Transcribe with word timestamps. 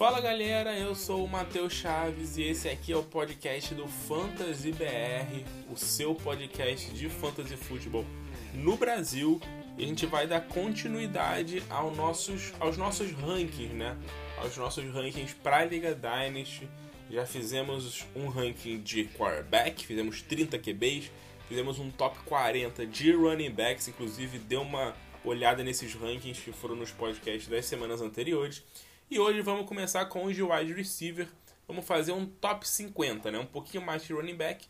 Fala 0.00 0.18
galera, 0.18 0.74
eu 0.78 0.94
sou 0.94 1.22
o 1.22 1.28
Matheus 1.28 1.74
Chaves 1.74 2.38
e 2.38 2.42
esse 2.44 2.70
aqui 2.70 2.90
é 2.90 2.96
o 2.96 3.02
podcast 3.02 3.74
do 3.74 3.86
Fantasy 3.86 4.72
BR, 4.72 5.44
o 5.70 5.76
seu 5.76 6.14
podcast 6.14 6.90
de 6.94 7.10
fantasy 7.10 7.54
futebol 7.54 8.06
no 8.54 8.78
Brasil. 8.78 9.38
E 9.76 9.84
a 9.84 9.86
gente 9.86 10.06
vai 10.06 10.26
dar 10.26 10.40
continuidade 10.40 11.62
aos 11.68 11.94
nossos, 11.94 12.50
aos 12.58 12.78
nossos 12.78 13.12
rankings, 13.12 13.74
né? 13.74 13.94
Aos 14.38 14.56
nossos 14.56 14.90
rankings 14.90 15.34
para 15.34 15.58
a 15.58 15.64
Liga 15.66 15.94
Dynasty. 15.94 16.66
Já 17.10 17.26
fizemos 17.26 18.06
um 18.16 18.28
ranking 18.28 18.80
de 18.80 19.04
quarterback, 19.04 19.84
fizemos 19.84 20.22
30 20.22 20.58
QBs, 20.58 21.10
fizemos 21.46 21.78
um 21.78 21.90
top 21.90 22.18
40 22.20 22.86
de 22.86 23.12
running 23.12 23.50
backs, 23.50 23.86
inclusive 23.86 24.38
deu 24.38 24.62
uma 24.62 24.94
olhada 25.22 25.62
nesses 25.62 25.92
rankings 25.92 26.40
que 26.40 26.52
foram 26.52 26.74
nos 26.74 26.90
podcasts 26.90 27.48
das 27.48 27.66
semanas 27.66 28.00
anteriores. 28.00 28.64
E 29.10 29.18
hoje 29.18 29.42
vamos 29.42 29.66
começar 29.66 30.06
com 30.06 30.26
os 30.26 30.36
de 30.36 30.42
wide 30.42 30.72
receiver. 30.72 31.26
Vamos 31.66 31.84
fazer 31.84 32.12
um 32.12 32.24
top 32.26 32.66
50, 32.66 33.28
né? 33.32 33.40
Um 33.40 33.46
pouquinho 33.46 33.84
mais 33.84 34.04
de 34.04 34.12
running 34.12 34.36
back, 34.36 34.68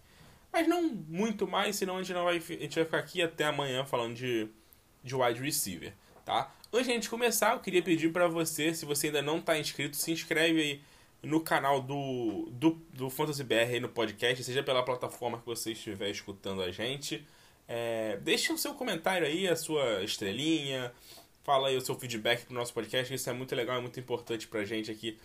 mas 0.51 0.67
não 0.67 0.89
muito 0.89 1.47
mais, 1.47 1.77
senão 1.77 1.99
a 1.99 2.03
gente, 2.03 2.15
não 2.15 2.25
vai, 2.25 2.39
a 2.39 2.41
gente 2.41 2.75
vai 2.75 2.85
ficar 2.87 2.99
aqui 2.99 3.21
até 3.21 3.45
amanhã 3.45 3.85
falando 3.85 4.15
de, 4.15 4.49
de 5.05 5.15
wide 5.15 5.43
receiver, 5.43 5.93
tá? 6.25 6.51
Antes 6.73 6.87
de 6.87 6.93
a 6.93 6.95
gente 6.95 7.11
começar, 7.11 7.53
eu 7.53 7.61
queria 7.61 7.83
pedir 7.83 8.11
para 8.15 8.29
você, 8.29 8.73
se 8.73 8.87
você 8.87 9.09
ainda 9.09 9.21
não 9.21 9.41
está 9.41 9.59
inscrito, 9.59 9.95
se 9.95 10.11
inscreve 10.11 10.59
aí 10.59 10.81
no 11.23 11.43
canal 11.43 11.83
do, 11.83 12.49
do, 12.51 12.81
do 12.95 13.11
Fantasy 13.11 13.45
BR 13.45 13.55
aí 13.55 13.81
no 13.81 13.91
podcast, 13.91 14.43
seja 14.43 14.63
pela 14.63 14.83
plataforma 14.83 15.39
que 15.39 15.45
você 15.45 15.73
estiver 15.73 16.09
escutando 16.09 16.63
a 16.63 16.71
gente. 16.71 17.27
É, 17.69 18.19
deixe 18.23 18.51
o 18.55 18.57
seu 18.57 18.73
comentário 18.73 19.27
aí, 19.27 19.47
a 19.47 19.55
sua 19.55 20.03
estrelinha, 20.03 20.91
fala 21.43 21.69
aí 21.69 21.77
o 21.77 21.81
seu 21.81 21.95
feedback 21.95 22.45
pro 22.45 22.55
nosso 22.55 22.73
podcast, 22.73 23.13
isso 23.13 23.31
é 23.31 23.33
muito 23.33 23.55
legal, 23.55 23.77
é 23.77 23.81
muito 23.81 23.99
importante 23.99 24.47
pra 24.47 24.65
gente 24.65 24.91
aqui 24.91 25.19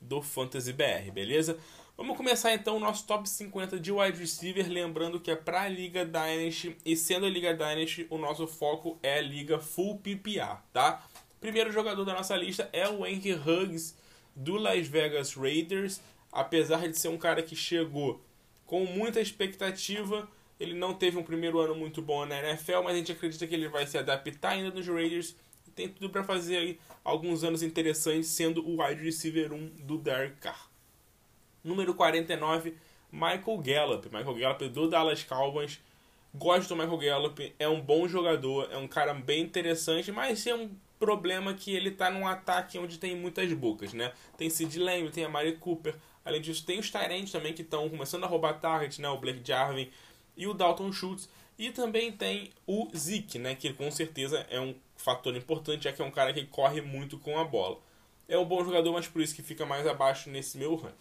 do 0.00 0.22
Fantasy 0.22 0.72
BR, 0.72 1.10
beleza? 1.12 1.58
Vamos 1.96 2.16
começar 2.16 2.54
então 2.54 2.76
o 2.76 2.80
nosso 2.80 3.06
top 3.06 3.28
50 3.28 3.80
de 3.80 3.90
wide 3.90 4.18
receiver, 4.18 4.68
lembrando 4.68 5.18
que 5.18 5.30
é 5.30 5.36
pra 5.36 5.68
Liga 5.68 6.04
Dynasty, 6.04 6.76
e 6.84 6.96
sendo 6.96 7.26
a 7.26 7.28
Liga 7.28 7.52
Dynasty, 7.52 8.06
o 8.08 8.16
nosso 8.16 8.46
foco 8.46 8.98
é 9.02 9.18
a 9.18 9.20
Liga 9.20 9.58
Full 9.58 9.98
PPA, 9.98 10.62
tá? 10.72 11.04
Primeiro 11.40 11.72
jogador 11.72 12.04
da 12.04 12.14
nossa 12.14 12.36
lista 12.36 12.68
é 12.72 12.88
o 12.88 13.04
Henry 13.04 13.34
Huggs, 13.34 13.96
do 14.34 14.56
Las 14.56 14.86
Vegas 14.86 15.34
Raiders, 15.34 16.00
apesar 16.30 16.88
de 16.88 16.96
ser 16.96 17.08
um 17.08 17.18
cara 17.18 17.42
que 17.42 17.56
chegou 17.56 18.22
com 18.64 18.84
muita 18.84 19.20
expectativa, 19.20 20.28
ele 20.60 20.74
não 20.74 20.94
teve 20.94 21.16
um 21.18 21.22
primeiro 21.24 21.58
ano 21.58 21.74
muito 21.74 22.00
bom 22.00 22.24
na 22.24 22.38
NFL, 22.38 22.82
mas 22.84 22.94
a 22.94 22.98
gente 22.98 23.12
acredita 23.12 23.46
que 23.46 23.54
ele 23.54 23.68
vai 23.68 23.86
se 23.86 23.98
adaptar 23.98 24.50
ainda 24.50 24.70
nos 24.70 24.86
Raiders 24.86 25.34
tem 25.78 25.88
tudo 25.88 26.10
para 26.10 26.24
fazer 26.24 26.56
aí 26.56 26.78
alguns 27.04 27.44
anos 27.44 27.62
interessantes 27.62 28.28
sendo 28.28 28.66
o 28.66 28.82
wide 28.82 29.00
receiver 29.00 29.52
1 29.52 29.68
do 29.84 29.96
Derek 29.96 30.36
Carr. 30.40 30.68
Número 31.62 31.94
49, 31.94 32.74
Michael 33.12 33.58
Gallup. 33.58 34.06
Michael 34.06 34.34
Gallup 34.34 34.68
do 34.70 34.90
Dallas 34.90 35.22
Cowboys. 35.22 35.80
Gosto 36.34 36.70
do 36.70 36.76
Michael 36.76 36.98
Gallup, 36.98 37.54
é 37.58 37.68
um 37.68 37.80
bom 37.80 38.06
jogador, 38.06 38.68
é 38.70 38.76
um 38.76 38.86
cara 38.86 39.14
bem 39.14 39.42
interessante, 39.42 40.12
mas 40.12 40.46
é 40.46 40.54
um 40.54 40.68
problema 40.98 41.54
que 41.54 41.74
ele 41.74 41.90
tá 41.90 42.10
num 42.10 42.26
ataque 42.26 42.78
onde 42.78 42.98
tem 42.98 43.16
muitas 43.16 43.50
bocas, 43.52 43.94
né? 43.94 44.12
Tem 44.36 44.50
Sid 44.50 44.78
Lamb, 44.78 45.10
tem 45.10 45.24
a 45.24 45.28
Mari 45.28 45.56
Cooper, 45.56 45.94
além 46.24 46.42
disso 46.42 46.66
tem 46.66 46.78
os 46.78 46.90
Tyrants 46.90 47.32
também 47.32 47.54
que 47.54 47.62
estão 47.62 47.88
começando 47.88 48.24
a 48.24 48.26
roubar 48.26 48.60
target, 48.60 49.00
né? 49.00 49.08
O 49.08 49.16
Blake 49.16 49.40
Jarvin 49.42 49.88
e 50.36 50.46
o 50.46 50.52
Dalton 50.52 50.92
Schultz. 50.92 51.28
E 51.58 51.70
também 51.70 52.12
tem 52.12 52.50
o 52.66 52.88
Zeke, 52.96 53.38
né? 53.38 53.54
Que 53.54 53.72
com 53.72 53.90
certeza 53.90 54.46
é 54.50 54.60
um 54.60 54.74
fator 54.98 55.34
importante, 55.34 55.84
já 55.84 55.92
que 55.92 56.02
é 56.02 56.04
um 56.04 56.10
cara 56.10 56.34
que 56.34 56.44
corre 56.44 56.82
muito 56.82 57.18
com 57.18 57.38
a 57.38 57.44
bola. 57.44 57.78
É 58.28 58.36
um 58.36 58.44
bom 58.44 58.62
jogador, 58.62 58.92
mas 58.92 59.08
por 59.08 59.22
isso 59.22 59.34
que 59.34 59.42
fica 59.42 59.64
mais 59.64 59.86
abaixo 59.86 60.28
nesse 60.28 60.58
meu 60.58 60.74
ranking. 60.76 60.94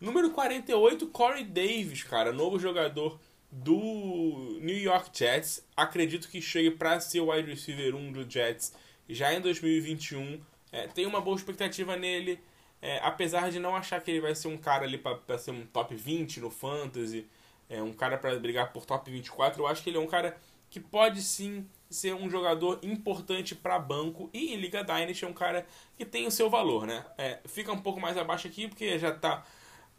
Número 0.00 0.30
48, 0.30 1.08
Corey 1.08 1.44
Davis, 1.44 2.02
cara, 2.04 2.32
novo 2.32 2.58
jogador 2.58 3.18
do 3.50 4.58
New 4.60 4.76
York 4.76 5.10
Jets. 5.12 5.64
Acredito 5.76 6.28
que 6.28 6.40
chegue 6.40 6.70
para 6.70 7.00
ser 7.00 7.20
o 7.20 7.30
wide 7.30 7.50
receiver 7.50 7.94
1 7.94 8.12
do 8.12 8.30
Jets 8.30 8.74
já 9.08 9.32
em 9.32 9.40
2021. 9.40 10.40
É, 10.70 10.86
tem 10.86 11.06
uma 11.06 11.20
boa 11.20 11.36
expectativa 11.36 11.96
nele, 11.96 12.40
é, 12.80 12.98
apesar 13.02 13.50
de 13.50 13.58
não 13.58 13.76
achar 13.76 14.00
que 14.00 14.10
ele 14.10 14.20
vai 14.20 14.34
ser 14.34 14.48
um 14.48 14.56
cara 14.56 14.84
ali 14.84 14.98
para 14.98 15.38
ser 15.38 15.50
um 15.50 15.66
top 15.66 15.94
20 15.94 16.40
no 16.40 16.50
Fantasy, 16.50 17.26
é, 17.68 17.82
um 17.82 17.92
cara 17.92 18.16
para 18.18 18.36
brigar 18.38 18.72
por 18.72 18.84
top 18.84 19.10
24. 19.10 19.62
Eu 19.62 19.66
acho 19.66 19.82
que 19.82 19.90
ele 19.90 19.98
é 19.98 20.00
um 20.00 20.06
cara 20.06 20.36
que 20.72 20.80
pode 20.80 21.20
sim 21.20 21.68
ser 21.90 22.14
um 22.14 22.30
jogador 22.30 22.80
importante 22.82 23.54
para 23.54 23.78
banco 23.78 24.30
e 24.32 24.54
em 24.54 24.56
Liga 24.56 24.82
Dynasty 24.82 25.26
é 25.26 25.28
um 25.28 25.34
cara 25.34 25.66
que 25.98 26.04
tem 26.06 26.26
o 26.26 26.30
seu 26.30 26.48
valor, 26.48 26.86
né? 26.86 27.04
É, 27.18 27.40
fica 27.44 27.70
um 27.70 27.82
pouco 27.82 28.00
mais 28.00 28.16
abaixo 28.16 28.48
aqui 28.48 28.66
porque 28.66 28.98
já 28.98 29.12
tá 29.12 29.44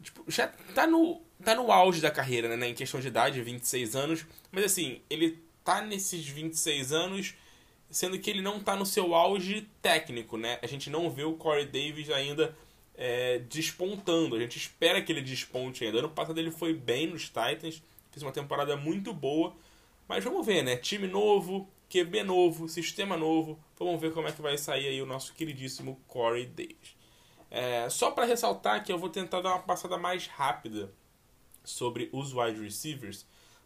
tipo, 0.02 0.24
já 0.28 0.48
tá 0.74 0.88
no 0.88 1.22
tá 1.44 1.54
no 1.54 1.72
auge 1.72 2.02
da 2.02 2.10
carreira, 2.10 2.58
né, 2.58 2.70
em 2.70 2.74
questão 2.74 3.00
de 3.00 3.08
idade, 3.08 3.40
26 3.44 3.96
anos, 3.96 4.26
mas 4.52 4.64
assim, 4.64 5.02
ele 5.12 5.44
tá 5.64 5.80
nesses 5.80 6.28
26 6.28 6.92
anos 6.92 7.36
sendo 7.92 8.18
que 8.18 8.32
ele 8.32 8.42
não 8.42 8.58
está 8.58 8.76
no 8.76 8.86
seu 8.86 9.14
auge 9.14 9.70
técnico, 9.80 10.38
né? 10.38 10.58
A 10.64 10.66
gente 10.66 10.90
não 10.90 11.08
vê 11.12 11.24
o 11.24 11.34
Corey 11.34 11.68
Davis 11.68 12.10
ainda 12.10 12.58
é, 12.96 13.38
despontando. 13.48 14.36
A 14.36 14.40
gente 14.40 14.58
espera 14.58 15.00
que 15.04 15.12
ele 15.12 15.22
desponte 15.22 15.86
ainda. 15.86 16.00
Ano 16.00 16.10
passado 16.10 16.40
ele 16.40 16.50
foi 16.50 16.74
bem 16.74 17.06
nos 17.06 17.26
Titans, 17.26 17.84
fez 18.12 18.24
uma 18.24 18.32
temporada 18.32 18.76
muito 18.76 19.14
boa. 19.14 19.56
Mas 20.08 20.24
vamos 20.24 20.46
ver, 20.46 20.64
né? 20.64 20.76
Time 20.78 21.08
novo, 21.08 21.70
QB 21.90 22.24
novo, 22.24 22.68
sistema 22.68 23.16
novo. 23.16 23.60
Vamos 23.78 24.00
ver 24.00 24.14
como 24.14 24.28
é 24.28 24.32
que 24.32 24.42
vai 24.42 24.58
sair 24.58 24.88
aí 24.88 25.02
o 25.02 25.06
nosso 25.06 25.34
queridíssimo 25.34 26.00
Corey 26.08 26.46
Davis. 26.46 26.96
É, 27.50 27.88
só 27.90 28.12
para 28.12 28.26
ressaltar 28.26 28.84
que 28.84 28.92
eu 28.92 28.98
vou 28.98 29.10
tentar 29.10 29.42
dar 29.42 29.50
uma 29.50 29.62
passada 29.62 29.98
mais 29.98 30.28
rápida 30.28 30.92
sobre 31.64 32.10
os 32.12 32.34
wide 32.34 32.62
receivers, 32.62 33.26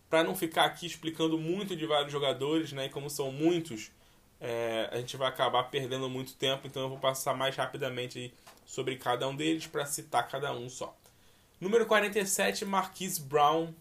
para 0.10 0.24
não 0.24 0.36
ficar 0.36 0.66
aqui 0.66 0.86
explicando 0.86 1.38
muito 1.38 1.76
de 1.76 1.86
vários 1.86 2.12
jogadores, 2.12 2.72
né? 2.72 2.86
E 2.86 2.90
como 2.90 3.10
são 3.10 3.32
muitos, 3.32 3.92
é, 4.40 4.90
a 4.92 4.98
gente 4.98 5.18
vai 5.18 5.28
acabar 5.28 5.64
perdendo 5.64 6.10
muito 6.10 6.36
tempo, 6.36 6.68
então 6.68 6.84
eu 6.84 6.90
vou 6.90 7.00
passar 7.00 7.34
mais 7.34 7.56
rapidamente 7.56 8.34
sobre 8.66 8.98
cada 8.98 9.28
um 9.28 9.36
deles 9.36 9.66
para 9.68 9.86
citar 9.86 10.28
cada 10.28 10.52
um 10.54 10.70
só. 10.70 10.96
Número 11.60 11.86
47, 11.86 12.66
Marquise 12.66 13.22
Brown, 13.22 13.74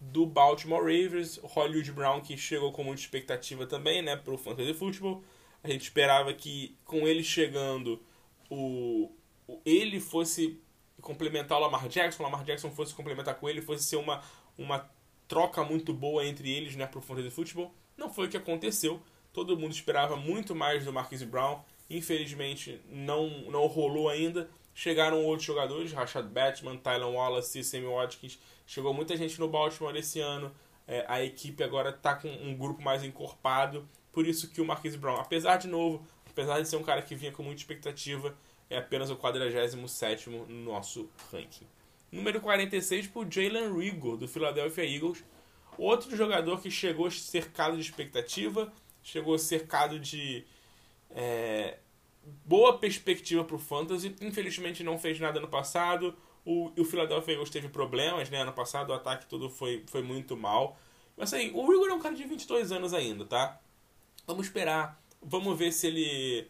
do 0.00 0.26
Baltimore 0.26 0.80
Ravens. 0.80 1.38
Hollywood 1.42 1.92
Brown, 1.92 2.20
que 2.20 2.36
chegou 2.36 2.72
com 2.72 2.84
muita 2.84 3.00
expectativa 3.00 3.66
também 3.66 4.02
né, 4.02 4.16
para 4.16 4.32
o 4.32 4.38
Fantasy 4.38 4.74
Football. 4.74 5.22
A 5.62 5.68
gente 5.68 5.82
esperava 5.82 6.32
que 6.32 6.76
com 6.84 7.06
ele 7.08 7.24
chegando, 7.24 8.00
o, 8.50 9.10
o 9.46 9.60
ele 9.64 10.00
fosse 10.00 10.60
complementar 11.00 11.58
o 11.58 11.60
Lamar 11.60 11.88
Jackson, 11.88 12.22
o 12.22 12.26
Lamar 12.26 12.44
Jackson 12.44 12.70
fosse 12.70 12.94
complementar 12.94 13.34
com 13.36 13.48
ele, 13.48 13.60
fosse 13.60 13.84
ser 13.84 13.96
uma, 13.96 14.22
uma 14.56 14.88
troca 15.28 15.62
muito 15.64 15.92
boa 15.92 16.24
entre 16.24 16.50
eles 16.50 16.76
né, 16.76 16.86
para 16.86 16.98
o 16.98 17.02
Fantasy 17.02 17.30
Football. 17.30 17.74
Não 17.96 18.12
foi 18.12 18.26
o 18.26 18.28
que 18.28 18.36
aconteceu. 18.36 19.00
Todo 19.32 19.56
mundo 19.56 19.72
esperava 19.72 20.16
muito 20.16 20.54
mais 20.54 20.84
do 20.84 20.92
Marquise 20.92 21.26
Brown. 21.26 21.60
Infelizmente, 21.88 22.80
não, 22.90 23.28
não 23.50 23.66
rolou 23.66 24.08
ainda. 24.08 24.48
Chegaram 24.74 25.24
outros 25.24 25.46
jogadores, 25.46 25.92
Rashad 25.92 26.26
Batman, 26.26 26.76
Tyler 26.76 27.08
Wallace, 27.08 27.62
Sammy 27.64 27.86
Watkins. 27.86 28.38
Chegou 28.66 28.92
muita 28.92 29.16
gente 29.16 29.38
no 29.38 29.48
Baltimore 29.48 29.96
esse 29.96 30.20
ano. 30.20 30.52
É, 30.86 31.04
a 31.08 31.22
equipe 31.22 31.62
agora 31.62 31.90
está 31.90 32.14
com 32.14 32.28
um 32.28 32.56
grupo 32.56 32.82
mais 32.82 33.02
encorpado. 33.04 33.88
Por 34.12 34.26
isso 34.26 34.50
que 34.50 34.60
o 34.60 34.64
Marquise 34.64 34.98
Brown, 34.98 35.16
apesar 35.16 35.56
de 35.56 35.68
novo, 35.68 36.04
apesar 36.28 36.60
de 36.60 36.68
ser 36.68 36.76
um 36.76 36.82
cara 36.82 37.02
que 37.02 37.14
vinha 37.14 37.32
com 37.32 37.42
muita 37.42 37.60
expectativa, 37.60 38.36
é 38.68 38.78
apenas 38.78 39.10
o 39.10 39.16
47 39.16 40.28
no 40.30 40.46
nosso 40.46 41.08
ranking. 41.32 41.66
Número 42.10 42.40
46 42.40 43.08
por 43.08 43.26
Jalen 43.30 43.76
Rigor, 43.76 44.16
do 44.16 44.26
Philadelphia 44.26 44.84
Eagles. 44.84 45.24
Outro 45.76 46.16
jogador 46.16 46.60
que 46.60 46.70
chegou 46.70 47.10
cercado 47.10 47.76
de 47.76 47.82
expectativa, 47.82 48.72
chegou 49.02 49.38
cercado 49.38 50.00
de 50.00 50.44
é, 51.10 51.78
boa 52.44 52.78
perspectiva 52.78 53.44
para 53.44 53.56
o 53.56 53.58
Fantasy. 53.58 54.14
Infelizmente 54.20 54.82
não 54.82 54.98
fez 54.98 55.20
nada 55.20 55.38
no 55.40 55.48
passado. 55.48 56.16
O, 56.46 56.70
o 56.80 56.84
Philadelphia 56.84 57.34
Eagles 57.34 57.50
teve 57.50 57.68
problemas, 57.68 58.30
né? 58.30 58.40
Ano 58.40 58.52
passado 58.52 58.90
o 58.90 58.94
ataque 58.94 59.26
todo 59.26 59.50
foi, 59.50 59.84
foi 59.88 60.00
muito 60.00 60.36
mal. 60.36 60.78
Mas 61.16 61.34
assim, 61.34 61.50
o 61.52 61.72
Igor 61.72 61.88
é 61.88 61.92
um 61.92 62.00
cara 62.00 62.14
de 62.14 62.24
22 62.24 62.70
anos 62.70 62.94
ainda, 62.94 63.24
tá? 63.24 63.60
Vamos 64.26 64.46
esperar. 64.46 64.98
Vamos 65.20 65.58
ver 65.58 65.72
se 65.72 65.88
ele 65.88 66.48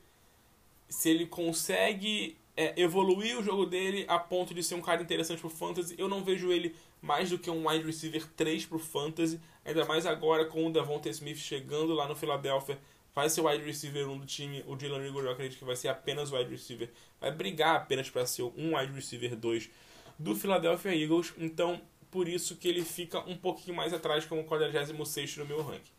se 0.88 1.08
ele 1.08 1.26
consegue 1.26 2.36
é, 2.56 2.80
evoluir 2.80 3.38
o 3.38 3.42
jogo 3.42 3.66
dele 3.66 4.04
a 4.08 4.18
ponto 4.18 4.54
de 4.54 4.62
ser 4.62 4.74
um 4.74 4.80
cara 4.80 5.02
interessante 5.02 5.40
pro 5.40 5.50
Fantasy. 5.50 5.94
Eu 5.98 6.08
não 6.08 6.22
vejo 6.22 6.52
ele 6.52 6.74
mais 7.02 7.30
do 7.30 7.38
que 7.38 7.50
um 7.50 7.68
wide 7.68 7.84
receiver 7.84 8.26
3 8.36 8.66
pro 8.66 8.78
Fantasy, 8.78 9.40
ainda 9.64 9.84
mais 9.84 10.06
agora 10.06 10.46
com 10.46 10.66
o 10.66 10.72
Devonta 10.72 11.08
Smith 11.08 11.38
chegando 11.38 11.92
lá 11.92 12.06
no 12.08 12.14
Philadelphia. 12.14 12.78
Vai 13.14 13.30
ser 13.30 13.40
o 13.40 13.48
wide 13.48 13.64
receiver 13.64 14.08
1 14.08 14.18
do 14.18 14.26
time. 14.26 14.62
O 14.66 14.76
Dylan 14.76 15.02
Rigor 15.02 15.24
eu 15.24 15.30
acredito 15.30 15.58
que 15.58 15.64
vai 15.64 15.76
ser 15.76 15.88
apenas 15.88 16.30
wide 16.30 16.50
receiver. 16.50 16.90
Vai 17.20 17.30
brigar 17.30 17.76
apenas 17.76 18.10
para 18.10 18.26
ser 18.26 18.42
um 18.42 18.76
wide 18.76 18.92
receiver 18.92 19.34
2 19.34 19.70
do 20.18 20.34
Philadelphia 20.34 20.94
Eagles. 20.94 21.32
Então, 21.38 21.80
por 22.10 22.28
isso 22.28 22.56
que 22.56 22.68
ele 22.68 22.84
fica 22.84 23.20
um 23.20 23.36
pouquinho 23.36 23.76
mais 23.76 23.92
atrás 23.92 24.24
como 24.24 24.44
46 24.44 25.36
no 25.38 25.46
meu 25.46 25.62
ranking. 25.62 25.96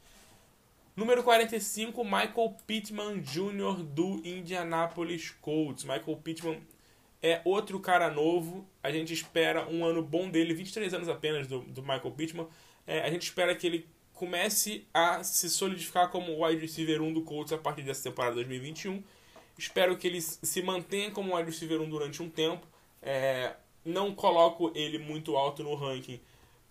Número 0.96 1.22
45, 1.22 2.04
Michael 2.04 2.58
Pittman 2.66 3.20
Jr. 3.20 3.84
do 3.84 4.20
Indianapolis 4.26 5.30
Colts. 5.42 5.84
Michael 5.84 6.18
Pittman 6.24 6.60
é 7.22 7.40
outro 7.46 7.80
cara 7.80 8.10
novo. 8.10 8.68
A 8.82 8.92
gente 8.92 9.14
espera 9.14 9.68
um 9.68 9.86
ano 9.86 10.02
bom 10.02 10.28
dele, 10.28 10.56
23 10.56 10.96
anos 10.96 11.08
apenas 11.08 11.46
do, 11.46 11.60
do 11.60 11.82
Michael 11.84 12.12
Pittman. 12.12 12.48
É, 12.88 13.02
a 13.02 13.12
gente 13.12 13.24
espera 13.24 13.54
que 13.54 13.68
ele 13.68 13.88
comece 14.12 14.88
a 14.92 15.24
se 15.24 15.48
solidificar 15.50 16.10
como 16.10 16.44
wide 16.44 16.60
receiver 16.60 17.00
1 17.00 17.14
do 17.14 17.22
Colts 17.22 17.54
a 17.54 17.58
partir 17.60 17.84
dessa 17.84 18.10
temporada 18.10 18.34
2021. 18.38 19.04
Espero 19.56 19.96
que 19.98 20.08
ele 20.08 20.20
se 20.20 20.62
mantenha 20.64 21.12
como 21.12 21.36
wide 21.36 21.50
receiver 21.52 21.80
1 21.80 21.90
durante 21.90 22.24
um 22.24 22.30
tempo. 22.30 22.68
É, 23.04 23.56
não 23.88 24.14
coloco 24.14 24.72
ele 24.76 25.00
muito 25.00 25.36
alto 25.38 25.64
no 25.64 25.74
ranking, 25.76 26.20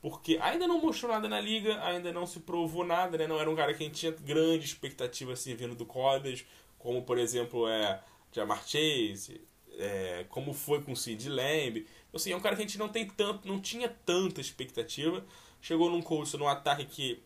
porque 0.00 0.38
ainda 0.40 0.68
não 0.68 0.80
mostrou 0.80 1.10
nada 1.10 1.28
na 1.28 1.40
liga, 1.40 1.82
ainda 1.82 2.12
não 2.12 2.26
se 2.26 2.40
provou 2.40 2.84
nada, 2.84 3.16
né? 3.16 3.26
Não 3.26 3.40
era 3.40 3.50
um 3.50 3.56
cara 3.56 3.72
que 3.72 3.82
a 3.82 3.86
gente 3.86 3.98
tinha 3.98 4.12
grande 4.12 4.66
expectativa 4.66 5.32
assim, 5.32 5.54
vindo 5.54 5.74
do 5.74 5.86
college, 5.86 6.46
como 6.78 7.02
por 7.02 7.18
exemplo 7.18 7.66
é 7.66 8.00
Jamar 8.32 8.62
Chase, 8.66 9.40
é, 9.78 10.26
como 10.28 10.52
foi 10.52 10.82
com 10.82 10.92
o 10.92 10.96
Sid 10.96 11.28
Lamb. 11.28 11.78
Então, 11.78 12.14
assim, 12.14 12.32
é 12.32 12.36
um 12.36 12.40
cara 12.40 12.54
que 12.54 12.62
a 12.62 12.66
gente 12.66 12.78
não 12.78 12.88
tem 12.88 13.06
tanto, 13.06 13.48
não 13.48 13.60
tinha 13.60 13.88
tanta 13.88 14.40
expectativa. 14.40 15.24
Chegou 15.60 15.90
num 15.90 16.02
curso, 16.02 16.38
num 16.38 16.46
ataque 16.46 16.84
que 16.84 17.22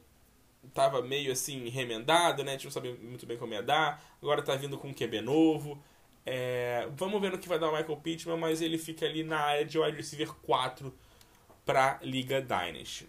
tava 0.72 1.02
meio 1.02 1.32
assim 1.32 1.68
remendado, 1.68 2.44
né? 2.44 2.52
A 2.52 2.54
gente 2.54 2.64
não 2.64 2.70
sabia 2.70 2.94
muito 2.94 3.26
bem 3.26 3.36
como 3.36 3.52
ia 3.52 3.62
dar. 3.62 4.02
Agora 4.22 4.42
tá 4.42 4.54
vindo 4.54 4.78
com 4.78 4.88
um 4.88 4.94
QB 4.94 5.20
novo. 5.20 5.82
É, 6.24 6.88
vamos 6.96 7.20
ver 7.20 7.32
no 7.32 7.38
que 7.38 7.48
vai 7.48 7.58
dar 7.58 7.70
o 7.70 7.76
Michael 7.76 7.96
Pittman, 7.98 8.36
mas 8.36 8.60
ele 8.60 8.78
fica 8.78 9.06
ali 9.06 9.24
na 9.24 9.38
área 9.38 9.64
de 9.64 9.78
wide 9.78 9.96
receiver 9.96 10.32
4 10.42 10.94
para 11.64 11.98
Liga 12.02 12.40
Dynasty. 12.40 13.08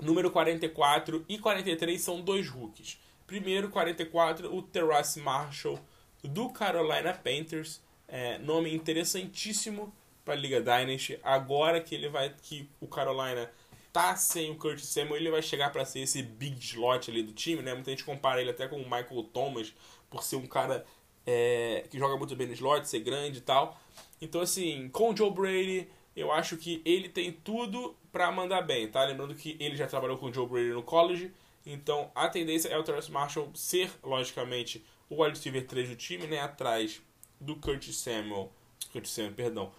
Número 0.00 0.30
44 0.30 1.24
e 1.28 1.38
43 1.38 2.00
são 2.00 2.20
dois 2.20 2.48
rookies. 2.48 2.98
Primeiro, 3.26 3.68
44, 3.68 4.54
o 4.54 4.62
Terrace 4.62 5.20
Marshall 5.20 5.78
do 6.22 6.48
Carolina 6.48 7.12
Panthers. 7.12 7.80
É, 8.08 8.38
nome 8.38 8.74
interessantíssimo 8.74 9.94
para 10.24 10.34
a 10.34 10.36
Liga 10.36 10.60
Dynasty. 10.60 11.18
Agora 11.22 11.80
que 11.80 11.94
ele 11.94 12.08
vai 12.08 12.34
que 12.42 12.68
o 12.80 12.88
Carolina 12.88 13.50
tá 13.92 14.16
sem 14.16 14.50
o 14.50 14.56
Curtis 14.56 14.86
Samuel, 14.86 15.16
ele 15.16 15.30
vai 15.30 15.42
chegar 15.42 15.70
para 15.70 15.84
ser 15.84 16.00
esse 16.00 16.22
big 16.22 16.58
slot 16.58 17.10
ali 17.10 17.22
do 17.22 17.32
time, 17.32 17.62
né? 17.62 17.74
Muita 17.74 17.90
gente 17.90 18.04
compara 18.04 18.40
ele 18.40 18.50
até 18.50 18.66
com 18.66 18.76
o 18.76 18.84
Michael 18.84 19.24
Thomas 19.32 19.72
por 20.08 20.22
ser 20.22 20.36
um 20.36 20.46
cara 20.46 20.84
é, 21.26 21.84
que 21.90 21.98
joga 21.98 22.16
muito 22.16 22.34
bem 22.36 22.46
no 22.46 22.52
slot, 22.52 22.88
ser 22.88 23.00
grande 23.00 23.38
e 23.38 23.42
tal. 23.42 23.78
Então 24.20 24.40
assim, 24.40 24.88
com 24.90 25.10
o 25.10 25.16
Joe 25.16 25.30
Brady, 25.30 25.88
eu 26.16 26.32
acho 26.32 26.56
que 26.56 26.82
ele 26.84 27.08
tem 27.08 27.32
tudo 27.32 27.96
para 28.12 28.30
mandar 28.30 28.62
bem, 28.62 28.88
tá? 28.88 29.04
Lembrando 29.04 29.34
que 29.34 29.56
ele 29.60 29.76
já 29.76 29.86
trabalhou 29.86 30.18
com 30.18 30.26
o 30.26 30.34
Joe 30.34 30.46
Brady 30.46 30.70
no 30.70 30.82
college, 30.82 31.32
então 31.64 32.10
a 32.14 32.28
tendência 32.28 32.68
é 32.68 32.78
o 32.78 32.82
Terrence 32.82 33.10
Marshall 33.10 33.50
ser, 33.54 33.90
logicamente, 34.02 34.84
o 35.08 35.22
wide 35.22 35.36
receiver 35.36 35.66
3 35.66 35.88
do 35.88 35.96
time, 35.96 36.26
né? 36.26 36.40
Atrás 36.40 37.00
do 37.40 37.56
Curtis 37.56 37.96
Samuel, 37.96 38.52
Curtis 38.92 39.12
Samuel, 39.12 39.34
perdão, 39.34 39.72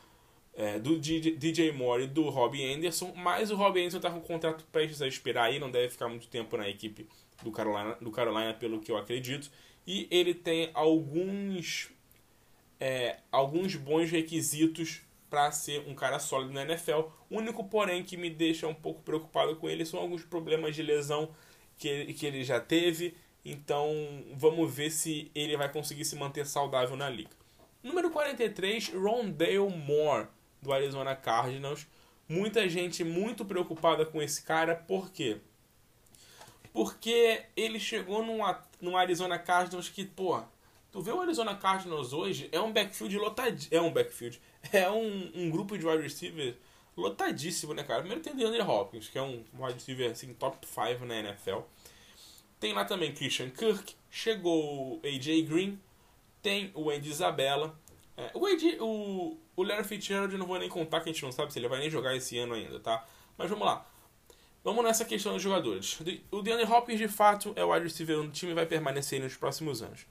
é, 0.54 0.80
do 0.80 0.98
DJ 1.00 1.72
Moore 1.72 2.04
e 2.04 2.08
do 2.08 2.30
Robbie 2.30 2.74
Anderson, 2.74 3.14
mas 3.16 3.52
o 3.52 3.56
Robbie 3.56 3.82
Anderson 3.82 3.98
está 3.98 4.10
com 4.10 4.18
o 4.18 4.22
contrato 4.22 4.66
prestes 4.72 5.02
a 5.02 5.08
expirar 5.08 5.46
aí, 5.46 5.60
não 5.60 5.72
deve 5.72 5.90
ficar 5.90 6.10
muito 6.10 6.28
tempo 6.28 6.58
na 6.58 6.68
equipe 6.68 7.08
do 7.44 7.52
Carolina, 7.52 7.98
do 8.02 8.12
Carolina 8.12 8.54
pelo 8.54 8.80
que 8.80 8.92
eu 8.92 8.98
acredito. 8.98 9.50
E 9.94 10.08
ele 10.10 10.34
tem 10.34 10.72
alguns, 10.74 11.90
é, 12.80 13.18
alguns 13.30 13.76
bons 13.76 14.10
requisitos 14.10 15.02
para 15.30 15.52
ser 15.52 15.84
um 15.86 15.94
cara 15.94 16.18
sólido 16.18 16.54
na 16.54 16.62
NFL. 16.62 17.10
O 17.30 17.40
único, 17.40 17.62
porém, 17.66 18.02
que 18.02 18.16
me 18.16 18.30
deixa 18.30 18.66
um 18.70 18.74
pouco 18.74 19.02
preocupado 19.02 19.54
com 19.58 19.68
ele 19.68 19.86
são 19.86 20.00
alguns 20.00 20.24
problemas 20.24 20.78
de 20.78 20.82
lesão 20.82 21.36
que 21.78 21.90
ele, 21.90 22.14
que 22.14 22.26
ele 22.26 22.42
já 22.42 22.58
teve. 22.58 23.18
Então 23.44 23.94
vamos 24.34 24.74
ver 24.74 24.92
se 24.92 25.30
ele 25.36 25.58
vai 25.58 25.70
conseguir 25.70 26.06
se 26.06 26.16
manter 26.16 26.46
saudável 26.46 26.96
na 26.96 27.10
liga. 27.10 27.32
Número 27.84 28.10
43, 28.12 28.94
Rondale 28.94 29.60
Moore 29.60 30.30
do 30.62 30.72
Arizona 30.72 31.18
Cardinals. 31.18 31.86
Muita 32.30 32.70
gente 32.70 33.04
muito 33.04 33.44
preocupada 33.44 34.06
com 34.06 34.22
esse 34.22 34.42
cara, 34.42 34.74
por 34.74 35.12
quê? 35.12 35.42
Porque 35.42 35.51
ele 37.56 37.80
chegou 37.80 38.26
num, 38.26 38.40
num 38.80 38.98
Arizona 38.98 39.38
Cardinals 39.38 39.90
que, 39.90 40.06
pô, 40.06 40.42
tu 40.92 41.02
vê 41.02 41.12
o 41.12 41.22
Arizona 41.22 41.56
Cardinals 41.56 42.14
hoje, 42.14 42.50
é 42.52 42.60
um 42.60 42.72
backfield 42.72 43.18
lotadíssimo. 43.18 43.76
É 43.76 43.82
um 43.82 43.92
backfield. 43.92 44.42
É 44.72 44.90
um, 44.92 45.32
um 45.34 45.50
grupo 45.50 45.76
de 45.76 45.88
wide 45.88 46.04
receivers 46.04 46.56
lotadíssimo, 46.96 47.74
né, 47.74 47.84
cara? 47.84 48.02
Primeiro 48.02 48.22
tem 48.24 48.32
o 48.32 48.36
DeAndre 48.36 48.62
Hopkins, 48.62 49.10
que 49.10 49.18
é 49.18 49.22
um 49.22 49.44
wide 49.58 49.74
receiver 49.74 50.12
assim, 50.12 50.34
top 50.36 50.66
5 50.68 51.04
na 51.04 51.16
NFL. 51.16 51.62
Tem 52.60 52.72
lá 52.72 52.86
também 52.86 53.12
Christian 53.12 53.50
Kirk, 53.50 53.96
chegou 54.10 54.98
o 54.98 55.02
AJ 55.04 55.48
Green, 55.48 55.80
tem 56.44 56.72
o 56.76 56.92
Andy 56.92 57.10
Isabella. 57.10 57.76
É, 58.16 58.30
o, 58.36 58.46
AJ, 58.46 58.78
o, 58.80 59.36
o 59.56 59.64
Larry 59.64 59.84
Fitzgerald 59.84 60.32
eu 60.32 60.38
não 60.38 60.46
vou 60.46 60.60
nem 60.60 60.70
contar 60.70 61.02
que 61.02 61.10
a 61.10 61.12
gente 61.12 61.24
não 61.24 61.32
sabe 61.32 61.52
se 61.52 61.58
ele 61.58 61.68
vai 61.68 61.80
nem 61.80 61.90
jogar 61.90 62.16
esse 62.16 62.38
ano 62.38 62.54
ainda, 62.54 62.80
tá? 62.80 63.04
Mas 63.36 63.50
vamos 63.50 63.66
lá. 63.66 63.84
Vamos 64.64 64.84
nessa 64.84 65.04
questão 65.04 65.34
dos 65.34 65.42
jogadores. 65.42 66.00
O 66.30 66.42
DeAndre 66.42 66.72
Hopkins, 66.72 67.00
de 67.00 67.08
fato, 67.08 67.52
é 67.56 67.66
o 67.66 67.74
wide 67.74 67.86
receiver 67.86 68.18
do 68.18 68.30
time 68.30 68.52
e 68.52 68.56
vai 68.56 68.66
permanecer 68.66 69.20
nos 69.20 69.36
próximos 69.36 69.82
anos. 69.82 70.06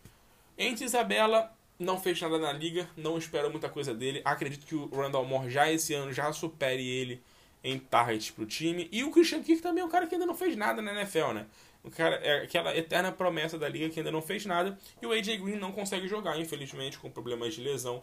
Entre 0.58 0.84
Isabella, 0.84 1.52
não 1.78 2.00
fez 2.00 2.20
nada 2.20 2.36
na 2.36 2.52
liga, 2.52 2.88
não 2.96 3.16
espero 3.16 3.48
muita 3.48 3.68
coisa 3.68 3.94
dele. 3.94 4.20
Acredito 4.24 4.66
que 4.66 4.74
o 4.74 4.88
Randall 4.88 5.24
Moore 5.24 5.50
já 5.50 5.70
esse 5.70 5.94
ano 5.94 6.12
já 6.12 6.32
supere 6.32 6.84
ele 6.84 7.22
em 7.62 7.78
targets 7.78 8.32
pro 8.32 8.44
time. 8.44 8.88
E 8.90 9.04
o 9.04 9.10
Christian 9.12 9.42
Kirk 9.42 9.62
também 9.62 9.82
é 9.82 9.86
um 9.86 9.88
cara 9.88 10.06
que 10.08 10.16
ainda 10.16 10.26
não 10.26 10.34
fez 10.34 10.56
nada 10.56 10.82
na 10.82 10.92
NFL, 10.92 11.32
né? 11.32 11.46
O 11.84 11.90
cara 11.90 12.16
é 12.16 12.42
aquela 12.42 12.76
eterna 12.76 13.12
promessa 13.12 13.56
da 13.56 13.68
liga 13.68 13.88
que 13.88 14.00
ainda 14.00 14.10
não 14.10 14.20
fez 14.20 14.44
nada. 14.44 14.76
E 15.00 15.06
o 15.06 15.12
AJ 15.12 15.38
Green 15.38 15.56
não 15.56 15.70
consegue 15.70 16.08
jogar, 16.08 16.38
infelizmente, 16.38 16.98
com 16.98 17.08
problemas 17.08 17.54
de 17.54 17.62
lesão 17.62 18.02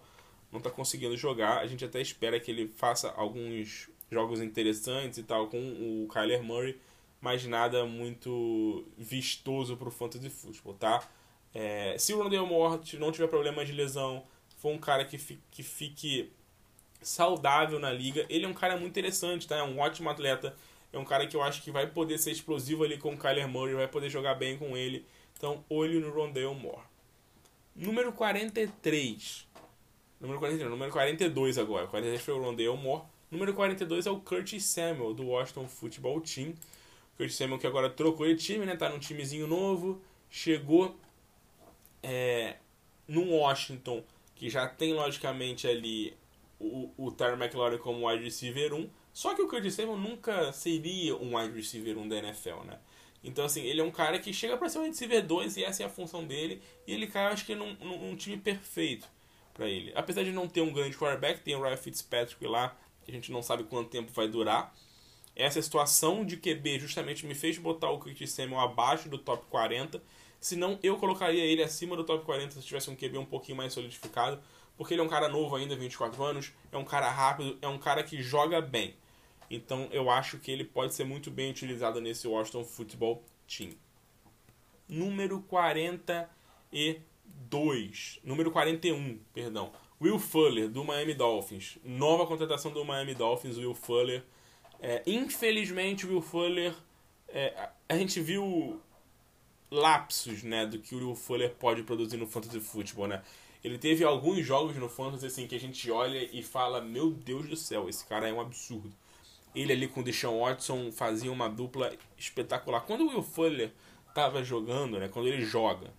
não 0.52 0.60
está 0.60 0.70
conseguindo 0.70 1.16
jogar. 1.18 1.60
A 1.60 1.68
gente 1.68 1.84
até 1.84 2.02
espera 2.02 2.40
que 2.40 2.50
ele 2.50 2.68
faça 2.68 3.10
alguns 3.12 3.90
jogos 4.12 4.42
interessantes 4.42 5.18
e 5.18 5.24
tal 5.24 5.48
com 5.48 5.58
o 5.58 6.08
Kyler 6.12 6.44
Murray, 6.44 6.80
mas 7.20 7.46
nada 7.46 7.86
muito 7.86 8.86
vistoso 8.98 9.76
para 9.76 9.88
o 9.88 9.92
fantasy 9.92 10.30
football, 10.30 10.74
tá? 10.76 11.08
É, 11.54 11.98
se 11.98 12.14
o 12.14 12.22
Rondale 12.22 12.46
Moore 12.46 12.82
não 12.98 13.12
tiver 13.12 13.28
problema 13.28 13.66
de 13.66 13.72
lesão, 13.72 14.24
for 14.58 14.72
um 14.72 14.78
cara 14.78 15.04
que 15.06 15.18
fique, 15.18 15.42
que 15.50 15.64
fique 15.64 16.32
saudável 17.02 17.80
na 17.80 17.92
liga, 17.92 18.26
ele 18.30 18.46
é 18.46 18.48
um 18.48 18.54
cara 18.54 18.78
muito 18.78 18.92
interessante, 18.92 19.48
tá? 19.48 19.58
É 19.58 19.64
um 19.64 19.80
ótimo 19.80 20.10
atleta, 20.10 20.56
é 20.92 20.98
um 20.98 21.06
cara 21.06 21.26
que 21.28 21.36
eu 21.36 21.42
acho 21.42 21.62
que 21.62 21.72
vai 21.72 21.88
poder 21.88 22.18
ser 22.18 22.32
explosivo 22.32 22.84
ali 22.84 22.98
com 22.98 23.14
o 23.14 23.18
Kyler 23.18 23.48
Murray, 23.48 23.76
vai 23.76 23.88
poder 23.88 24.10
jogar 24.10 24.36
bem 24.36 24.58
com 24.58 24.78
ele. 24.78 25.06
Então, 25.36 25.64
olho 25.70 26.00
no 26.00 26.12
Rondale 26.12 26.54
Moore. 26.56 26.84
Número 27.76 28.12
43. 28.12 29.48
Número 30.20 30.40
41, 30.40 30.70
número 30.70 30.92
42 30.92 31.58
agora. 31.60 31.86
43 31.88 32.22
foi 32.22 32.34
o 32.34 32.42
Rondale 32.42 32.76
Moore. 32.76 33.04
Número 33.30 33.54
42 33.54 34.06
é 34.06 34.12
o 34.12 34.20
Curtis 34.20 34.64
Samuel, 34.64 35.14
do 35.14 35.28
Washington 35.28 35.68
Football 35.68 36.22
Team. 36.22 36.54
Curtis 37.18 37.36
Samuel 37.36 37.60
que 37.60 37.68
agora 37.68 37.90
trocou 37.90 38.26
de 38.26 38.36
time, 38.36 38.66
né? 38.66 38.76
Tá 38.76 38.90
num 38.90 39.00
timezinho 39.00 39.48
novo. 39.48 40.02
Chegou 40.30 40.96
é, 42.02 42.58
no 43.08 43.30
Washington, 43.32 44.04
que 44.36 44.50
já 44.50 44.68
tem 44.68 44.94
logicamente 44.94 45.68
ali 45.68 46.16
o, 46.60 46.90
o 46.98 47.12
Tyler 47.12 47.38
McLaurin 47.38 47.78
como 47.78 48.08
wide 48.08 48.24
receiver 48.24 48.74
1. 48.74 48.90
Só 49.12 49.36
que 49.36 49.42
o 49.42 49.48
Curtis 49.48 49.74
Samuel 49.74 49.98
nunca 49.98 50.54
seria 50.54 51.16
um 51.18 51.36
wide 51.38 51.54
receiver 51.54 51.98
1 51.98 52.08
da 52.08 52.18
NFL, 52.18 52.64
né? 52.66 52.80
Então, 53.24 53.44
assim, 53.44 53.62
ele 53.64 53.82
é 53.82 53.84
um 53.84 53.92
cara 53.92 54.20
que 54.20 54.32
chega 54.32 54.56
para 54.56 54.70
ser 54.70 54.78
um 54.78 54.84
wide 54.84 54.94
receiver 54.94 55.26
2 55.26 55.58
e 55.58 55.64
essa 55.66 55.84
é 55.84 55.86
a 55.86 55.90
função 55.90 56.26
dele. 56.26 56.62
E 56.86 56.94
ele 56.94 57.08
cai, 57.08 57.26
acho 57.26 57.46
que, 57.46 57.56
num, 57.56 57.74
num 57.74 58.16
time 58.16 58.38
perfeito 58.38 59.10
para 59.54 59.68
ele. 59.68 59.92
Apesar 59.96 60.24
de 60.24 60.32
não 60.32 60.48
ter 60.48 60.62
um 60.62 60.72
grande 60.72 60.96
quarterback, 60.96 61.42
tem 61.42 61.56
o 61.56 61.62
Ryan 61.62 61.76
Fitzpatrick 61.78 62.46
lá, 62.46 62.78
que 63.08 63.12
a 63.12 63.16
gente 63.16 63.32
não 63.32 63.42
sabe 63.42 63.64
quanto 63.64 63.90
tempo 63.90 64.12
vai 64.12 64.28
durar. 64.28 64.76
Essa 65.34 65.62
situação 65.62 66.26
de 66.26 66.36
QB 66.36 66.80
justamente 66.80 67.26
me 67.26 67.34
fez 67.34 67.58
botar 67.58 67.90
o 67.90 68.00
Curtis 68.00 68.32
Samuel 68.32 68.60
abaixo 68.60 69.08
do 69.08 69.18
top 69.18 69.46
40. 69.50 70.04
Senão 70.42 70.78
eu 70.84 70.98
colocaria 70.98 71.44
ele 71.44 71.64
acima 71.64 71.96
do 71.96 72.04
top 72.04 72.26
40 72.26 72.60
se 72.60 72.62
tivesse 72.68 72.90
um 72.90 72.96
QB 72.96 73.18
um 73.18 73.26
pouquinho 73.26 73.58
mais 73.58 73.72
solidificado. 73.72 74.42
Porque 74.76 74.94
ele 74.94 75.02
é 75.02 75.04
um 75.04 75.08
cara 75.08 75.30
novo 75.30 75.56
ainda, 75.56 75.76
24 75.76 76.22
anos, 76.22 76.52
é 76.72 76.78
um 76.78 76.84
cara 76.84 77.10
rápido, 77.10 77.58
é 77.62 77.68
um 77.68 77.80
cara 77.80 78.04
que 78.04 78.22
joga 78.22 78.62
bem. 78.62 78.94
Então 79.50 79.88
eu 79.92 80.10
acho 80.10 80.38
que 80.38 80.52
ele 80.52 80.66
pode 80.66 80.94
ser 80.94 81.06
muito 81.06 81.32
bem 81.32 81.50
utilizado 81.50 82.02
nesse 82.02 82.28
Washington 82.28 82.66
Football 82.66 83.24
Team. 83.48 83.72
Número 84.88 85.42
40 85.44 86.30
e 86.74 87.00
2, 87.26 88.20
número 88.24 88.52
41, 88.52 89.20
perdão. 89.34 89.72
Will 90.00 90.20
Fuller, 90.20 90.70
do 90.70 90.84
Miami 90.84 91.14
Dolphins. 91.14 91.78
Nova 91.84 92.26
contratação 92.26 92.72
do 92.72 92.86
Miami 92.86 93.16
Dolphins, 93.16 93.58
Will 93.58 93.74
Fuller. 93.74 94.24
É, 94.80 95.02
infelizmente, 95.08 96.06
Will 96.06 96.22
Fuller. 96.22 96.74
É, 97.28 97.70
a 97.90 97.98
gente 97.98 98.22
viu 98.22 98.80
lapsos 99.72 100.44
né, 100.44 100.66
do 100.66 100.80
que 100.80 100.96
o 100.96 101.00
Will 101.00 101.16
Fuller 101.16 101.54
pode 101.56 101.84
produzir 101.84 102.18
no 102.18 102.28
Fantasy 102.28 102.60
Football. 102.60 103.08
Né? 103.08 103.24
Ele 103.64 103.78
teve 103.78 104.04
alguns 104.04 104.46
jogos 104.46 104.76
no 104.78 104.88
Fantasy 104.88 105.26
assim, 105.26 105.48
que 105.48 105.56
a 105.56 105.60
gente 105.60 105.90
olha 105.90 106.24
e 106.32 106.44
fala: 106.44 106.80
Meu 106.80 107.12
Deus 107.12 107.50
do 107.50 107.56
céu, 107.56 107.90
esse 107.90 108.06
cara 108.06 108.30
é 108.30 108.34
um 108.34 108.40
absurdo. 108.40 108.94
Ele 109.56 109.74
ali 109.74 109.88
com 109.88 110.02
o 110.02 110.04
Deshaun 110.04 110.42
Watson 110.42 110.92
fazia 110.92 111.32
uma 111.32 111.50
dupla 111.50 111.92
espetacular. 112.16 112.82
Quando 112.82 113.02
o 113.02 113.10
Will 113.10 113.24
Fuller 113.24 113.72
estava 114.08 114.44
jogando, 114.44 115.00
né, 115.00 115.08
quando 115.08 115.28
ele 115.28 115.44
joga, 115.44 115.92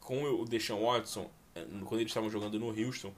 com 0.00 0.24
o 0.24 0.44
Deshaun 0.46 0.86
Watson, 0.86 1.30
eh, 1.54 1.66
quando 1.84 2.00
eles 2.00 2.10
estavam 2.10 2.30
jogando 2.30 2.58
no 2.58 2.68
Houston, 2.68 3.12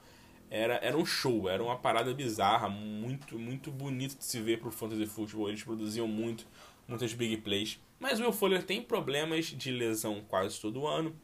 era, 0.50 0.74
era 0.76 0.96
um 0.96 1.04
show, 1.04 1.48
era 1.48 1.62
uma 1.62 1.76
parada 1.76 2.12
bizarra, 2.14 2.68
muito, 2.68 3.38
muito 3.38 3.70
bonito 3.70 4.16
de 4.16 4.24
se 4.24 4.40
ver 4.40 4.60
pro 4.60 4.70
fantasy 4.70 5.06
football. 5.06 5.48
Eles 5.48 5.62
produziam 5.62 6.06
muito, 6.06 6.46
muitas 6.86 7.12
big 7.12 7.38
plays. 7.38 7.78
Mas 7.98 8.20
o 8.20 8.22
Will 8.22 8.32
Fuller 8.32 8.62
tem 8.62 8.82
problemas 8.82 9.46
de 9.46 9.70
lesão 9.70 10.22
quase 10.28 10.60
todo 10.60 10.86
ano. 10.86 11.14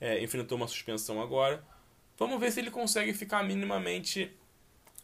É, 0.00 0.22
enfrentou 0.22 0.56
uma 0.56 0.68
suspensão 0.68 1.20
agora. 1.20 1.64
Vamos 2.16 2.40
ver 2.40 2.50
se 2.50 2.60
ele 2.60 2.70
consegue 2.70 3.12
ficar 3.12 3.44
minimamente 3.44 4.30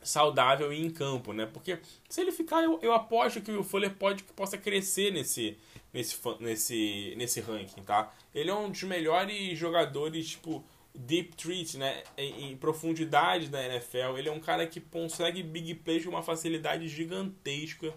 saudável 0.03 0.73
e 0.73 0.85
em 0.85 0.91
campo, 0.91 1.33
né? 1.33 1.47
Porque 1.47 1.79
se 2.09 2.21
ele 2.21 2.33
ficar, 2.33 2.63
eu, 2.63 2.79
eu 2.83 2.93
aposto 2.93 3.41
que 3.41 3.51
o 3.51 3.65
Fuller 3.65 3.95
pode 3.95 4.23
que 4.23 4.33
possa 4.33 4.59
crescer 4.59 5.11
nesse, 5.13 5.57
nesse, 5.93 6.21
nesse, 6.41 7.15
nesse 7.17 7.41
ranking, 7.41 7.83
tá? 7.83 8.13
Ele 8.35 8.51
é 8.51 8.55
um 8.55 8.71
dos 8.71 8.83
melhores 8.83 9.59
jogadores, 9.59 10.29
tipo, 10.29 10.65
deep 10.95 11.37
treat, 11.37 11.77
né? 11.77 12.05
Em, 12.17 12.57
profundidade 12.57 13.49
da 13.49 13.65
NFL. 13.65 14.17
Ele 14.17 14.29
é 14.29 14.33
um 14.33 14.41
cara 14.41 14.67
que 14.67 14.81
consegue 14.81 15.43
big 15.43 15.75
plays 15.77 16.05
com 16.05 16.11
uma 16.11 16.23
facilidade 16.23 16.87
gigantesca. 16.89 17.93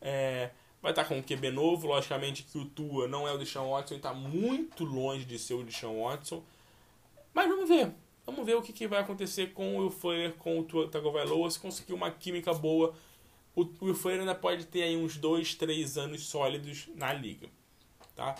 É, 0.00 0.50
vai 0.80 0.92
estar 0.92 1.04
com 1.04 1.18
um 1.18 1.22
QB 1.22 1.50
novo, 1.50 1.86
logicamente 1.86 2.42
que 2.42 2.58
o 2.58 2.64
Tua 2.64 3.06
não 3.06 3.28
é 3.28 3.32
o 3.32 3.38
Deshaun 3.38 3.70
Watson, 3.70 3.96
está 3.96 4.14
muito 4.14 4.84
longe 4.84 5.24
de 5.24 5.38
ser 5.38 5.54
o 5.54 5.62
Deshaun 5.62 6.02
Watson. 6.02 6.42
Mas 7.34 7.48
vamos 7.48 7.68
ver. 7.68 7.92
Vamos 8.24 8.46
ver 8.46 8.54
o 8.54 8.62
que, 8.62 8.72
que 8.72 8.86
vai 8.86 9.00
acontecer 9.00 9.52
com 9.52 9.76
o 9.76 9.80
Will 9.80 9.90
Fuller, 9.90 10.32
com 10.34 10.58
o 10.58 10.64
Tua 10.64 10.88
Tagovailoa, 10.88 11.50
se 11.50 11.58
conseguir 11.58 11.92
uma 11.92 12.10
química 12.10 12.54
boa. 12.54 12.94
O 13.54 13.68
Will 13.82 13.94
Fuller 13.94 14.20
ainda 14.20 14.34
pode 14.34 14.66
ter 14.66 14.82
aí 14.82 14.96
uns 14.96 15.16
2, 15.16 15.54
3 15.54 15.98
anos 15.98 16.22
sólidos 16.26 16.88
na 16.94 17.12
liga. 17.12 17.48
Tá? 18.14 18.36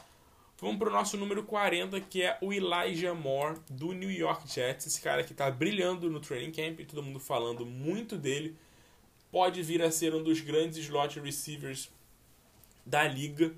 Vamos 0.61 0.77
para 0.77 0.91
o 0.91 0.93
nosso 0.93 1.17
número 1.17 1.43
40, 1.43 1.99
que 2.03 2.23
é 2.23 2.37
o 2.43 2.53
Elijah 2.53 3.15
Moore, 3.15 3.59
do 3.71 3.93
New 3.93 4.11
York 4.11 4.47
Jets. 4.47 4.87
Esse 4.87 5.01
cara 5.01 5.25
que 5.25 5.33
está 5.33 5.51
brilhando 5.51 6.11
no 6.11 6.21
training 6.21 6.53
camp, 6.53 6.81
todo 6.87 7.03
mundo 7.03 7.19
falando 7.19 7.65
muito 7.65 8.15
dele. 8.19 8.55
Pode 9.33 9.63
vir 9.63 9.81
a 9.81 9.91
ser 9.91 10.15
um 10.15 10.23
dos 10.23 10.43
grandes 10.43 10.77
slot 10.77 11.19
receivers 11.19 11.91
da 12.85 13.05
liga, 13.05 13.55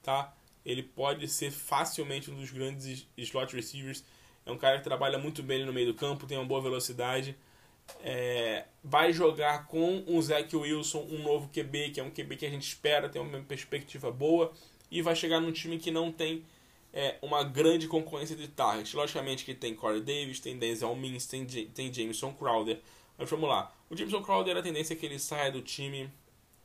tá? 0.00 0.32
Ele 0.64 0.84
pode 0.84 1.26
ser 1.26 1.50
facilmente 1.50 2.30
um 2.30 2.36
dos 2.36 2.52
grandes 2.52 3.04
slot 3.18 3.56
receivers. 3.56 4.04
É 4.46 4.52
um 4.52 4.56
cara 4.56 4.78
que 4.78 4.84
trabalha 4.84 5.18
muito 5.18 5.42
bem 5.42 5.66
no 5.66 5.72
meio 5.72 5.88
do 5.88 5.94
campo, 5.94 6.24
tem 6.24 6.38
uma 6.38 6.46
boa 6.46 6.60
velocidade. 6.60 7.36
É, 8.00 8.66
vai 8.82 9.12
jogar 9.12 9.66
com 9.66 10.04
o 10.06 10.22
Zach 10.22 10.54
Wilson, 10.54 11.00
um 11.10 11.20
novo 11.20 11.48
QB, 11.48 11.90
que 11.90 12.00
é 12.00 12.04
um 12.04 12.10
QB 12.10 12.36
que 12.36 12.46
a 12.46 12.50
gente 12.50 12.68
espera, 12.68 13.08
tem 13.08 13.20
uma 13.20 13.40
perspectiva 13.40 14.12
boa. 14.12 14.54
E 14.94 15.02
vai 15.02 15.16
chegar 15.16 15.40
num 15.40 15.50
time 15.50 15.76
que 15.76 15.90
não 15.90 16.12
tem 16.12 16.44
é, 16.92 17.16
uma 17.20 17.42
grande 17.42 17.88
concorrência 17.88 18.36
de 18.36 18.46
targets. 18.46 18.94
Logicamente 18.94 19.44
que 19.44 19.52
tem 19.52 19.74
Corey 19.74 20.00
Davis, 20.00 20.38
tem 20.38 20.56
Denzel 20.56 20.94
Mims, 20.94 21.26
tem, 21.26 21.44
tem 21.44 21.92
Jameson 21.92 22.32
Crowder. 22.32 22.78
Mas 23.18 23.28
vamos 23.28 23.48
lá. 23.48 23.74
O 23.90 23.96
Jameson 23.96 24.22
Crowder, 24.22 24.56
a 24.56 24.62
tendência 24.62 24.94
é 24.94 24.96
que 24.96 25.04
ele 25.04 25.18
saia 25.18 25.50
do 25.50 25.60
time, 25.60 26.08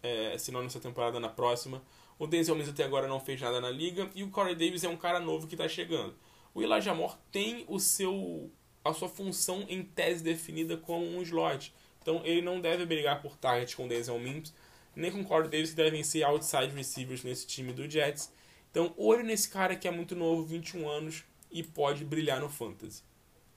é, 0.03 0.37
se 0.37 0.51
não 0.51 0.61
nessa 0.61 0.79
temporada, 0.79 1.19
na 1.19 1.27
próxima. 1.27 1.81
O 2.19 2.27
Denzel 2.27 2.53
Mims 2.55 2.69
até 2.69 2.83
agora 2.83 3.07
não 3.07 3.19
fez 3.19 3.41
nada 3.41 3.59
na 3.59 3.71
liga. 3.71 4.07
E 4.13 4.21
o 4.21 4.29
Corey 4.29 4.53
Davis 4.53 4.83
é 4.83 4.89
um 4.89 4.95
cara 4.95 5.19
novo 5.19 5.47
que 5.47 5.55
está 5.55 5.67
chegando. 5.67 6.13
O 6.53 6.61
Elijah 6.61 6.93
Moore 6.93 7.15
tem 7.31 7.65
o 7.67 7.79
seu, 7.79 8.51
a 8.85 8.93
sua 8.93 9.09
função 9.09 9.65
em 9.67 9.81
tese 9.81 10.23
definida 10.23 10.77
como 10.77 11.03
um 11.03 11.23
slot. 11.23 11.73
Então 11.99 12.21
ele 12.23 12.43
não 12.43 12.61
deve 12.61 12.85
brigar 12.85 13.23
por 13.23 13.35
target 13.35 13.75
com 13.75 13.85
o 13.85 13.89
Denzel 13.89 14.19
Mims, 14.19 14.53
nem 14.95 15.11
com 15.11 15.23
Corey 15.23 15.49
Davis, 15.49 15.71
que 15.71 15.75
devem 15.75 16.03
ser 16.03 16.23
outside 16.23 16.73
receivers 16.75 17.23
nesse 17.23 17.47
time 17.47 17.73
do 17.73 17.89
Jets. 17.89 18.31
Então 18.71 18.93
olho 18.97 19.23
nesse 19.23 19.49
cara 19.49 19.75
que 19.75 19.87
é 19.87 19.91
muito 19.91 20.15
novo, 20.15 20.43
21 20.45 20.87
anos, 20.87 21.23
e 21.51 21.63
pode 21.63 22.05
brilhar 22.05 22.39
no 22.39 22.49
Fantasy. 22.49 23.03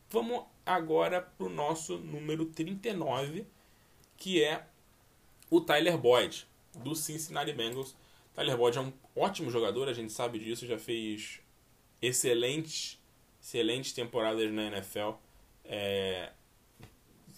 Vamos 0.09 0.45
agora 0.65 1.21
para 1.21 1.47
o 1.47 1.51
nosso 1.51 1.99
número 1.99 2.47
39, 2.47 3.47
que 4.17 4.43
é 4.43 4.67
o 5.51 5.61
Tyler 5.61 5.99
Boyd, 5.99 6.47
do 6.77 6.95
Cincinnati 6.95 7.53
Bengals. 7.53 7.95
Tyler 8.35 8.57
Boyd 8.57 8.79
é 8.79 8.81
um 8.81 8.93
ótimo 9.15 9.51
jogador, 9.51 9.89
a 9.89 9.93
gente 9.93 10.13
sabe 10.13 10.39
disso, 10.39 10.67
já 10.67 10.79
fez 10.79 11.41
excelentes, 12.01 12.99
excelentes 13.43 13.93
temporadas 13.93 14.51
na 14.51 14.65
NFL. 14.65 15.13
É, 15.65 16.31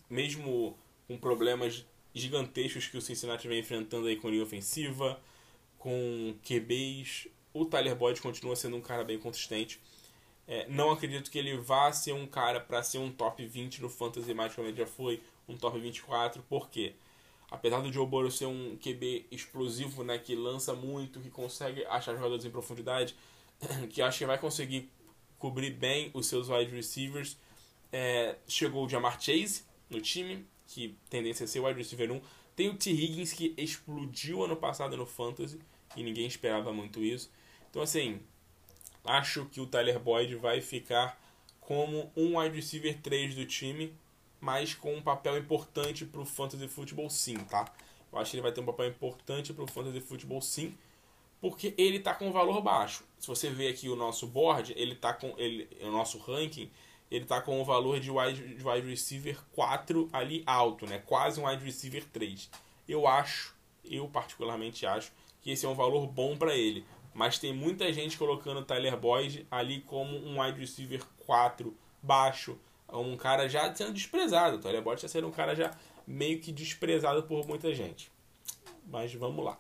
mesmo 0.08 0.78
com 1.06 1.18
problemas 1.18 1.84
gigantescos 2.14 2.86
que 2.86 2.96
o 2.96 3.02
Cincinnati 3.02 3.48
vem 3.48 3.60
enfrentando 3.60 4.06
aí 4.06 4.16
com 4.16 4.30
linha 4.30 4.42
ofensiva, 4.42 5.20
com 5.78 6.34
QBs, 6.42 7.28
o 7.52 7.64
Tyler 7.64 7.94
Boyd 7.96 8.20
continua 8.20 8.56
sendo 8.56 8.76
um 8.76 8.80
cara 8.80 9.04
bem 9.04 9.18
consistente. 9.18 9.80
É, 10.46 10.68
não 10.68 10.90
acredito 10.90 11.30
que 11.30 11.38
ele 11.38 11.56
vá 11.56 11.90
ser 11.92 12.12
um 12.12 12.26
cara 12.26 12.60
para 12.60 12.82
ser 12.82 12.98
um 12.98 13.10
top 13.10 13.44
20 13.44 13.82
no 13.82 13.88
Fantasy, 13.88 14.30
ele 14.30 14.76
já 14.76 14.86
foi, 14.86 15.22
um 15.48 15.56
top 15.56 15.78
24, 15.78 16.42
por 16.42 16.68
quê? 16.70 16.94
apesar 17.54 17.80
do 17.80 17.92
Joe 17.92 18.06
Burrow 18.06 18.30
ser 18.30 18.46
um 18.46 18.76
QB 18.76 19.26
explosivo, 19.30 20.02
né, 20.02 20.18
que 20.18 20.34
lança 20.34 20.74
muito, 20.74 21.20
que 21.20 21.30
consegue 21.30 21.84
achar 21.86 22.14
jogadores 22.14 22.44
em 22.44 22.50
profundidade, 22.50 23.14
que 23.90 24.02
acho 24.02 24.18
que 24.18 24.26
vai 24.26 24.38
conseguir 24.38 24.90
cobrir 25.38 25.70
bem 25.70 26.10
os 26.14 26.26
seus 26.26 26.48
wide 26.48 26.74
receivers. 26.74 27.36
É, 27.92 28.36
chegou 28.48 28.84
o 28.84 28.88
Jamar 28.88 29.20
Chase 29.20 29.62
no 29.88 30.00
time, 30.00 30.44
que 30.66 30.96
tendência 31.08 31.44
a 31.44 31.46
ser 31.46 31.60
wide 31.60 31.78
receiver 31.78 32.10
1. 32.12 32.20
Tem 32.56 32.68
o 32.68 32.76
T. 32.76 32.90
Higgins, 32.90 33.32
que 33.32 33.54
explodiu 33.56 34.44
ano 34.44 34.56
passado 34.56 34.96
no 34.96 35.06
Fantasy, 35.06 35.60
e 35.96 36.02
ninguém 36.02 36.26
esperava 36.26 36.72
muito 36.72 37.02
isso. 37.02 37.30
Então, 37.70 37.82
assim, 37.82 38.20
acho 39.04 39.46
que 39.46 39.60
o 39.60 39.66
Tyler 39.66 39.98
Boyd 39.98 40.36
vai 40.36 40.60
ficar 40.60 41.20
como 41.60 42.10
um 42.16 42.38
wide 42.38 42.56
receiver 42.56 42.98
3 43.00 43.34
do 43.34 43.46
time, 43.46 43.94
mas 44.40 44.74
com 44.74 44.94
um 44.94 45.02
papel 45.02 45.38
importante 45.38 46.04
para 46.04 46.20
o 46.20 46.26
fantasy 46.26 46.68
futebol 46.68 47.08
sim, 47.08 47.36
tá? 47.36 47.72
Eu 48.12 48.18
acho 48.18 48.30
que 48.30 48.36
ele 48.36 48.42
vai 48.42 48.52
ter 48.52 48.60
um 48.60 48.66
papel 48.66 48.88
importante 48.88 49.52
para 49.52 49.64
o 49.64 49.66
fantasy 49.66 50.00
futebol 50.00 50.40
sim, 50.40 50.74
porque 51.40 51.74
ele 51.76 51.96
está 51.96 52.14
com 52.14 52.30
valor 52.30 52.60
baixo. 52.60 53.04
Se 53.18 53.26
você 53.26 53.50
ver 53.50 53.68
aqui 53.68 53.88
o 53.88 53.96
nosso 53.96 54.26
board, 54.26 54.74
ele 54.76 54.94
tá 54.94 55.12
com 55.12 55.34
ele, 55.38 55.68
o 55.80 55.90
nosso 55.90 56.18
ranking, 56.18 56.70
ele 57.10 57.24
está 57.24 57.40
com 57.40 57.60
o 57.60 57.64
valor 57.64 58.00
de 58.00 58.10
wide, 58.10 58.54
de 58.54 58.66
wide 58.66 58.88
receiver 58.88 59.38
4 59.52 60.08
ali 60.12 60.42
alto, 60.46 60.86
né? 60.86 60.98
Quase 60.98 61.40
um 61.40 61.46
wide 61.46 61.64
receiver 61.64 62.04
3. 62.12 62.50
Eu 62.88 63.06
acho, 63.06 63.54
eu 63.84 64.08
particularmente 64.08 64.86
acho 64.86 65.12
que 65.40 65.50
esse 65.50 65.64
é 65.66 65.68
um 65.68 65.74
valor 65.74 66.06
bom 66.06 66.36
para 66.36 66.54
ele, 66.54 66.84
mas 67.12 67.38
tem 67.38 67.52
muita 67.52 67.92
gente 67.92 68.16
colocando 68.16 68.60
o 68.60 68.64
Tyler 68.64 68.96
Boyd 68.96 69.46
ali 69.50 69.80
como 69.82 70.16
um 70.16 70.40
wide 70.40 70.58
receiver 70.58 71.02
4 71.26 71.76
baixo 72.02 72.58
um 72.92 73.16
cara 73.16 73.48
já 73.48 73.74
sendo 73.74 73.92
desprezado. 73.92 74.56
O 74.56 74.60
Tyler 74.60 74.82
Boyd 74.82 74.96
está 74.96 75.08
sendo 75.08 75.28
um 75.28 75.32
cara 75.32 75.54
já 75.54 75.76
meio 76.06 76.40
que 76.40 76.52
desprezado 76.52 77.22
por 77.24 77.46
muita 77.46 77.74
gente. 77.74 78.10
Mas 78.86 79.12
vamos 79.14 79.44
lá. 79.44 79.58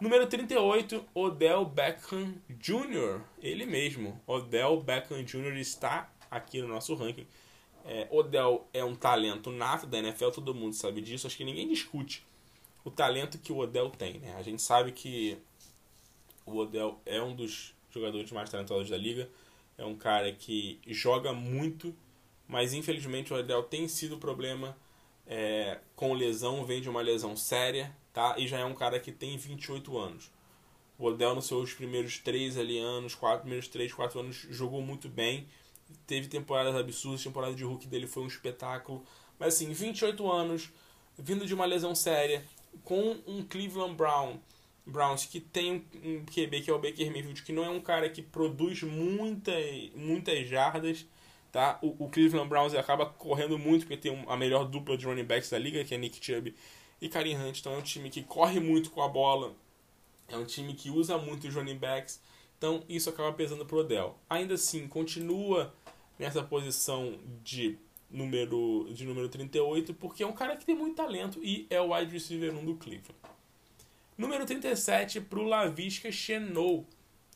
Número 0.00 0.26
38, 0.26 1.04
Odell 1.14 1.64
Beckham 1.64 2.34
Jr. 2.50 3.20
Ele 3.40 3.64
mesmo. 3.64 4.20
Odell 4.26 4.80
Beckham 4.80 5.22
Jr. 5.22 5.56
está 5.56 6.10
aqui 6.36 6.60
no 6.60 6.68
nosso 6.68 6.94
ranking. 6.94 7.26
É, 7.84 8.08
Odell 8.10 8.66
é 8.72 8.82
um 8.84 8.94
talento 8.94 9.50
nato 9.50 9.86
da 9.86 9.98
NFL, 9.98 10.30
todo 10.30 10.54
mundo 10.54 10.74
sabe 10.74 11.00
disso. 11.00 11.26
Acho 11.26 11.36
que 11.36 11.44
ninguém 11.44 11.68
discute 11.68 12.24
o 12.84 12.90
talento 12.90 13.38
que 13.38 13.52
o 13.52 13.58
Odell 13.58 13.90
tem. 13.90 14.18
Né? 14.18 14.34
A 14.36 14.42
gente 14.42 14.62
sabe 14.62 14.92
que 14.92 15.38
o 16.46 16.56
Odell 16.56 16.98
é 17.04 17.20
um 17.20 17.34
dos 17.34 17.74
jogadores 17.90 18.30
mais 18.32 18.50
talentosos 18.50 18.88
da 18.90 18.96
liga. 18.96 19.28
É 19.76 19.84
um 19.84 19.96
cara 19.96 20.32
que 20.32 20.80
joga 20.86 21.32
muito 21.32 21.94
mas 22.46 22.72
infelizmente 22.72 23.32
o 23.32 23.36
Odell 23.36 23.62
tem 23.62 23.88
sido 23.88 24.18
problema 24.18 24.76
é, 25.26 25.78
com 25.96 26.12
lesão, 26.12 26.64
vem 26.64 26.80
de 26.80 26.88
uma 26.88 27.00
lesão 27.00 27.36
séria, 27.36 27.94
tá? 28.12 28.34
E 28.38 28.46
já 28.46 28.58
é 28.58 28.64
um 28.64 28.74
cara 28.74 29.00
que 29.00 29.10
tem 29.10 29.36
28 29.36 29.96
anos. 29.96 30.30
O 30.98 31.06
Odell 31.06 31.34
nos 31.34 31.46
seus 31.46 31.72
primeiros 31.72 32.18
3 32.18 32.58
ali 32.58 32.78
anos, 32.78 33.14
quatro, 33.14 33.40
primeiros 33.40 33.68
3, 33.68 33.92
4 33.92 34.20
anos, 34.20 34.36
jogou 34.50 34.80
muito 34.82 35.08
bem. 35.08 35.48
Teve 36.06 36.28
temporadas 36.28 36.74
absurdas, 36.74 37.20
a 37.20 37.24
temporada 37.24 37.54
de 37.54 37.64
rookie 37.64 37.86
dele 37.86 38.06
foi 38.06 38.22
um 38.22 38.28
espetáculo. 38.28 39.04
Mas 39.38 39.54
assim, 39.54 39.72
28 39.72 40.30
anos, 40.30 40.70
vindo 41.18 41.46
de 41.46 41.54
uma 41.54 41.64
lesão 41.64 41.94
séria, 41.94 42.44
com 42.82 43.16
um 43.26 43.42
Cleveland 43.44 43.94
Brown, 43.94 44.38
Browns 44.86 45.24
que 45.24 45.40
tem 45.40 45.84
um 46.04 46.24
QB 46.26 46.60
que 46.62 46.70
é 46.70 46.74
o 46.74 46.78
Baker 46.78 47.10
Mayfield, 47.10 47.42
que 47.42 47.52
não 47.52 47.64
é 47.64 47.70
um 47.70 47.80
cara 47.80 48.08
que 48.08 48.20
produz 48.20 48.82
muita, 48.82 49.52
muitas 49.94 50.46
jardas, 50.46 51.06
Tá? 51.54 51.78
O, 51.80 52.06
o 52.06 52.08
Cleveland 52.08 52.48
Browns 52.48 52.74
acaba 52.74 53.06
correndo 53.06 53.56
muito 53.56 53.86
porque 53.86 53.96
tem 53.96 54.24
a 54.26 54.36
melhor 54.36 54.64
dupla 54.64 54.96
de 54.96 55.06
running 55.06 55.22
backs 55.22 55.50
da 55.50 55.56
liga, 55.56 55.84
que 55.84 55.94
é 55.94 55.96
Nick 55.96 56.18
Chubb 56.20 56.52
e 57.00 57.08
Karim 57.08 57.36
Hunt. 57.36 57.60
Então 57.60 57.74
é 57.74 57.78
um 57.78 57.82
time 57.82 58.10
que 58.10 58.24
corre 58.24 58.58
muito 58.58 58.90
com 58.90 59.00
a 59.00 59.06
bola, 59.06 59.54
é 60.28 60.36
um 60.36 60.44
time 60.44 60.74
que 60.74 60.90
usa 60.90 61.16
muito 61.16 61.46
os 61.46 61.54
running 61.54 61.78
backs. 61.78 62.20
Então 62.58 62.82
isso 62.88 63.08
acaba 63.08 63.32
pesando 63.32 63.64
pro 63.64 63.78
Odell. 63.78 64.18
Ainda 64.28 64.54
assim, 64.54 64.88
continua 64.88 65.72
nessa 66.18 66.42
posição 66.42 67.18
de 67.42 67.78
número, 68.10 68.88
de 68.92 69.04
número 69.04 69.28
38, 69.28 69.94
porque 69.94 70.22
é 70.22 70.26
um 70.26 70.32
cara 70.32 70.56
que 70.56 70.64
tem 70.64 70.74
muito 70.74 70.96
talento 70.96 71.40
e 71.42 71.66
é 71.68 71.80
o 71.80 71.94
wide 71.94 72.12
receiver 72.12 72.54
1 72.54 72.64
do 72.64 72.76
Cleveland. 72.76 73.14
Número 74.16 74.46
37 74.46 75.20
pro 75.22 75.42
Lavisca 75.42 76.12
Chenou 76.12 76.86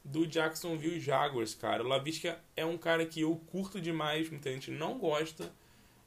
do 0.05 0.27
Jacksonville 0.27 1.01
Jaguars, 1.01 1.55
cara. 1.55 1.83
O 1.83 1.89
Lavisca 1.89 2.41
é 2.57 2.65
um 2.65 2.79
cara 2.79 3.05
que 3.05 3.23
eu 3.23 3.35
curto 3.51 3.81
demais, 3.81 4.31
muita 4.31 4.51
gente 4.53 4.71
não 4.71 4.99
gosta. 4.99 5.53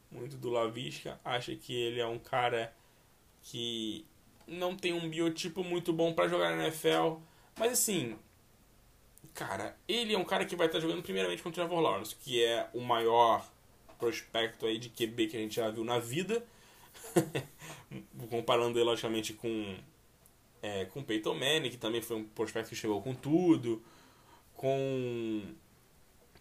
muito 0.10 0.38
do 0.38 0.50
Lavisca, 0.50 1.20
acha 1.24 1.56
que 1.56 1.74
ele 1.74 2.00
é 2.00 2.06
um 2.06 2.20
cara 2.20 2.74
que 3.44 4.06
não 4.48 4.75
tem 4.75 4.94
um 4.94 5.10
biotipo 5.10 5.63
muito 5.63 5.94
bom 5.94 6.13
para 6.13 6.28
jogar 6.28 6.56
na 6.56 6.63
NFL, 6.63 7.18
mas 7.58 7.74
assim, 7.74 8.18
cara, 9.34 9.78
ele 9.88 10.14
é 10.14 10.18
um 10.18 10.24
cara 10.24 10.46
que 10.46 10.56
vai 10.56 10.68
estar 10.68 10.80
jogando 10.80 11.02
primeiramente 11.02 11.42
contra 11.42 11.64
o 11.64 11.68
Trevor 11.68 11.84
Lawrence, 11.84 12.16
que 12.16 12.44
é 12.44 12.70
o 12.74 12.82
maior 12.82 13.46
prospecto 14.00 14.66
aí 14.66 14.78
de 14.78 14.90
QB 14.90 15.28
que 15.28 15.38
a 15.38 15.40
gente 15.40 15.56
já 15.56 15.70
viu 15.70 15.84
na 15.84 16.00
vida, 16.00 16.46
comparando 18.30 18.78
ele 18.78 18.86
logicamente 18.86 19.34
com 19.34 19.78
é, 20.62 20.86
com 20.86 21.04
Peyton 21.04 21.34
Manning, 21.34 21.70
que 21.70 21.78
também 21.78 22.02
foi 22.02 22.18
um 22.18 22.24
prospecto 22.24 22.70
que 22.70 22.76
chegou 22.76 23.02
com 23.02 23.14
tudo, 23.14 23.82
com 24.56 25.42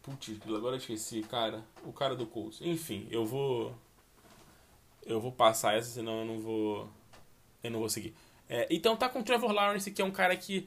Putz, 0.02 0.40
agora 0.46 0.76
eu 0.76 0.78
esqueci, 0.78 1.22
cara. 1.22 1.62
O 1.84 1.92
cara 1.92 2.16
do 2.16 2.26
Colts. 2.26 2.60
Enfim, 2.62 3.06
eu 3.10 3.24
vou. 3.24 3.74
Eu 5.04 5.20
vou 5.20 5.32
passar 5.32 5.74
essa, 5.74 5.90
senão 5.90 6.20
eu 6.20 6.24
não 6.24 6.38
vou. 6.38 6.88
Eu 7.62 7.70
não 7.70 7.80
vou 7.80 7.88
seguir. 7.88 8.14
É, 8.48 8.66
então 8.70 8.96
tá 8.96 9.08
com 9.08 9.20
o 9.20 9.22
Trevor 9.22 9.52
Lawrence, 9.52 9.90
que 9.90 10.00
é 10.00 10.04
um 10.04 10.10
cara 10.10 10.34
que 10.36 10.66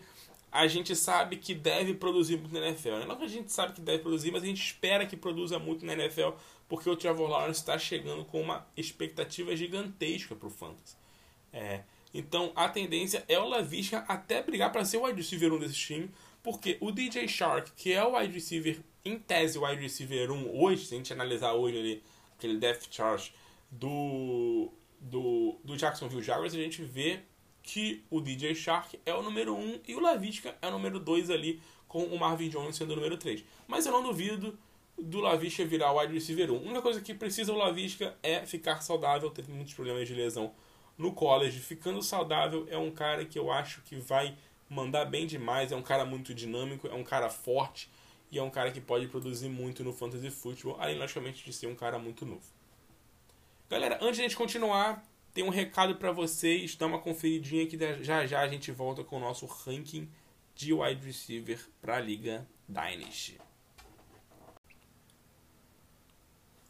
a 0.54 0.68
gente 0.68 0.96
sabe 0.96 1.38
que 1.38 1.56
deve 1.56 1.96
produzir 1.96 2.38
muito 2.38 2.54
na 2.54 2.68
NFL. 2.68 3.00
Né? 3.00 3.06
Não 3.08 3.16
que 3.16 3.24
a 3.24 3.28
gente 3.28 3.52
sabe 3.52 3.74
que 3.74 3.82
deve 3.82 4.04
produzir, 4.04 4.32
mas 4.32 4.44
a 4.44 4.46
gente 4.46 4.64
espera 4.64 5.04
que 5.04 5.18
produza 5.18 5.58
muito 5.58 5.84
na 5.84 5.94
NFL, 5.94 6.30
porque 6.70 6.88
o 6.88 6.96
Trevor 6.96 7.28
Lawrence 7.28 7.60
está 7.60 7.76
chegando 7.80 8.24
com 8.24 8.40
uma 8.40 8.64
expectativa 8.78 9.56
gigantesca 9.56 10.36
pro 10.36 10.52
Fantasy. 10.52 10.96
É, 11.52 11.82
então 12.14 12.52
a 12.56 12.70
tendência 12.70 13.26
é 13.28 13.40
o 13.40 13.48
Lavisca 13.48 14.06
até 14.08 14.44
brigar 14.44 14.72
para 14.72 14.86
ser 14.86 14.98
o 14.98 15.06
wide 15.06 15.20
receiver 15.20 15.52
1 15.54 15.60
desse 15.60 15.76
time, 15.76 16.12
porque 16.44 16.78
o 16.80 16.92
DJ 16.92 17.28
Shark, 17.28 17.72
que 17.76 17.92
é 17.92 18.04
o 18.04 18.16
wide 18.16 18.32
receiver 18.32 18.80
em 19.04 19.18
tese, 19.18 19.58
o 19.58 19.66
wide 19.66 19.82
receiver 19.82 20.32
1 20.32 20.62
hoje, 20.62 20.86
se 20.86 20.94
a 20.94 20.98
gente 20.98 21.12
analisar 21.12 21.54
hoje 21.54 21.80
ali, 21.80 22.04
aquele 22.38 22.58
depth 22.58 22.90
chart 22.92 23.32
do, 23.72 24.72
do, 25.02 25.56
do 25.64 25.76
Jacksonville 25.76 26.22
Jaguars, 26.22 26.54
a 26.54 26.58
gente 26.58 26.84
vê 26.84 27.22
que 27.64 28.04
o 28.12 28.20
DJ 28.20 28.54
Shark 28.54 29.00
é 29.06 29.14
o 29.14 29.24
número 29.24 29.56
1 29.56 29.80
e 29.88 29.96
o 29.96 30.00
Lavisca 30.00 30.56
é 30.62 30.68
o 30.68 30.72
número 30.72 31.00
2 31.00 31.30
ali, 31.30 31.62
com 31.88 32.04
o 32.04 32.20
Marvin 32.20 32.50
Jones 32.50 32.76
sendo 32.76 32.92
o 32.92 32.96
número 32.96 33.18
3. 33.18 33.44
Mas 33.68 33.86
eu 33.86 33.92
não 33.92 34.04
duvido 34.04 34.60
do 34.98 35.22
Lavisca 35.22 35.66
virar 35.66 35.92
o 35.92 36.00
wide 36.00 36.14
receiver 36.14 36.52
1. 36.52 36.56
A 36.56 36.60
única 36.60 36.82
coisa 36.82 37.02
que 37.02 37.14
precisa 37.14 37.54
o 37.54 37.58
Lavisca 37.58 38.16
é 38.22 38.46
ficar 38.46 38.82
saudável, 38.82 39.32
teve 39.32 39.52
muitos 39.52 39.74
problemas 39.74 40.08
de 40.08 40.14
lesão 40.14 40.54
no 40.98 41.14
college. 41.14 41.60
Ficando 41.60 42.02
saudável 42.04 42.68
é 42.70 42.78
um 42.78 42.92
cara 42.92 43.26
que 43.26 43.40
eu 43.40 43.52
acho 43.52 43.82
que 43.82 43.96
vai 43.96 44.38
mandar 44.70 45.06
bem 45.06 45.26
demais, 45.26 45.72
é 45.72 45.76
um 45.76 45.82
cara 45.82 46.06
muito 46.06 46.34
dinâmico, 46.34 46.88
é 46.88 46.94
um 46.94 47.04
cara 47.04 47.30
forte, 47.30 47.90
e 48.32 48.40
é 48.40 48.44
um 48.44 48.50
cara 48.50 48.72
que 48.72 48.82
pode 48.82 49.08
produzir 49.08 49.48
muito 49.48 49.84
no 49.84 49.94
fantasy 49.94 50.32
football, 50.32 50.76
além 50.80 50.98
logicamente 50.98 51.46
de 51.46 51.54
ser 51.54 51.68
um 51.68 51.76
cara 51.76 52.00
muito 52.00 52.26
novo. 52.26 52.44
Galera, 53.70 54.00
antes 54.02 54.16
de 54.16 54.22
a 54.22 54.28
gente 54.28 54.36
continuar, 54.36 55.04
tem 55.34 55.44
um 55.44 55.50
recado 55.50 55.96
para 55.96 56.12
vocês, 56.12 56.76
dá 56.76 56.86
uma 56.86 57.00
conferidinha 57.00 57.66
que 57.66 57.78
já 58.04 58.26
já 58.26 58.42
a 58.42 58.48
gente 58.48 58.72
volta 58.72 59.04
com 59.04 59.18
o 59.18 59.20
nosso 59.20 59.46
ranking 59.46 60.10
de 60.56 60.74
wide 60.74 61.06
receiver 61.06 61.60
para 61.82 61.98
a 61.98 62.00
liga 62.00 62.48
Dynasty. 62.68 63.40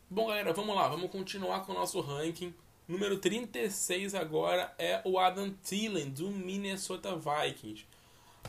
Bom, 0.09 0.27
galera, 0.27 0.53
vamos 0.53 0.75
lá, 0.75 0.87
vamos 0.87 1.11
continuar 1.11 1.65
com 1.65 1.71
o 1.71 1.75
nosso 1.75 1.99
ranking. 1.99 2.53
Número 2.87 3.17
36 3.17 4.13
agora 4.13 4.73
é 4.77 5.01
o 5.03 5.17
Adam 5.17 5.51
Thielen, 5.63 6.09
do 6.11 6.29
Minnesota 6.29 7.15
Vikings. 7.15 7.85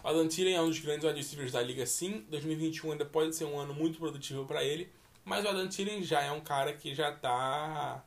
O 0.03 0.09
Adam 0.09 0.29
Thielen 0.29 0.55
é 0.55 0.61
um 0.61 0.69
dos 0.69 0.81
grandes 0.81 1.05
wide 1.05 1.19
receivers 1.19 1.53
da 1.53 1.63
liga, 1.63 1.87
sim. 1.87 2.25
2021 2.29 2.93
ainda 2.93 3.05
pode 3.05 3.35
ser 3.35 3.47
um 3.47 3.59
ano 3.59 3.73
muito 3.73 3.99
produtivo 3.99 4.45
para 4.45 4.63
ele. 4.63 4.91
Mas 5.25 5.45
o 5.45 5.49
Adam 5.49 5.67
Thielen 5.69 6.03
já 6.03 6.21
é 6.21 6.31
um 6.31 6.41
cara 6.41 6.73
que 6.75 6.95
já 6.95 7.11
está 7.11 8.05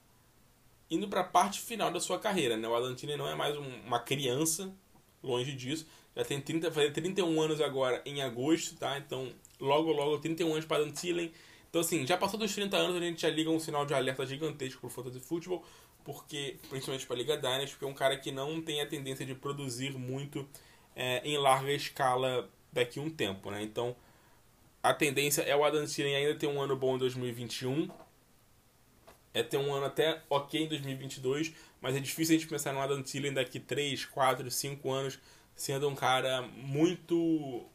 indo 0.90 1.08
para 1.08 1.22
a 1.22 1.24
parte 1.24 1.60
final 1.60 1.92
da 1.92 2.00
sua 2.00 2.20
carreira. 2.20 2.58
Né? 2.58 2.68
O 2.68 2.76
Adam 2.76 2.96
Thielen 2.96 3.18
não 3.18 3.28
é 3.28 3.36
mais 3.36 3.56
um, 3.58 3.66
uma 3.86 4.00
criança, 4.00 4.74
longe 5.22 5.54
disso. 5.54 5.86
Já 6.16 6.24
tem 6.26 6.42
30, 6.42 6.72
fazer 6.72 6.92
31 6.92 7.42
anos 7.42 7.62
agora 7.62 8.02
em 8.06 8.22
agosto, 8.22 8.76
tá? 8.76 8.98
Então, 8.98 9.32
logo, 9.60 9.92
logo, 9.92 10.18
31 10.18 10.52
anos 10.52 10.66
para 10.66 10.78
Adam 10.78 10.92
Thielen. 10.92 11.32
Então, 11.70 11.82
assim, 11.82 12.08
já 12.08 12.18
passou 12.18 12.40
dos 12.40 12.54
30 12.56 12.76
anos, 12.76 12.96
a 12.96 13.00
gente 13.00 13.22
já 13.22 13.30
liga 13.30 13.50
um 13.50 13.60
sinal 13.60 13.86
de 13.86 13.94
alerta 13.94 14.26
gigantesco 14.26 14.82
pro 14.82 14.90
Fantasy 14.90 15.20
Football, 15.20 15.64
porque, 16.04 16.58
principalmente 16.70 17.06
para 17.06 17.16
a 17.16 17.20
Liga 17.20 17.38
Dynasty, 17.38 17.72
porque 17.72 17.86
é 17.86 17.88
um 17.88 17.94
cara 17.94 18.18
que 18.18 18.32
não 18.32 18.62
tem 18.62 18.82
a 18.82 18.88
tendência 18.88 19.26
de 19.26 19.36
produzir 19.36 19.92
muito 19.94 20.48
é, 20.96 21.22
em 21.24 21.38
larga 21.38 21.72
escala 21.72 22.50
daqui 22.72 23.00
a 23.00 23.04
um 23.04 23.10
tempo, 23.10 23.52
né? 23.52 23.62
Então, 23.62 23.96
a 24.82 24.94
tendência 24.94 25.42
é 25.42 25.56
o 25.56 25.64
Adam 25.64 25.86
Thielen 25.86 26.16
ainda 26.16 26.34
ter 26.34 26.48
um 26.48 26.62
ano 26.62 26.76
bom 26.76 26.96
em 26.96 27.00
2021, 27.00 27.90
é 29.38 29.44
ter 29.44 29.58
um 29.58 29.74
ano 29.74 29.86
até 29.86 30.22
ok 30.30 30.64
em 30.64 30.68
2022, 30.68 31.54
mas 31.80 31.96
é 31.96 32.00
difícil 32.00 32.36
a 32.36 32.40
gente 32.40 32.50
pensar 32.50 32.74
no 32.74 32.82
Adam 32.82 33.02
Thielen 33.02 33.34
daqui 33.34 33.60
3, 33.60 34.06
4, 34.06 34.50
5 34.50 34.92
anos 34.92 35.20
sendo 35.56 35.88
um 35.88 35.96
cara 35.96 36.42
muito 36.42 37.66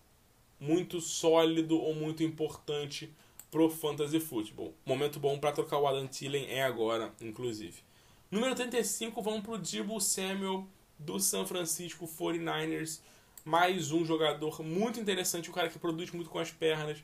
muito 0.59 1.01
sólido 1.01 1.81
ou 1.81 1.95
muito 1.95 2.23
importante 2.23 3.13
pro 3.51 3.69
fantasy 3.69 4.21
football. 4.21 4.73
Momento 4.87 5.19
bom 5.19 5.39
para 5.39 5.53
trocar 5.53 5.79
o 5.79 5.87
Adam 5.87 6.07
Thielen 6.07 6.47
é 6.49 6.63
agora, 6.63 7.13
inclusive. 7.21 7.83
Número 8.31 8.55
35, 8.55 9.21
vamos 9.21 9.43
pro 9.43 9.59
Debo 9.59 10.01
Samuel 10.01 10.67
do 10.99 11.19
San 11.19 11.45
Francisco 11.45 12.07
49ers 12.07 13.01
mais 13.45 13.91
um 13.91 14.05
jogador 14.05 14.63
muito 14.63 15.01
interessante, 15.01 15.51
um 15.51 15.53
cara 15.53 15.69
que 15.69 15.79
produz 15.79 16.11
muito 16.13 16.31
com 16.31 16.39
as 16.39 16.51
pernas. 16.51 16.99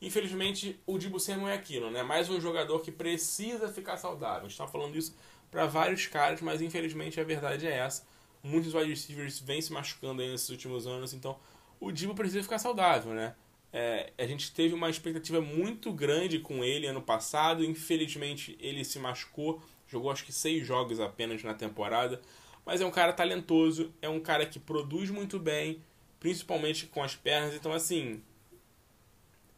Infelizmente, 0.00 0.80
o 0.86 0.96
Dibu 0.96 1.18
Samuel 1.18 1.48
é 1.48 1.54
aquilo, 1.54 1.90
né? 1.90 2.02
Mais 2.02 2.30
um 2.30 2.40
jogador 2.40 2.80
que 2.80 2.92
precisa 2.92 3.68
ficar 3.68 3.96
saudável. 3.96 4.46
A 4.46 4.48
gente 4.48 4.56
tá 4.56 4.66
falando 4.66 4.96
isso 4.96 5.16
para 5.50 5.66
vários 5.66 6.06
caras, 6.06 6.40
mas 6.40 6.62
infelizmente 6.62 7.20
a 7.20 7.24
verdade 7.24 7.66
é 7.66 7.72
essa. 7.78 8.06
Muitos 8.42 8.74
wide 8.74 8.90
receivers 8.90 9.40
vêm 9.40 9.60
se 9.60 9.72
machucando 9.72 10.22
aí 10.22 10.30
nesses 10.30 10.48
últimos 10.50 10.86
anos, 10.86 11.12
então 11.12 11.36
o 11.80 11.90
Dibu 11.90 12.14
precisa 12.14 12.42
ficar 12.42 12.58
saudável, 12.58 13.12
né? 13.12 13.34
É, 13.72 14.12
a 14.16 14.26
gente 14.26 14.52
teve 14.52 14.72
uma 14.74 14.88
expectativa 14.88 15.40
muito 15.40 15.92
grande 15.92 16.38
com 16.38 16.64
ele 16.64 16.86
ano 16.86 17.02
passado, 17.02 17.64
infelizmente 17.64 18.56
ele 18.60 18.84
se 18.84 18.98
machucou, 18.98 19.60
jogou 19.86 20.10
acho 20.10 20.24
que 20.24 20.32
seis 20.32 20.66
jogos 20.66 21.00
apenas 21.00 21.42
na 21.42 21.54
temporada. 21.54 22.20
Mas 22.64 22.80
é 22.80 22.86
um 22.86 22.90
cara 22.90 23.12
talentoso, 23.12 23.92
é 24.00 24.08
um 24.08 24.20
cara 24.20 24.46
que 24.46 24.58
produz 24.58 25.10
muito 25.10 25.38
bem, 25.38 25.82
principalmente 26.20 26.86
com 26.86 27.02
as 27.02 27.16
pernas. 27.16 27.54
Então, 27.54 27.72
assim, 27.72 28.22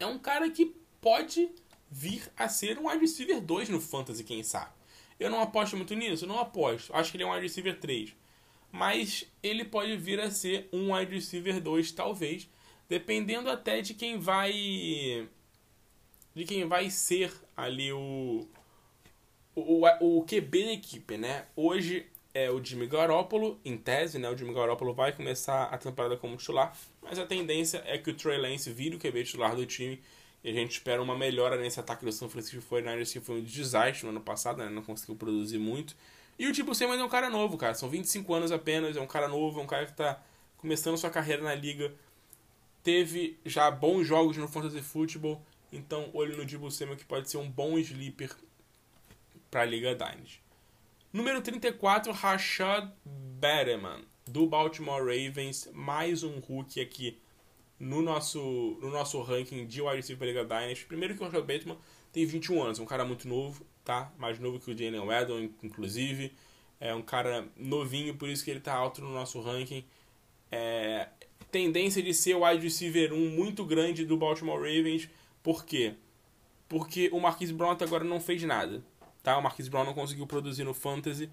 é 0.03 0.07
um 0.07 0.19
cara 0.19 0.49
que 0.49 0.75
pode 0.99 1.49
vir 1.89 2.31
a 2.37 2.47
ser 2.47 2.77
um 2.77 2.87
wide 2.87 3.01
receiver 3.01 3.41
2 3.41 3.69
no 3.69 3.81
Fantasy, 3.81 4.23
quem 4.23 4.43
sabe. 4.43 4.71
Eu 5.19 5.29
não 5.29 5.41
aposto 5.41 5.75
muito 5.77 5.93
nisso, 5.93 6.25
não 6.25 6.39
aposto. 6.39 6.93
Acho 6.95 7.11
que 7.11 7.17
ele 7.17 7.23
é 7.23 7.27
um 7.27 7.31
wide 7.31 7.43
receiver 7.43 7.79
3. 7.79 8.15
Mas 8.71 9.25
ele 9.43 9.65
pode 9.65 9.95
vir 9.97 10.19
a 10.19 10.31
ser 10.31 10.69
um 10.71 10.95
wide 10.95 11.13
receiver 11.13 11.61
2, 11.61 11.91
talvez, 11.91 12.49
dependendo 12.87 13.49
até 13.49 13.81
de 13.81 13.93
quem 13.93 14.17
vai 14.17 15.27
de 16.33 16.45
quem 16.45 16.65
vai 16.65 16.89
ser 16.89 17.33
ali 17.55 17.91
o 17.91 18.47
o, 19.53 19.85
o, 19.99 20.23
QB 20.23 20.63
da 20.63 20.71
equipe, 20.71 21.17
né? 21.17 21.45
Hoje 21.55 22.07
é 22.33 22.49
o 22.49 22.63
Jimmy 22.63 22.87
Garoppolo, 22.87 23.59
em 23.63 23.77
tese, 23.77 24.17
né? 24.17 24.29
O 24.29 24.37
Jimmy 24.37 24.53
Garoppolo 24.53 24.93
vai 24.93 25.11
começar 25.11 25.65
a 25.65 25.77
temporada 25.77 26.15
como 26.15 26.37
titular, 26.37 26.75
mas 27.01 27.19
a 27.19 27.25
tendência 27.25 27.83
é 27.85 27.97
que 27.97 28.09
o 28.09 28.13
Trey 28.13 28.37
Lance 28.37 28.71
vire 28.71 28.95
o 28.95 28.99
QB 28.99 29.23
titular 29.23 29.55
do 29.55 29.65
time 29.65 30.01
e 30.43 30.49
a 30.49 30.53
gente 30.53 30.71
espera 30.71 31.01
uma 31.01 31.17
melhora 31.17 31.57
nesse 31.57 31.79
ataque 31.79 32.03
do 32.03 32.11
São 32.11 32.29
Francisco 32.29 32.63
49ers, 32.73 33.13
que 33.13 33.19
foi 33.19 33.39
um 33.39 33.43
desastre 33.43 34.05
no 34.05 34.11
ano 34.11 34.21
passado, 34.21 34.57
né? 34.57 34.69
Não 34.69 34.81
conseguiu 34.81 35.15
produzir 35.15 35.59
muito. 35.59 35.95
E 36.39 36.47
o 36.47 36.53
Tipo 36.53 36.73
Simmons 36.73 36.99
é 36.99 37.03
um 37.03 37.09
cara 37.09 37.29
novo, 37.29 37.57
cara. 37.57 37.75
São 37.75 37.89
25 37.89 38.33
anos 38.33 38.51
apenas, 38.51 38.97
é 38.97 39.01
um 39.01 39.07
cara 39.07 39.27
novo, 39.27 39.59
é 39.59 39.63
um 39.63 39.67
cara 39.67 39.85
que 39.85 39.93
tá 39.93 40.19
começando 40.57 40.97
sua 40.97 41.09
carreira 41.09 41.43
na 41.43 41.53
liga. 41.53 41.93
Teve 42.83 43.37
já 43.45 43.69
bons 43.69 44.07
jogos 44.07 44.37
no 44.37 44.47
Fantasy 44.47 44.81
Football, 44.81 45.39
então 45.71 46.09
olho 46.13 46.35
no 46.35 46.45
Dibu 46.45 46.71
Samuel 46.71 46.97
que 46.97 47.05
pode 47.05 47.29
ser 47.29 47.37
um 47.37 47.47
bom 47.47 47.77
sleeper 47.77 48.35
para 49.51 49.61
a 49.61 49.65
Liga 49.65 49.93
Dynasty. 49.93 50.41
Número 51.13 51.41
34, 51.41 52.13
Rashad 52.13 52.89
Bateman, 53.05 54.05
do 54.25 54.47
Baltimore 54.47 55.01
Ravens, 55.01 55.69
mais 55.73 56.23
um 56.23 56.39
rookie 56.39 56.79
aqui 56.79 57.19
no 57.77 58.01
nosso, 58.01 58.39
no 58.81 58.89
nosso 58.89 59.21
ranking 59.21 59.67
de 59.67 59.81
wide 59.81 59.97
receiver 59.97 60.25
Liga 60.25 60.45
Dynasty. 60.45 60.85
Primeiro 60.85 61.13
que 61.13 61.21
o 61.21 61.25
Rashad 61.25 61.45
Bateman 61.45 61.77
tem 62.13 62.25
21 62.25 62.63
anos, 62.63 62.79
é 62.79 62.81
um 62.81 62.85
cara 62.85 63.03
muito 63.03 63.27
novo, 63.27 63.65
tá? 63.83 64.09
Mais 64.17 64.39
novo 64.39 64.57
que 64.57 64.71
o 64.71 64.77
Jalen 64.77 65.05
Waddle, 65.05 65.51
inclusive. 65.61 66.31
É 66.79 66.95
um 66.95 67.01
cara 67.01 67.45
novinho, 67.57 68.15
por 68.15 68.29
isso 68.29 68.45
que 68.45 68.49
ele 68.49 68.59
está 68.59 68.73
alto 68.73 69.01
no 69.01 69.11
nosso 69.11 69.41
ranking. 69.41 69.83
É, 70.49 71.09
tendência 71.51 72.01
de 72.01 72.13
ser 72.13 72.35
o 72.35 72.45
wide 72.45 72.63
receiver 72.63 73.11
1 73.11 73.17
muito 73.31 73.65
grande 73.65 74.05
do 74.05 74.15
Baltimore 74.15 74.61
Ravens. 74.61 75.09
Por 75.43 75.65
quê? 75.65 75.93
Porque 76.69 77.09
o 77.11 77.19
Marquise 77.19 77.51
Brown 77.51 77.75
agora 77.81 78.05
não 78.05 78.21
fez 78.21 78.41
nada 78.43 78.81
tá? 79.23 79.37
O 79.37 79.41
Marquis 79.41 79.67
Brown 79.67 79.85
não 79.85 79.93
conseguiu 79.93 80.25
produzir 80.27 80.63
no 80.63 80.73
Fantasy. 80.73 81.29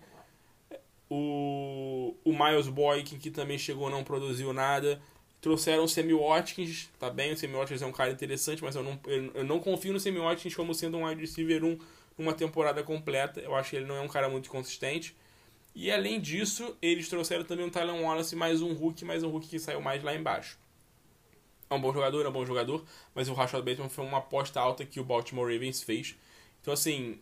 O, 1.10 2.14
o 2.24 2.32
Miles 2.32 2.68
Boykin, 2.68 3.18
que 3.18 3.30
também 3.30 3.58
chegou, 3.58 3.88
não 3.88 4.04
produziu 4.04 4.52
nada. 4.52 5.00
Trouxeram 5.40 5.84
o 5.84 5.88
Sammy 5.88 6.12
Watkins, 6.12 6.90
tá 6.98 7.08
bem? 7.08 7.32
O 7.32 7.36
Sammy 7.36 7.54
Watkins 7.54 7.82
é 7.82 7.86
um 7.86 7.92
cara 7.92 8.10
interessante, 8.10 8.62
mas 8.62 8.74
eu 8.74 8.82
não, 8.82 8.98
eu, 9.06 9.30
eu 9.34 9.44
não 9.44 9.60
confio 9.60 9.92
no 9.92 10.00
Sammy 10.00 10.18
Watkins 10.18 10.54
como 10.54 10.74
sendo 10.74 10.98
um 10.98 11.06
wide 11.06 11.20
receiver 11.20 11.64
1 11.64 11.78
uma 12.18 12.34
temporada 12.34 12.82
completa. 12.82 13.40
Eu 13.40 13.54
acho 13.54 13.70
que 13.70 13.76
ele 13.76 13.86
não 13.86 13.96
é 13.96 14.00
um 14.00 14.08
cara 14.08 14.28
muito 14.28 14.50
consistente. 14.50 15.16
E 15.74 15.92
além 15.92 16.20
disso, 16.20 16.76
eles 16.82 17.08
trouxeram 17.08 17.44
também 17.44 17.64
um 17.64 17.70
Tyler 17.70 17.94
Wallace, 17.94 18.34
mais 18.34 18.60
um 18.60 18.72
Hulk, 18.72 19.04
mais 19.04 19.22
um 19.22 19.30
Hulk 19.30 19.46
que 19.46 19.58
saiu 19.60 19.80
mais 19.80 20.02
lá 20.02 20.14
embaixo. 20.14 20.58
É 21.70 21.74
um 21.74 21.80
bom 21.80 21.92
jogador, 21.92 22.24
é 22.24 22.28
um 22.28 22.32
bom 22.32 22.44
jogador, 22.44 22.84
mas 23.14 23.28
o 23.28 23.34
Rashad 23.34 23.62
Bateman 23.62 23.88
foi 23.88 24.04
uma 24.04 24.18
aposta 24.18 24.58
alta 24.58 24.84
que 24.84 24.98
o 24.98 25.04
Baltimore 25.04 25.52
Ravens 25.52 25.82
fez. 25.82 26.16
Então, 26.60 26.74
assim, 26.74 27.20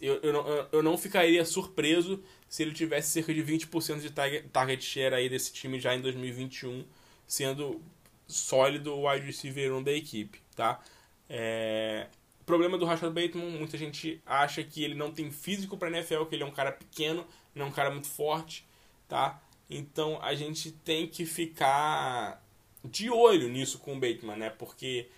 eu, 0.00 0.20
eu, 0.22 0.32
não, 0.32 0.68
eu 0.72 0.82
não 0.82 0.96
ficaria 0.96 1.44
surpreso 1.44 2.22
se 2.48 2.62
ele 2.62 2.72
tivesse 2.72 3.10
cerca 3.10 3.32
de 3.34 3.42
20% 3.42 4.00
de 4.00 4.10
target 4.50 4.84
share 4.84 5.14
aí 5.14 5.28
desse 5.28 5.52
time 5.52 5.78
já 5.78 5.94
em 5.94 6.00
2021, 6.00 6.84
sendo 7.26 7.80
sólido 8.26 8.94
o 8.94 9.08
wide 9.08 9.26
receiver 9.26 9.72
1 9.74 9.82
da 9.82 9.92
equipe, 9.92 10.40
tá? 10.56 10.82
É... 11.28 12.08
O 12.40 12.44
problema 12.44 12.76
do 12.76 12.84
Rashad 12.84 13.12
Bateman, 13.12 13.50
muita 13.50 13.78
gente 13.78 14.20
acha 14.26 14.64
que 14.64 14.82
ele 14.82 14.94
não 14.94 15.12
tem 15.12 15.30
físico 15.30 15.76
para 15.76 15.88
NFL, 15.88 16.24
que 16.24 16.34
ele 16.34 16.42
é 16.42 16.46
um 16.46 16.50
cara 16.50 16.72
pequeno, 16.72 17.24
não 17.54 17.66
é 17.66 17.68
um 17.68 17.72
cara 17.72 17.90
muito 17.90 18.08
forte, 18.08 18.66
tá? 19.08 19.40
Então 19.70 20.20
a 20.20 20.34
gente 20.34 20.72
tem 20.72 21.06
que 21.06 21.24
ficar 21.24 22.42
de 22.84 23.08
olho 23.10 23.48
nisso 23.48 23.78
com 23.78 23.96
o 23.96 24.00
Bateman, 24.00 24.36
né? 24.36 24.50
Porque 24.50 25.08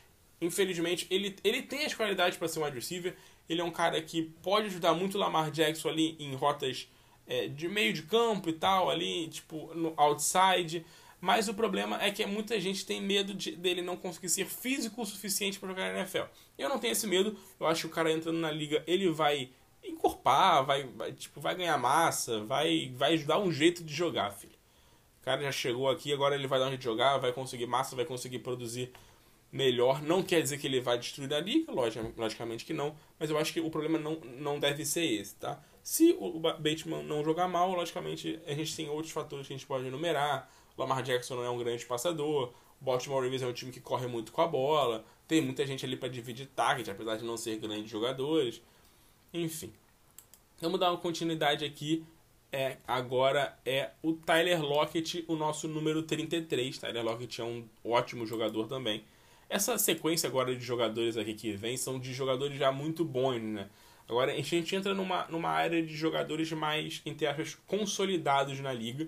infelizmente 0.40 1.06
ele, 1.10 1.34
ele 1.42 1.62
tem 1.62 1.86
as 1.86 1.94
qualidades 1.94 2.36
para 2.36 2.46
ser 2.48 2.60
um 2.60 2.64
wide 2.64 2.76
receiver, 2.76 3.16
ele 3.48 3.60
é 3.60 3.64
um 3.64 3.70
cara 3.70 4.00
que 4.00 4.22
pode 4.42 4.66
ajudar 4.66 4.94
muito 4.94 5.16
o 5.16 5.20
Lamar 5.20 5.50
Jackson 5.50 5.88
ali 5.88 6.16
em 6.18 6.34
rotas 6.34 6.88
é, 7.26 7.48
de 7.48 7.68
meio 7.68 7.92
de 7.92 8.02
campo 8.02 8.48
e 8.48 8.52
tal, 8.52 8.90
ali, 8.90 9.28
tipo, 9.28 9.72
no 9.74 9.92
outside. 9.96 10.84
Mas 11.20 11.48
o 11.48 11.54
problema 11.54 12.02
é 12.02 12.10
que 12.10 12.24
muita 12.26 12.60
gente 12.60 12.84
tem 12.84 13.00
medo 13.00 13.32
de, 13.32 13.52
dele 13.52 13.80
não 13.80 13.96
conseguir 13.96 14.28
ser 14.28 14.46
físico 14.46 15.00
o 15.00 15.06
suficiente 15.06 15.58
para 15.58 15.70
jogar 15.70 15.92
na 15.92 16.00
NFL. 16.00 16.24
Eu 16.58 16.68
não 16.68 16.78
tenho 16.78 16.92
esse 16.92 17.06
medo. 17.06 17.36
Eu 17.58 17.66
acho 17.66 17.82
que 17.82 17.86
o 17.86 17.90
cara 17.90 18.12
entrando 18.12 18.38
na 18.38 18.50
liga, 18.50 18.82
ele 18.86 19.08
vai 19.10 19.50
encorpar, 19.82 20.64
vai, 20.64 20.84
vai, 20.84 21.12
tipo, 21.12 21.40
vai 21.40 21.54
ganhar 21.54 21.78
massa, 21.78 22.44
vai, 22.44 22.92
vai 22.96 23.18
dar 23.18 23.38
um 23.38 23.52
jeito 23.52 23.82
de 23.82 23.94
jogar, 23.94 24.32
filho. 24.32 24.54
O 25.20 25.24
cara 25.24 25.42
já 25.42 25.52
chegou 25.52 25.88
aqui, 25.88 26.12
agora 26.12 26.34
ele 26.34 26.46
vai 26.46 26.58
dar 26.58 26.66
um 26.66 26.68
jeito 26.68 26.80
de 26.80 26.84
jogar, 26.84 27.16
vai 27.18 27.32
conseguir 27.32 27.66
massa, 27.66 27.96
vai 27.96 28.04
conseguir 28.04 28.40
produzir 28.40 28.92
melhor. 29.54 30.02
Não 30.02 30.22
quer 30.22 30.42
dizer 30.42 30.58
que 30.58 30.66
ele 30.66 30.80
vai 30.80 30.98
destruir 30.98 31.32
a 31.32 31.40
liga, 31.40 31.72
logicamente 31.72 32.64
que 32.64 32.74
não, 32.74 32.94
mas 33.18 33.30
eu 33.30 33.38
acho 33.38 33.52
que 33.52 33.60
o 33.60 33.70
problema 33.70 33.98
não, 33.98 34.16
não 34.38 34.58
deve 34.58 34.84
ser 34.84 35.04
esse, 35.04 35.36
tá? 35.36 35.62
Se 35.82 36.16
o 36.18 36.40
Bateman 36.40 37.04
não 37.04 37.22
jogar 37.22 37.46
mal, 37.46 37.72
logicamente 37.72 38.40
a 38.46 38.54
gente 38.54 38.74
tem 38.74 38.88
outros 38.88 39.12
fatores 39.12 39.46
que 39.46 39.52
a 39.52 39.56
gente 39.56 39.66
pode 39.66 39.86
enumerar 39.86 40.50
Lamar 40.76 41.02
Jackson 41.02 41.36
não 41.36 41.44
é 41.44 41.50
um 41.50 41.58
grande 41.58 41.84
passador. 41.86 42.52
O 42.80 42.84
Baltimore 42.84 43.22
Ravens 43.22 43.42
é 43.42 43.46
um 43.46 43.52
time 43.52 43.72
que 43.72 43.80
corre 43.80 44.06
muito 44.06 44.32
com 44.32 44.42
a 44.42 44.46
bola. 44.46 45.04
Tem 45.26 45.40
muita 45.40 45.66
gente 45.66 45.84
ali 45.84 45.96
para 45.96 46.08
dividir 46.08 46.46
target, 46.48 46.90
apesar 46.90 47.16
de 47.16 47.24
não 47.24 47.36
ser 47.36 47.58
grandes 47.58 47.90
jogadores. 47.90 48.60
Enfim. 49.32 49.72
Vamos 50.60 50.78
dar 50.80 50.90
uma 50.90 50.98
continuidade 50.98 51.64
aqui. 51.64 52.04
É, 52.52 52.76
agora 52.86 53.58
é 53.64 53.90
o 54.02 54.12
Tyler 54.12 54.62
Lockett, 54.62 55.24
o 55.26 55.34
nosso 55.34 55.66
número 55.66 56.02
33. 56.02 56.78
Tyler 56.78 57.04
Lockett 57.04 57.40
é 57.40 57.44
um 57.44 57.64
ótimo 57.84 58.26
jogador 58.26 58.66
também. 58.68 59.04
Essa 59.54 59.78
sequência 59.78 60.28
agora 60.28 60.52
de 60.52 60.64
jogadores 60.64 61.16
aqui 61.16 61.32
que 61.32 61.52
vem 61.52 61.76
são 61.76 62.00
de 62.00 62.12
jogadores 62.12 62.58
já 62.58 62.72
muito 62.72 63.04
bons, 63.04 63.40
né? 63.40 63.70
Agora 64.08 64.32
a 64.32 64.34
gente 64.34 64.74
entra 64.74 64.92
numa, 64.92 65.28
numa 65.28 65.48
área 65.48 65.80
de 65.80 65.94
jogadores 65.94 66.50
mais, 66.50 67.00
entre 67.06 67.24
aspas, 67.24 67.56
consolidados 67.64 68.58
na 68.58 68.72
liga 68.72 69.06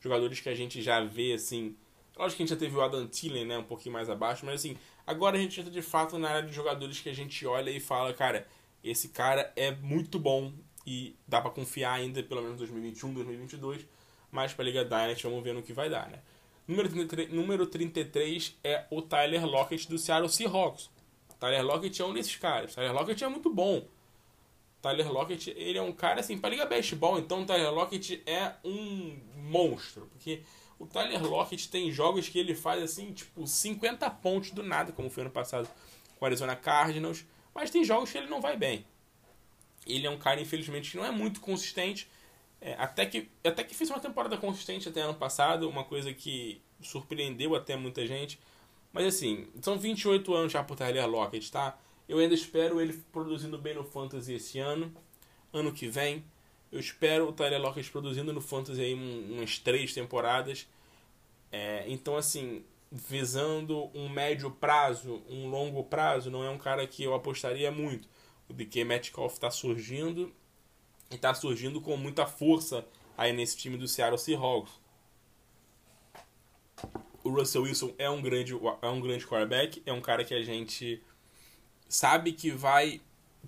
jogadores 0.00 0.40
que 0.40 0.48
a 0.48 0.54
gente 0.54 0.80
já 0.80 1.04
vê, 1.04 1.34
assim. 1.34 1.76
Lógico 2.16 2.38
que 2.38 2.42
a 2.42 2.46
gente 2.46 2.54
já 2.54 2.56
teve 2.56 2.74
o 2.74 2.80
Adam 2.80 3.06
Thielen, 3.06 3.44
né? 3.44 3.58
Um 3.58 3.64
pouquinho 3.64 3.92
mais 3.92 4.08
abaixo, 4.08 4.46
mas 4.46 4.54
assim, 4.54 4.78
agora 5.06 5.36
a 5.36 5.40
gente 5.40 5.60
entra 5.60 5.70
de 5.70 5.82
fato 5.82 6.18
na 6.18 6.30
área 6.30 6.48
de 6.48 6.54
jogadores 6.54 6.98
que 6.98 7.10
a 7.10 7.14
gente 7.14 7.44
olha 7.44 7.68
e 7.68 7.78
fala, 7.78 8.14
cara, 8.14 8.48
esse 8.82 9.10
cara 9.10 9.52
é 9.54 9.72
muito 9.72 10.18
bom 10.18 10.54
e 10.86 11.14
dá 11.28 11.38
para 11.38 11.50
confiar 11.50 11.92
ainda, 11.92 12.22
pelo 12.22 12.40
menos 12.40 12.56
2021, 12.56 13.12
2022, 13.12 13.86
mas 14.30 14.54
pra 14.54 14.64
Liga 14.64 14.86
Dynasty 14.86 15.24
vamos 15.24 15.44
ver 15.44 15.52
no 15.52 15.62
que 15.62 15.74
vai 15.74 15.90
dar, 15.90 16.08
né? 16.08 16.20
Número 16.66 16.88
33, 16.88 17.32
número 17.32 17.66
33 17.66 18.56
é 18.62 18.84
o 18.90 19.02
Tyler 19.02 19.44
Lockett 19.44 19.88
do 19.88 19.98
Seattle 19.98 20.28
Seahawks. 20.28 20.90
Tyler 21.38 21.64
Lockett 21.64 22.00
é 22.00 22.04
um 22.04 22.14
desses 22.14 22.36
caras. 22.36 22.74
Tyler 22.74 22.92
Lockett 22.92 23.24
é 23.24 23.28
muito 23.28 23.52
bom. 23.52 23.84
Tyler 24.80 25.12
Lockett, 25.12 25.50
ele 25.56 25.78
é 25.78 25.82
um 25.82 25.92
cara 25.92 26.20
assim, 26.20 26.36
para 26.38 26.50
liga 26.50 26.66
baseball, 26.66 27.18
então 27.18 27.42
o 27.42 27.46
Tyler 27.46 27.72
Lockett 27.72 28.20
é 28.26 28.52
um 28.64 29.16
monstro, 29.36 30.06
porque 30.06 30.42
o 30.76 30.86
Tyler 30.86 31.22
Lockett 31.24 31.68
tem 31.68 31.90
jogos 31.92 32.28
que 32.28 32.38
ele 32.38 32.54
faz 32.54 32.82
assim, 32.82 33.12
tipo, 33.12 33.46
50 33.46 34.10
pontos 34.10 34.50
do 34.50 34.62
nada, 34.64 34.90
como 34.90 35.08
foi 35.08 35.22
ano 35.22 35.30
passado 35.30 35.68
com 36.18 36.24
o 36.24 36.26
Arizona 36.26 36.56
Cardinals, 36.56 37.24
mas 37.54 37.70
tem 37.70 37.84
jogos 37.84 38.10
que 38.10 38.18
ele 38.18 38.26
não 38.26 38.40
vai 38.40 38.56
bem. 38.56 38.84
Ele 39.86 40.06
é 40.06 40.10
um 40.10 40.18
cara, 40.18 40.40
infelizmente, 40.40 40.90
que 40.90 40.96
não 40.96 41.04
é 41.04 41.12
muito 41.12 41.40
consistente, 41.40 42.08
é, 42.64 42.74
até, 42.78 43.04
que, 43.04 43.28
até 43.44 43.64
que 43.64 43.74
fez 43.74 43.90
uma 43.90 43.98
temporada 43.98 44.36
consistente 44.36 44.88
até 44.88 45.00
ano 45.00 45.14
passado, 45.14 45.68
uma 45.68 45.82
coisa 45.82 46.14
que 46.14 46.62
surpreendeu 46.80 47.56
até 47.56 47.76
muita 47.76 48.06
gente, 48.06 48.38
mas 48.92 49.04
assim, 49.06 49.48
são 49.60 49.76
28 49.76 50.32
anos 50.32 50.52
já 50.52 50.62
pro 50.62 50.76
Tyler 50.76 51.08
Lockett, 51.08 51.50
tá? 51.50 51.76
Eu 52.08 52.18
ainda 52.18 52.34
espero 52.34 52.80
ele 52.80 52.92
produzindo 53.10 53.58
bem 53.58 53.74
no 53.74 53.82
Fantasy 53.82 54.34
esse 54.34 54.58
ano. 54.60 54.94
Ano 55.52 55.72
que 55.72 55.88
vem. 55.88 56.24
Eu 56.70 56.78
espero 56.78 57.28
o 57.28 57.32
Tyler 57.32 57.60
Lockett 57.60 57.90
produzindo 57.90 58.32
no 58.32 58.40
Fantasy 58.40 58.80
aí 58.80 58.94
umas 58.94 59.58
três 59.58 59.92
temporadas. 59.92 60.68
É, 61.50 61.84
então, 61.88 62.16
assim, 62.16 62.64
visando 62.90 63.90
um 63.94 64.08
médio 64.08 64.50
prazo, 64.50 65.22
um 65.28 65.48
longo 65.48 65.82
prazo, 65.84 66.30
não 66.30 66.44
é 66.44 66.50
um 66.50 66.58
cara 66.58 66.86
que 66.86 67.02
eu 67.02 67.14
apostaria 67.14 67.70
muito. 67.70 68.08
O 68.48 68.52
DK 68.52 68.84
Metcalf 68.84 69.32
está 69.32 69.50
surgindo 69.50 70.32
e 71.12 71.16
está 71.16 71.32
surgindo 71.34 71.80
com 71.80 71.96
muita 71.96 72.26
força 72.26 72.84
aí 73.16 73.32
nesse 73.32 73.56
time 73.56 73.76
do 73.76 73.86
Seattle 73.86 74.18
Seahawks. 74.18 74.72
O 77.22 77.30
Russell 77.30 77.62
Wilson 77.62 77.94
é 77.98 78.10
um 78.10 78.20
grande, 78.20 78.52
é 78.80 78.88
um 78.88 79.00
grande 79.00 79.26
quarterback, 79.26 79.82
é 79.86 79.92
um 79.92 80.00
cara 80.00 80.24
que 80.24 80.34
a 80.34 80.42
gente 80.42 81.02
sabe 81.88 82.32
que 82.32 82.50
vai 82.50 83.00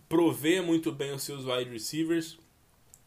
prover 0.08 0.62
muito 0.62 0.92
bem 0.92 1.12
os 1.12 1.22
seus 1.22 1.44
wide 1.44 1.70
receivers, 1.70 2.38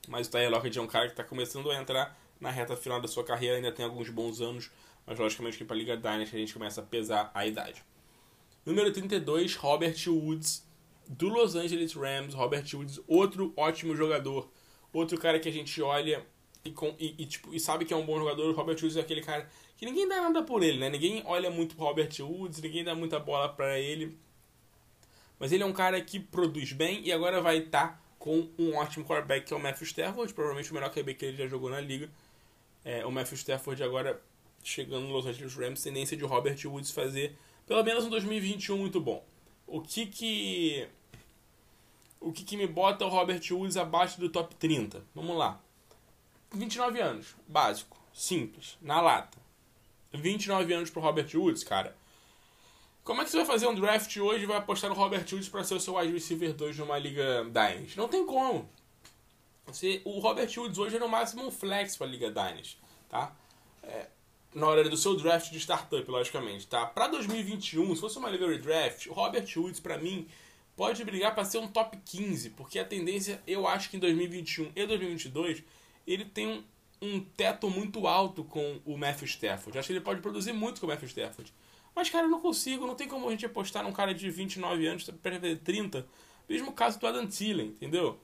mas 0.08 0.28
o 0.28 0.32
Tyler 0.32 0.52
Lockett 0.52 0.78
é 0.78 0.82
um 0.82 0.88
cara 0.88 1.06
que 1.06 1.14
está 1.14 1.24
começando 1.24 1.72
a 1.72 1.80
entrar 1.80 2.18
na 2.40 2.52
reta 2.52 2.76
final 2.76 3.00
da 3.00 3.08
sua 3.08 3.24
carreira, 3.24 3.56
ainda 3.56 3.72
tem 3.72 3.86
alguns 3.86 4.10
bons 4.10 4.42
anos, 4.42 4.70
mas 5.06 5.18
logicamente 5.18 5.58
que 5.58 5.64
para 5.64 5.76
a 5.76 5.80
Liga 5.80 5.96
Dynasty 5.96 6.36
a 6.36 6.40
gente 6.40 6.54
começa 6.54 6.82
a 6.82 6.84
pesar 6.84 7.32
a 7.34 7.46
idade. 7.46 7.84
Número 8.66 8.92
32, 8.92 9.56
Robert 9.56 9.96
Woods, 10.08 10.67
do 11.10 11.30
Los 11.30 11.56
Angeles 11.56 11.94
Rams. 11.94 12.34
Robert 12.34 12.66
Woods, 12.74 13.00
outro 13.08 13.54
ótimo 13.56 13.96
jogador, 13.96 14.50
outro 14.94 15.18
cara 15.18 15.40
que 15.40 15.50
a 15.50 15.52
gente 15.52 15.82
olha 15.82 16.26
e, 16.64 16.72
com, 16.72 16.96
e, 17.00 17.16
e, 17.18 17.26
tipo, 17.26 17.54
e 17.54 17.60
sabe 17.60 17.86
que 17.86 17.94
é 17.94 17.98
um 17.98 18.06
bom 18.06 18.18
jogador. 18.20 18.54
Robert 18.56 18.78
Woods 18.82 18.98
é 18.98 19.02
aquele 19.02 19.22
cara 19.22 19.50
que 19.76 19.86
ninguém 19.86 20.08
dá 20.08 20.22
nada 20.22 20.44
por 20.44 20.64
ele, 20.64 20.78
né? 20.80 20.90
Ninguém 20.90 21.24
olha 21.26 21.50
muito 21.50 21.76
pro 21.76 21.86
Robert 21.86 22.10
Woods, 22.20 22.62
ninguém 22.62 22.84
dá 22.84 22.96
muita 22.96 23.20
bola 23.20 23.50
para 23.50 23.80
ele. 23.80 24.18
Mas 25.40 25.52
ele 25.52 25.64
é 25.64 25.66
um 25.66 25.74
cara 25.74 26.02
que 26.02 26.20
produz 26.20 26.74
bem 26.74 27.02
e 27.06 27.12
agora 27.12 27.42
vai 27.42 27.60
estar 27.60 27.88
tá 27.90 28.02
com 28.18 28.50
um 28.58 28.76
ótimo 28.76 29.06
quarterback 29.06 29.46
que 29.46 29.54
é 29.54 29.58
o 29.58 29.60
Matthew 29.60 29.86
Stafford, 29.86 30.34
provavelmente 30.34 30.72
o 30.72 30.74
melhor 30.74 30.92
QB 30.92 31.14
que 31.14 31.26
ele 31.26 31.38
já 31.38 31.48
jogou 31.48 31.70
na 31.70 31.80
liga. 31.80 32.10
É, 32.84 33.06
o 33.06 33.12
Matthew 33.12 33.38
Stafford 33.38 33.82
agora 33.84 34.22
chegando 34.64 35.08
no 35.08 35.14
Los 35.14 35.26
Angeles 35.26 35.56
Rams, 35.56 35.82
tendência 35.82 36.18
de 36.18 36.24
Robert 36.24 36.58
Woods 36.66 36.92
fazer 36.92 37.38
pelo 37.66 37.84
menos 37.84 38.06
um 38.06 38.10
2021 38.10 38.78
muito 38.78 39.00
bom. 39.00 39.24
O 39.66 39.82
que 39.82 40.08
que 40.08 40.88
o 42.20 42.32
que, 42.32 42.44
que 42.44 42.58
me 42.58 42.68
bota 42.68 43.06
o 43.06 43.10
Robert 43.10 43.42
Woods 43.52 43.78
abaixo 43.78 44.20
do 44.20 44.30
top 44.30 44.56
30? 44.56 45.04
Vamos 45.14 45.38
lá. 45.38 45.60
29 46.54 47.00
anos, 47.02 47.36
básico, 47.48 47.98
simples, 48.14 48.78
na 48.82 49.02
lata. 49.02 49.38
29 50.14 50.74
anos 50.74 50.90
pro 50.90 51.02
Robert 51.02 51.30
Woods, 51.36 51.64
cara. 51.64 51.96
Como 53.04 53.22
é 53.22 53.24
que 53.24 53.32
você 53.32 53.38
vai 53.38 53.46
fazer 53.46 53.68
um 53.68 53.76
draft 53.76 54.18
hoje 54.18 54.44
e 54.44 54.48
vai 54.48 54.58
apostar 54.58 54.90
no 54.90 54.96
Robert 54.96 55.26
Woods 55.32 55.48
para 55.48 55.64
ser 55.64 55.76
o 55.76 55.80
seu 55.80 55.96
wide 55.96 56.12
receiver 56.12 56.54
2 56.54 56.78
numa 56.78 56.98
liga 56.98 57.46
Dynasty? 57.46 57.98
Não 57.98 58.08
tem 58.08 58.26
como. 58.26 58.70
Você, 59.66 60.02
o 60.06 60.20
Robert 60.20 60.52
Woods 60.58 60.78
hoje 60.78 60.96
é 60.96 61.00
no 61.00 61.08
máximo 61.08 61.46
um 61.46 61.52
flex 61.52 61.96
para 61.96 62.08
liga 62.08 62.30
Dynasty, 62.30 62.78
tá? 63.10 63.34
É, 63.84 64.08
na 64.54 64.68
hora 64.68 64.90
do 64.90 64.98
seu 64.98 65.16
draft 65.16 65.52
de 65.52 65.60
startup, 65.60 66.10
logicamente, 66.10 66.68
tá? 66.68 66.86
Para 66.86 67.08
2021, 67.08 67.96
se 67.96 68.02
fosse 68.02 68.18
uma 68.18 68.30
liga 68.30 68.48
redraft, 68.48 69.08
o 69.08 69.14
Robert 69.14 69.48
Woods 69.56 69.80
para 69.80 69.98
mim 69.98 70.28
pode 70.78 71.04
brigar 71.04 71.34
para 71.34 71.44
ser 71.44 71.58
um 71.58 71.68
top 71.68 71.98
15, 72.06 72.52
porque 72.52 72.78
a 72.78 72.86
tendência, 72.86 73.42
eu 73.48 73.68
acho 73.68 73.90
que 73.90 73.98
em 73.98 74.00
2021 74.00 74.72
e 74.76 74.86
2022 74.86 75.64
ele 76.06 76.24
tem 76.24 76.48
um, 76.48 76.64
um 77.02 77.20
teto 77.20 77.68
muito 77.68 78.08
alto 78.08 78.44
com 78.44 78.80
o 78.86 78.96
Matthew 78.96 79.26
Stafford. 79.26 79.78
Acho 79.78 79.88
que 79.88 79.94
ele 79.94 80.02
pode 80.02 80.22
produzir 80.22 80.54
muito 80.54 80.80
com 80.80 80.86
o 80.86 80.90
Matthew 80.90 81.08
Stafford. 81.08 81.52
Mas, 81.96 82.12
cara, 82.12 82.26
eu 82.26 82.30
não 82.30 82.40
consigo, 82.40 82.86
não 82.86 82.94
tem 82.94 83.08
como 83.08 83.28
a 83.28 83.32
gente 83.32 83.46
apostar 83.46 83.84
num 83.84 83.92
cara 83.92 84.14
de 84.14 84.30
29 84.30 84.86
anos 84.86 85.04
para 85.04 85.34
fazer 85.34 85.58
30. 85.58 86.08
Mesmo 86.48 86.72
caso 86.72 87.00
do 87.00 87.08
Adam 87.08 87.26
Thielen, 87.26 87.70
entendeu? 87.70 88.20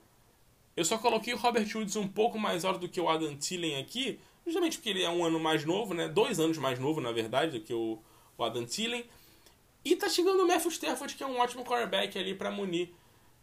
Eu 0.76 0.84
só 0.84 0.96
coloquei 0.96 1.34
o 1.34 1.36
Robert 1.36 1.68
Woods 1.74 1.96
um 1.96 2.06
pouco 2.06 2.38
mais 2.38 2.64
alto 2.64 2.78
do 2.78 2.88
que 2.88 3.00
o 3.00 3.08
Adam 3.08 3.36
Thielen 3.36 3.80
aqui, 3.80 4.20
justamente 4.46 4.78
porque 4.78 4.90
ele 4.90 5.02
é 5.02 5.10
um 5.10 5.24
ano 5.24 5.40
mais 5.40 5.64
novo, 5.64 5.92
né? 5.92 6.06
Dois 6.06 6.38
anos 6.38 6.56
mais 6.56 6.78
novo, 6.78 7.00
na 7.00 7.10
verdade, 7.10 7.58
do 7.58 7.64
que 7.64 7.74
o, 7.74 7.98
o 8.38 8.44
Adam 8.44 8.64
Thielen. 8.64 9.04
E 9.84 9.94
tá 9.96 10.08
chegando 10.08 10.42
o 10.42 10.48
Matthew 10.48 10.70
Stafford, 10.70 11.14
que 11.14 11.22
é 11.22 11.26
um 11.26 11.38
ótimo 11.38 11.64
quarterback 11.64 12.18
ali 12.18 12.34
para 12.34 12.50
munir 12.50 12.90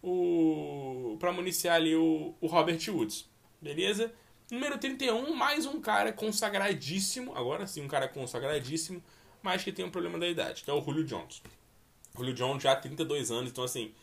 o 0.01 1.15
para 1.19 1.31
municiar 1.31 1.75
ali 1.75 1.95
o, 1.95 2.33
o 2.41 2.47
Robert 2.47 2.79
Woods. 2.89 3.29
Beleza? 3.61 4.11
Número 4.49 4.77
31, 4.77 5.33
mais 5.33 5.65
um 5.65 5.79
cara 5.79 6.11
consagradíssimo, 6.11 7.33
agora 7.35 7.65
sim, 7.67 7.83
um 7.83 7.87
cara 7.87 8.07
consagradíssimo, 8.07 9.01
mas 9.41 9.63
que 9.63 9.71
tem 9.71 9.85
um 9.85 9.91
problema 9.91 10.17
da 10.19 10.27
idade, 10.27 10.63
que 10.63 10.69
é 10.69 10.73
o 10.73 10.81
Julio 10.81 11.05
Jones. 11.05 11.41
Julio 12.17 12.33
Jones 12.33 12.63
já 12.63 12.75
32 12.75 13.31
anos, 13.31 13.51
então 13.51 13.63
assim, 13.63 13.93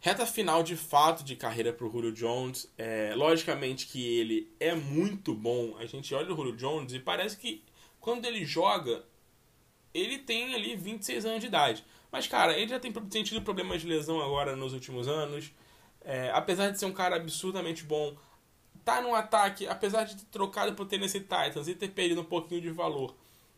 reta 0.00 0.26
final 0.26 0.62
de 0.62 0.74
fato 0.74 1.22
de 1.22 1.36
carreira 1.36 1.72
para 1.72 1.86
o 1.86 1.90
Julio 1.90 2.12
Jones. 2.12 2.68
É, 2.76 3.14
logicamente 3.14 3.86
que 3.86 4.18
ele 4.18 4.52
é 4.58 4.74
muito 4.74 5.34
bom. 5.34 5.76
A 5.78 5.86
gente 5.86 6.14
olha 6.14 6.32
o 6.32 6.36
Julio 6.36 6.56
Jones 6.56 6.92
e 6.92 6.98
parece 6.98 7.36
que 7.36 7.62
quando 8.00 8.24
ele 8.24 8.44
joga, 8.44 9.04
ele 9.92 10.18
tem 10.18 10.54
ali 10.54 10.76
26 10.76 11.24
anos 11.24 11.40
de 11.40 11.46
idade. 11.46 11.84
Mas, 12.10 12.26
cara, 12.26 12.56
ele 12.56 12.68
já 12.68 12.78
tem, 12.78 12.92
tido 13.22 13.42
problemas 13.42 13.80
de 13.82 13.88
lesão 13.88 14.20
agora 14.20 14.56
nos 14.56 14.72
últimos 14.72 15.08
anos. 15.08 15.52
É, 16.02 16.30
apesar 16.32 16.70
de 16.70 16.78
ser 16.78 16.86
um 16.86 16.92
cara 16.92 17.16
absurdamente 17.16 17.82
bom, 17.82 18.16
tá 18.84 19.00
no 19.00 19.14
ataque, 19.14 19.66
apesar 19.66 20.04
de 20.04 20.16
ter 20.16 20.24
trocado 20.26 20.72
pro 20.74 20.86
Tennessee 20.86 21.20
Titans 21.20 21.66
e 21.66 21.74
ter 21.74 21.88
perdido 21.88 22.20
um 22.20 22.24
pouquinho 22.24 22.60
de 22.60 22.70
valor, 22.70 23.16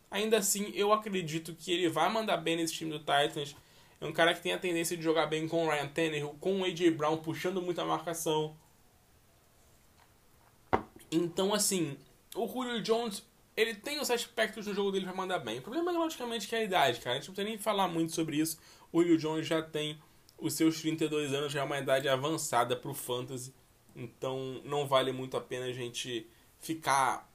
ainda 0.09 0.37
assim 0.37 0.71
eu 0.73 0.91
acredito 0.91 1.53
que 1.53 1.71
ele 1.71 1.87
vai 1.87 2.11
mandar 2.11 2.37
bem 2.37 2.57
nesse 2.57 2.73
time 2.73 2.91
do 2.91 2.99
Titans. 2.99 3.55
É 4.01 4.05
um 4.05 4.11
cara 4.11 4.33
que 4.33 4.41
tem 4.41 4.53
a 4.53 4.57
tendência 4.57 4.97
de 4.97 5.03
jogar 5.03 5.27
bem 5.27 5.47
com 5.47 5.65
o 5.65 5.69
Ryan 5.69 5.87
Tannehill, 5.87 6.35
com 6.39 6.61
o 6.61 6.63
A.J. 6.63 6.89
Brown 6.91 7.17
puxando 7.17 7.61
muita 7.61 7.85
marcação. 7.85 8.55
Então, 11.11 11.53
assim, 11.53 11.97
o 12.35 12.47
Julio 12.47 12.81
Jones, 12.81 13.23
ele 13.55 13.75
tem 13.75 13.99
os 13.99 14.09
aspectos 14.09 14.65
do 14.65 14.73
jogo 14.73 14.91
dele 14.91 15.05
para 15.05 15.13
mandar 15.13 15.39
bem. 15.39 15.59
O 15.59 15.61
problema 15.61 15.91
é, 15.91 15.93
logicamente, 15.93 16.47
que 16.47 16.55
é 16.55 16.59
a 16.59 16.63
idade, 16.63 16.99
cara. 16.99 17.15
A 17.15 17.19
gente 17.19 17.27
não 17.27 17.35
precisa 17.35 17.49
nem 17.49 17.59
falar 17.59 17.87
muito 17.87 18.13
sobre 18.13 18.37
isso. 18.37 18.57
O 18.91 19.01
Julio 19.01 19.17
Jones 19.17 19.47
já 19.47 19.61
tem 19.61 19.99
os 20.37 20.53
seus 20.53 20.79
32 20.81 21.33
anos, 21.33 21.51
já 21.51 21.61
é 21.61 21.63
uma 21.63 21.77
idade 21.77 22.07
avançada 22.07 22.75
pro 22.75 22.93
fantasy. 22.93 23.53
Então 23.95 24.61
não 24.63 24.87
vale 24.87 25.11
muito 25.11 25.35
a 25.35 25.41
pena 25.41 25.65
a 25.65 25.73
gente 25.73 26.27
ficar 26.59 27.29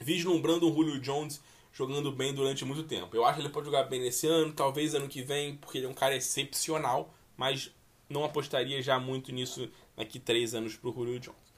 vislumbrando 0.00 0.70
o 0.70 0.74
Julio 0.74 1.00
Jones 1.00 1.40
jogando 1.72 2.10
bem 2.10 2.34
durante 2.34 2.64
muito 2.64 2.84
tempo. 2.84 3.14
Eu 3.14 3.24
acho 3.24 3.36
que 3.36 3.42
ele 3.42 3.52
pode 3.52 3.66
jogar 3.66 3.84
bem 3.84 4.00
nesse 4.00 4.26
ano, 4.26 4.52
talvez 4.52 4.94
ano 4.94 5.08
que 5.08 5.22
vem, 5.22 5.56
porque 5.56 5.78
ele 5.78 5.86
é 5.86 5.88
um 5.88 5.94
cara 5.94 6.16
excepcional, 6.16 7.14
mas 7.36 7.72
não 8.08 8.24
apostaria 8.24 8.82
já 8.82 8.98
muito 8.98 9.32
nisso 9.32 9.70
daqui 9.96 10.18
três 10.18 10.54
anos 10.54 10.76
para 10.76 10.90
o 10.90 10.92
Julio 10.92 11.20
Jones. 11.20 11.49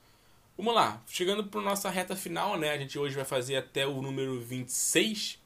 Vamos 0.57 0.75
lá, 0.75 1.03
chegando 1.09 1.45
para 1.45 1.61
nossa 1.63 1.89
reta 1.89 2.15
final, 2.15 2.59
né? 2.59 2.71
A 2.71 2.79
gente 2.79 2.99
hoje 2.99 3.15
vai 3.15 3.25
fazer 3.25 3.57
até 3.57 3.87
o 3.87 4.03
número 4.03 4.39
26 4.41 5.39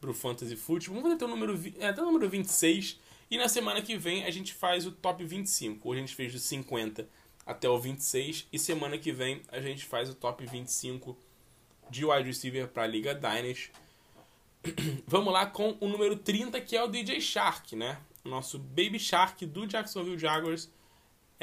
para 0.00 0.10
o 0.10 0.14
Fantasy 0.14 0.56
Football. 0.56 0.94
Vamos 0.94 1.02
fazer 1.02 1.14
até 1.14 1.24
o, 1.24 1.28
número, 1.28 1.74
é, 1.78 1.88
até 1.88 2.02
o 2.02 2.06
número 2.06 2.28
26. 2.28 2.98
E 3.30 3.36
na 3.36 3.48
semana 3.48 3.82
que 3.82 3.96
vem 3.96 4.24
a 4.24 4.30
gente 4.30 4.54
faz 4.54 4.86
o 4.86 4.90
top 4.90 5.22
25. 5.24 5.88
Hoje 5.88 5.98
a 5.98 6.00
gente 6.06 6.14
fez 6.14 6.32
do 6.32 6.38
50 6.38 7.06
até 7.44 7.68
o 7.68 7.78
26 7.78 8.48
e 8.52 8.58
semana 8.58 8.96
que 8.96 9.12
vem 9.12 9.42
a 9.48 9.60
gente 9.60 9.84
faz 9.84 10.08
o 10.08 10.14
top 10.14 10.46
25 10.46 11.16
de 11.90 12.04
wide 12.04 12.26
receiver 12.26 12.68
para 12.68 12.84
a 12.84 12.86
Liga 12.86 13.14
Dynasty. 13.14 13.70
Vamos 15.06 15.32
lá 15.32 15.44
com 15.46 15.76
o 15.80 15.88
número 15.88 16.16
30 16.16 16.60
que 16.60 16.76
é 16.76 16.82
o 16.82 16.88
DJ 16.88 17.20
Shark, 17.20 17.76
né? 17.76 18.00
O 18.24 18.28
nosso 18.28 18.58
Baby 18.58 18.98
Shark 18.98 19.44
do 19.44 19.66
Jacksonville 19.66 20.18
Jaguars. 20.18 20.70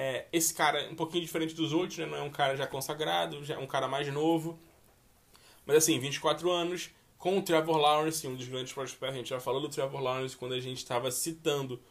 É, 0.01 0.27
esse 0.31 0.53
cara 0.53 0.81
é 0.81 0.89
um 0.89 0.95
pouquinho 0.95 1.25
diferente 1.25 1.53
dos 1.53 1.73
outros, 1.73 1.97
né? 1.97 2.05
Não 2.05 2.17
é 2.17 2.21
um 2.21 2.29
cara 2.29 2.55
já 2.55 2.65
consagrado, 2.65 3.43
já 3.43 3.55
é 3.55 3.57
um 3.57 3.67
cara 3.67 3.85
mais 3.85 4.07
novo. 4.07 4.57
Mas 5.65 5.75
assim, 5.75 5.99
24 5.99 6.49
anos, 6.49 6.89
com 7.17 7.37
o 7.37 7.41
Trevor 7.41 7.75
Lawrence, 7.75 8.25
um 8.25 8.33
dos 8.33 8.47
grandes 8.47 8.71
prospectos. 8.71 9.13
A 9.13 9.17
gente 9.17 9.29
já 9.29 9.41
falou 9.41 9.59
do 9.59 9.67
Trevor 9.67 9.99
Lawrence 9.99 10.37
quando 10.37 10.53
a 10.53 10.59
gente 10.61 10.77
estava 10.77 11.11
citando 11.11 11.81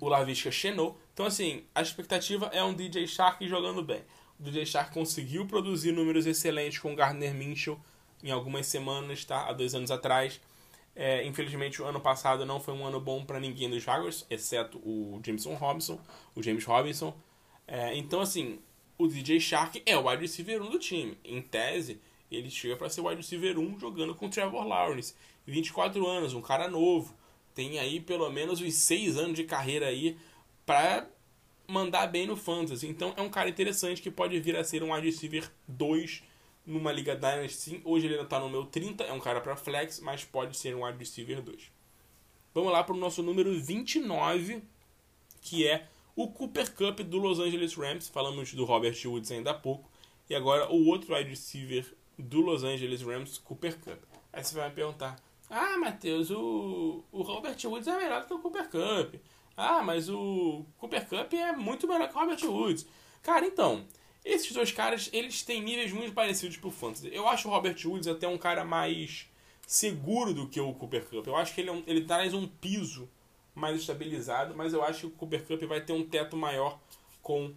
o 0.00 0.08
Lavisca 0.08 0.50
Chenot. 0.50 0.96
Então, 1.14 1.24
assim, 1.24 1.62
a 1.72 1.82
expectativa 1.82 2.46
é 2.46 2.64
um 2.64 2.74
DJ 2.74 3.06
Shark 3.06 3.46
jogando 3.46 3.80
bem. 3.80 4.02
O 4.36 4.42
DJ 4.42 4.66
Shark 4.66 4.92
conseguiu 4.92 5.46
produzir 5.46 5.92
números 5.92 6.26
excelentes 6.26 6.80
com 6.80 6.92
o 6.92 6.96
Gardner 6.96 7.32
Minshew 7.32 7.78
em 8.24 8.32
algumas 8.32 8.66
semanas, 8.66 9.24
tá? 9.24 9.48
Há 9.48 9.52
dois 9.52 9.72
anos 9.72 9.92
atrás. 9.92 10.40
É, 11.00 11.24
infelizmente, 11.24 11.80
o 11.80 11.84
ano 11.84 12.00
passado 12.00 12.44
não 12.44 12.58
foi 12.58 12.74
um 12.74 12.84
ano 12.84 13.00
bom 13.00 13.24
para 13.24 13.38
ninguém 13.38 13.70
dos 13.70 13.84
Jaguars, 13.84 14.26
exceto 14.28 14.78
o 14.78 15.20
Jameson 15.24 15.54
Robinson, 15.54 16.00
o 16.34 16.42
James 16.42 16.64
Robinson. 16.64 17.16
É, 17.68 17.96
então, 17.96 18.20
assim, 18.20 18.58
o 18.98 19.06
DJ 19.06 19.38
Shark 19.38 19.80
é 19.86 19.96
o 19.96 20.08
wide 20.08 20.22
receiver 20.22 20.60
1 20.60 20.70
do 20.70 20.78
time. 20.80 21.16
Em 21.24 21.40
tese, 21.40 22.00
ele 22.28 22.50
chega 22.50 22.76
para 22.76 22.90
ser 22.90 23.00
wide 23.00 23.18
receiver 23.18 23.56
1 23.60 23.78
jogando 23.78 24.12
com 24.12 24.26
o 24.26 24.28
Trevor 24.28 24.66
Lawrence. 24.66 25.14
24 25.46 26.04
anos, 26.04 26.34
um 26.34 26.42
cara 26.42 26.66
novo 26.68 27.14
tem 27.54 27.78
aí 27.78 28.00
pelo 28.00 28.28
menos 28.30 28.60
uns 28.60 28.74
seis 28.74 29.16
anos 29.16 29.34
de 29.34 29.44
carreira 29.44 29.86
aí 29.86 30.16
para 30.66 31.08
mandar 31.66 32.08
bem 32.08 32.26
no 32.26 32.36
fantasy. 32.36 32.88
Então 32.88 33.14
é 33.16 33.22
um 33.22 33.28
cara 33.28 33.48
interessante 33.48 34.02
que 34.02 34.10
pode 34.10 34.38
vir 34.40 34.56
a 34.56 34.64
ser 34.64 34.82
um 34.82 34.92
wide 34.92 35.06
receiver 35.06 35.48
2 35.68 36.22
numa 36.68 36.92
liga 36.92 37.16
Dynasty. 37.16 37.70
Sim, 37.70 37.80
hoje 37.84 38.06
ele 38.06 38.14
ainda 38.14 38.24
está 38.24 38.38
no 38.38 38.48
meu 38.48 38.66
30, 38.66 39.04
é 39.04 39.12
um 39.12 39.18
cara 39.18 39.40
para 39.40 39.56
flex, 39.56 40.00
mas 40.00 40.24
pode 40.24 40.56
ser 40.56 40.76
um 40.76 40.84
wide 40.84 40.98
receiver 40.98 41.40
2. 41.42 41.72
Vamos 42.54 42.72
lá 42.72 42.84
para 42.84 42.94
o 42.94 42.98
nosso 42.98 43.22
número 43.22 43.58
29, 43.58 44.62
que 45.40 45.66
é 45.66 45.86
o 46.14 46.28
Cooper 46.28 46.72
Cup 46.74 47.00
do 47.00 47.18
Los 47.18 47.38
Angeles 47.38 47.74
Rams. 47.74 48.08
Falamos 48.08 48.52
do 48.52 48.64
Robert 48.64 48.96
Woods 49.04 49.30
ainda 49.30 49.52
há 49.52 49.54
pouco. 49.54 49.90
E 50.28 50.34
agora 50.34 50.70
o 50.70 50.86
outro 50.86 51.14
wide 51.14 51.30
receiver 51.30 51.86
do 52.18 52.40
Los 52.40 52.64
Angeles 52.64 53.02
Rams, 53.02 53.38
Cooper 53.38 53.78
Cup. 53.78 54.02
Aí 54.32 54.44
você 54.44 54.54
vai 54.54 54.68
me 54.68 54.74
perguntar, 54.74 55.16
ah, 55.48 55.78
Matheus, 55.78 56.30
o, 56.30 57.04
o 57.10 57.22
Robert 57.22 57.56
Woods 57.64 57.88
é 57.88 57.96
melhor 57.96 58.26
que 58.26 58.34
o 58.34 58.38
Cooper 58.40 58.68
Cup. 58.68 59.14
Ah, 59.56 59.82
mas 59.82 60.08
o 60.08 60.66
Cooper 60.76 61.08
Cup 61.08 61.32
é 61.32 61.52
muito 61.52 61.88
melhor 61.88 62.08
que 62.08 62.16
o 62.16 62.20
Robert 62.20 62.44
Woods. 62.44 62.86
Cara, 63.22 63.46
então, 63.46 63.84
esses 64.28 64.52
dois 64.52 64.70
caras, 64.70 65.08
eles 65.12 65.42
têm 65.42 65.62
níveis 65.62 65.90
muito 65.90 66.12
parecidos 66.12 66.58
pro 66.58 66.70
fantasy. 66.70 67.08
Eu 67.12 67.26
acho 67.26 67.48
o 67.48 67.50
Robert 67.50 67.76
Woods 67.82 68.06
até 68.06 68.28
um 68.28 68.36
cara 68.36 68.64
mais 68.64 69.26
seguro 69.66 70.34
do 70.34 70.46
que 70.46 70.60
o 70.60 70.72
Cooper 70.74 71.04
Cup. 71.06 71.26
Eu 71.26 71.36
acho 71.36 71.54
que 71.54 71.62
ele, 71.62 71.70
é 71.70 71.72
um, 71.72 71.82
ele 71.86 72.02
traz 72.02 72.34
um 72.34 72.46
piso 72.46 73.08
mais 73.54 73.80
estabilizado, 73.80 74.54
mas 74.54 74.74
eu 74.74 74.84
acho 74.84 75.00
que 75.00 75.06
o 75.06 75.10
Cooper 75.10 75.44
Cup 75.44 75.62
vai 75.62 75.80
ter 75.80 75.94
um 75.94 76.06
teto 76.06 76.36
maior 76.36 76.78
com 77.22 77.54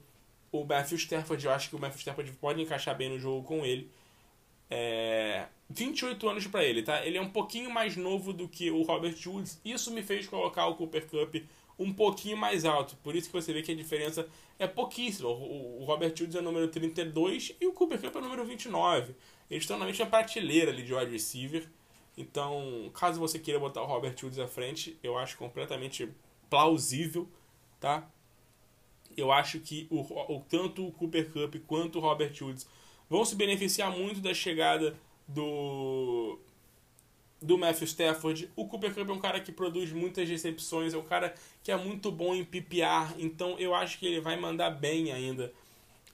o 0.50 0.64
Matthew 0.64 0.98
Stafford. 0.98 1.46
Eu 1.46 1.52
acho 1.52 1.70
que 1.70 1.76
o 1.76 1.80
Matthew 1.80 2.00
Stafford 2.00 2.32
pode 2.34 2.62
encaixar 2.62 2.96
bem 2.96 3.10
no 3.10 3.20
jogo 3.20 3.46
com 3.46 3.66
ele. 3.66 3.92
É, 4.70 5.48
28 5.70 6.30
anos 6.30 6.48
para 6.48 6.64
ele, 6.64 6.84
tá? 6.84 7.06
Ele 7.06 7.18
é 7.18 7.22
um 7.22 7.30
pouquinho 7.30 7.70
mais 7.70 7.98
novo 7.98 8.32
do 8.32 8.48
que 8.48 8.72
o 8.72 8.82
Robert 8.84 9.16
Woods. 9.26 9.60
Isso 9.66 9.92
me 9.92 10.02
fez 10.02 10.26
colocar 10.26 10.68
o 10.68 10.76
Cooper 10.76 11.06
Cup 11.06 11.36
um 11.78 11.94
pouquinho 11.94 12.38
mais 12.38 12.66
alto. 12.66 12.96
Por 12.98 13.16
isso 13.16 13.28
que 13.28 13.34
você 13.34 13.54
vê 13.54 13.62
que 13.62 13.72
a 13.72 13.76
diferença 13.76 14.28
é 14.60 14.68
pouquíssima. 14.68 15.30
O, 15.30 15.84
Robert 15.86 16.14
Woods 16.20 16.36
é 16.36 16.40
o 16.40 16.44
número 16.44 16.68
32 16.68 17.56
e 17.60 17.68
o 17.68 17.74
Cooper 17.74 18.00
Cup 18.00 18.16
é 18.16 18.20
o 18.20 18.22
número 18.22 18.46
29. 18.46 19.16
Eles 19.50 19.64
estão 19.64 19.78
na 19.78 19.86
mesma 19.86 20.06
prateleira 20.06 20.72
ali 20.72 20.84
de 20.84 20.94
wide 20.94 21.12
receiver. 21.12 21.68
Então, 22.18 22.92
caso 22.94 23.20
você 23.20 23.40
queira 23.40 23.60
botar 23.60 23.82
o 23.82 23.86
Robert 23.86 24.16
Woods 24.22 24.40
à 24.40 24.48
frente, 24.48 24.98
eu 25.02 25.18
acho 25.18 25.38
completamente 25.38 26.10
plausível, 26.50 27.28
tá? 27.80 28.08
Eu 29.16 29.32
acho 29.32 29.60
que 29.60 29.88
o, 29.90 30.02
o 30.02 30.46
tanto 30.48 30.88
o 30.88 30.92
Cooper 30.92 31.32
Cup 31.32 31.56
quanto 31.66 31.98
o 31.98 32.02
Robert 32.02 32.34
Woods 32.42 32.68
vão 33.10 33.26
se 33.26 33.36
beneficiar 33.36 33.92
muito 33.92 34.22
da 34.22 34.34
chegada 34.34 34.96
do 35.28 36.40
do 37.42 37.58
Matthew 37.58 37.88
Stafford. 37.88 38.52
O 38.56 38.68
Cooper 38.68 38.94
Cup 38.94 39.10
é 39.10 39.14
um 39.14 39.20
cara 39.20 39.40
que 39.40 39.52
produz 39.52 39.92
muitas 39.92 40.30
recepções, 40.30 40.94
é 40.94 40.98
um 40.98 41.04
cara 41.04 41.34
que 41.64 41.72
é 41.72 41.78
muito 41.78 42.12
bom 42.12 42.36
em 42.36 42.46
PPR, 42.46 43.16
então 43.18 43.58
eu 43.58 43.74
acho 43.74 43.98
que 43.98 44.06
ele 44.06 44.22
vai 44.22 44.38
mandar 44.38 44.70
bem 44.70 45.12
ainda 45.12 45.52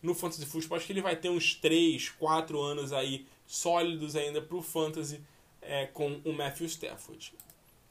no 0.01 0.15
Fantasy 0.15 0.45
Football. 0.45 0.77
Acho 0.77 0.85
que 0.85 0.93
ele 0.93 1.01
vai 1.01 1.15
ter 1.15 1.29
uns 1.29 1.55
3, 1.55 2.09
4 2.11 2.61
anos 2.61 2.93
aí 2.93 3.27
sólidos 3.45 4.15
ainda 4.15 4.41
pro 4.41 4.61
Fantasy 4.61 5.21
é, 5.61 5.85
com 5.87 6.21
o 6.23 6.31
Matthew 6.31 6.67
Stafford. 6.67 7.33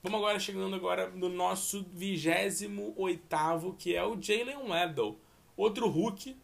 Vamos 0.02 0.18
agora 0.18 0.38
chegando 0.38 0.74
agora 0.76 1.10
no 1.10 1.28
nosso 1.28 1.84
28 1.92 3.74
que 3.78 3.94
é 3.94 4.04
o 4.04 4.20
Jalen 4.20 4.68
Waddle. 4.68 5.18
Outro 5.56 5.88
rookie 5.88 6.36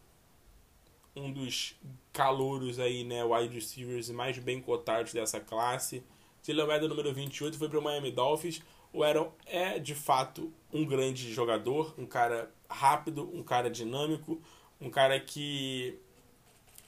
um 1.15 1.31
dos 1.31 1.75
calouros 2.11 2.79
aí, 2.79 3.03
né, 3.03 3.23
wide 3.23 3.53
receivers 3.53 4.09
mais 4.09 4.37
bem 4.37 4.61
cotados 4.61 5.13
dessa 5.13 5.39
classe. 5.39 6.03
Jalen 6.45 6.65
Waddle, 6.65 6.89
número 6.89 7.13
28, 7.13 7.57
foi 7.57 7.69
para 7.69 7.79
o 7.79 7.81
Miami 7.81 8.11
Dolphins. 8.11 8.61
O 8.91 9.01
Aaron 9.01 9.31
é, 9.45 9.79
de 9.79 9.95
fato, 9.95 10.53
um 10.71 10.85
grande 10.85 11.33
jogador, 11.33 11.95
um 11.97 12.05
cara 12.05 12.51
rápido, 12.69 13.29
um 13.33 13.41
cara 13.41 13.69
dinâmico, 13.69 14.41
um 14.79 14.89
cara 14.89 15.19
que 15.19 15.97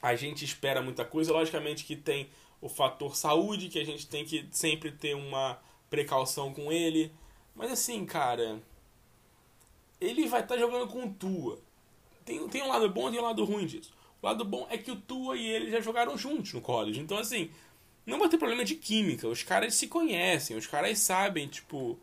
a 0.02 0.14
gente 0.14 0.44
espera 0.44 0.82
muita 0.82 1.04
coisa. 1.04 1.32
Logicamente 1.32 1.84
que 1.84 1.96
tem 1.96 2.28
o 2.60 2.68
fator 2.68 3.16
saúde, 3.16 3.68
que 3.68 3.78
a 3.78 3.84
gente 3.84 4.06
tem 4.06 4.24
que 4.24 4.46
sempre 4.50 4.92
ter 4.92 5.14
uma 5.14 5.58
precaução 5.88 6.52
com 6.52 6.70
ele. 6.70 7.10
Mas 7.54 7.72
assim, 7.72 8.04
cara, 8.04 8.60
ele 10.00 10.26
vai 10.26 10.42
estar 10.42 10.54
tá 10.54 10.60
jogando 10.60 10.86
com 10.88 11.10
Tua. 11.12 11.58
Tem, 12.24 12.46
tem 12.48 12.62
um 12.62 12.68
lado 12.68 12.88
bom 12.90 13.08
e 13.08 13.12
tem 13.12 13.20
um 13.20 13.24
lado 13.24 13.44
ruim 13.44 13.66
disso. 13.66 13.92
O 14.20 14.26
lado 14.26 14.44
bom 14.44 14.66
é 14.68 14.76
que 14.76 14.90
o 14.90 14.96
Tua 14.96 15.36
e 15.36 15.46
ele 15.46 15.70
já 15.70 15.80
jogaram 15.80 16.16
juntos 16.16 16.52
no 16.52 16.60
college. 16.60 17.00
Então, 17.00 17.18
assim, 17.18 17.50
não 18.06 18.20
vai 18.20 18.28
ter 18.28 18.38
problema 18.38 18.64
de 18.64 18.76
química. 18.76 19.26
Os 19.26 19.42
caras 19.42 19.74
se 19.74 19.88
conhecem, 19.88 20.56
os 20.56 20.66
caras 20.66 21.00
sabem, 21.00 21.48
tipo, 21.48 21.98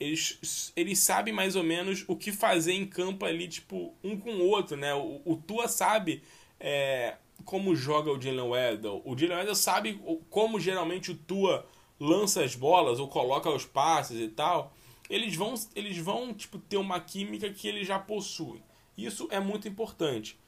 eles, 0.00 0.72
eles 0.74 0.98
sabem 0.98 1.32
mais 1.32 1.54
ou 1.54 1.62
menos 1.62 2.04
o 2.08 2.16
que 2.16 2.32
fazer 2.32 2.72
em 2.72 2.86
campo 2.86 3.24
ali, 3.24 3.46
tipo, 3.46 3.94
um 4.02 4.18
com 4.18 4.30
o 4.30 4.48
outro, 4.48 4.76
né? 4.76 4.94
O, 4.94 5.20
o 5.24 5.36
Tua 5.36 5.68
sabe 5.68 6.22
é, 6.58 7.16
como 7.44 7.76
joga 7.76 8.10
o 8.10 8.20
Jalen 8.20 8.48
Weddle. 8.48 9.02
O 9.04 9.16
Jalen 9.16 9.36
Weddle 9.36 9.54
sabe 9.54 10.00
como 10.30 10.58
geralmente 10.58 11.10
o 11.10 11.14
Tua 11.14 11.66
lança 12.00 12.42
as 12.42 12.54
bolas 12.54 12.98
ou 12.98 13.08
coloca 13.08 13.50
os 13.50 13.64
passes 13.64 14.18
e 14.18 14.28
tal. 14.28 14.74
Eles 15.10 15.36
vão, 15.36 15.54
eles 15.74 15.98
vão 15.98 16.32
tipo, 16.32 16.58
ter 16.58 16.78
uma 16.78 16.98
química 16.98 17.50
que 17.50 17.68
eles 17.68 17.86
já 17.86 17.98
possuem. 17.98 18.62
Isso 18.96 19.28
é 19.30 19.38
muito 19.38 19.68
importante. 19.68 20.38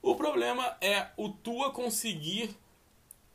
O 0.00 0.14
problema 0.14 0.76
é 0.80 1.08
o 1.16 1.28
Tua 1.28 1.70
conseguir 1.70 2.56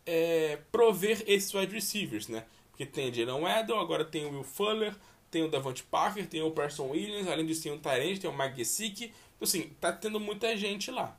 é, 0.09 0.59
prover 0.71 1.23
esses 1.27 1.53
wide 1.53 1.71
receivers, 1.71 2.27
né? 2.27 2.43
Porque 2.71 2.83
tem 2.83 3.09
o 3.09 3.13
Jalen 3.13 3.43
Weddle, 3.43 3.77
agora 3.77 4.03
tem 4.03 4.25
o 4.25 4.31
Will 4.31 4.43
Fuller, 4.43 4.95
tem 5.29 5.43
o 5.43 5.47
Davante 5.49 5.83
Parker, 5.83 6.25
tem 6.25 6.41
o 6.41 6.49
Person 6.49 6.87
Williams, 6.87 7.27
além 7.27 7.45
disso 7.45 7.61
tem 7.61 7.71
o 7.71 7.77
Tyrant, 7.77 8.17
tem 8.17 8.29
o 8.29 8.35
Mike 8.35 8.57
Gesicki. 8.57 9.05
Então, 9.05 9.43
assim, 9.43 9.69
tá 9.79 9.91
tendo 9.93 10.19
muita 10.19 10.57
gente 10.57 10.89
lá. 10.89 11.15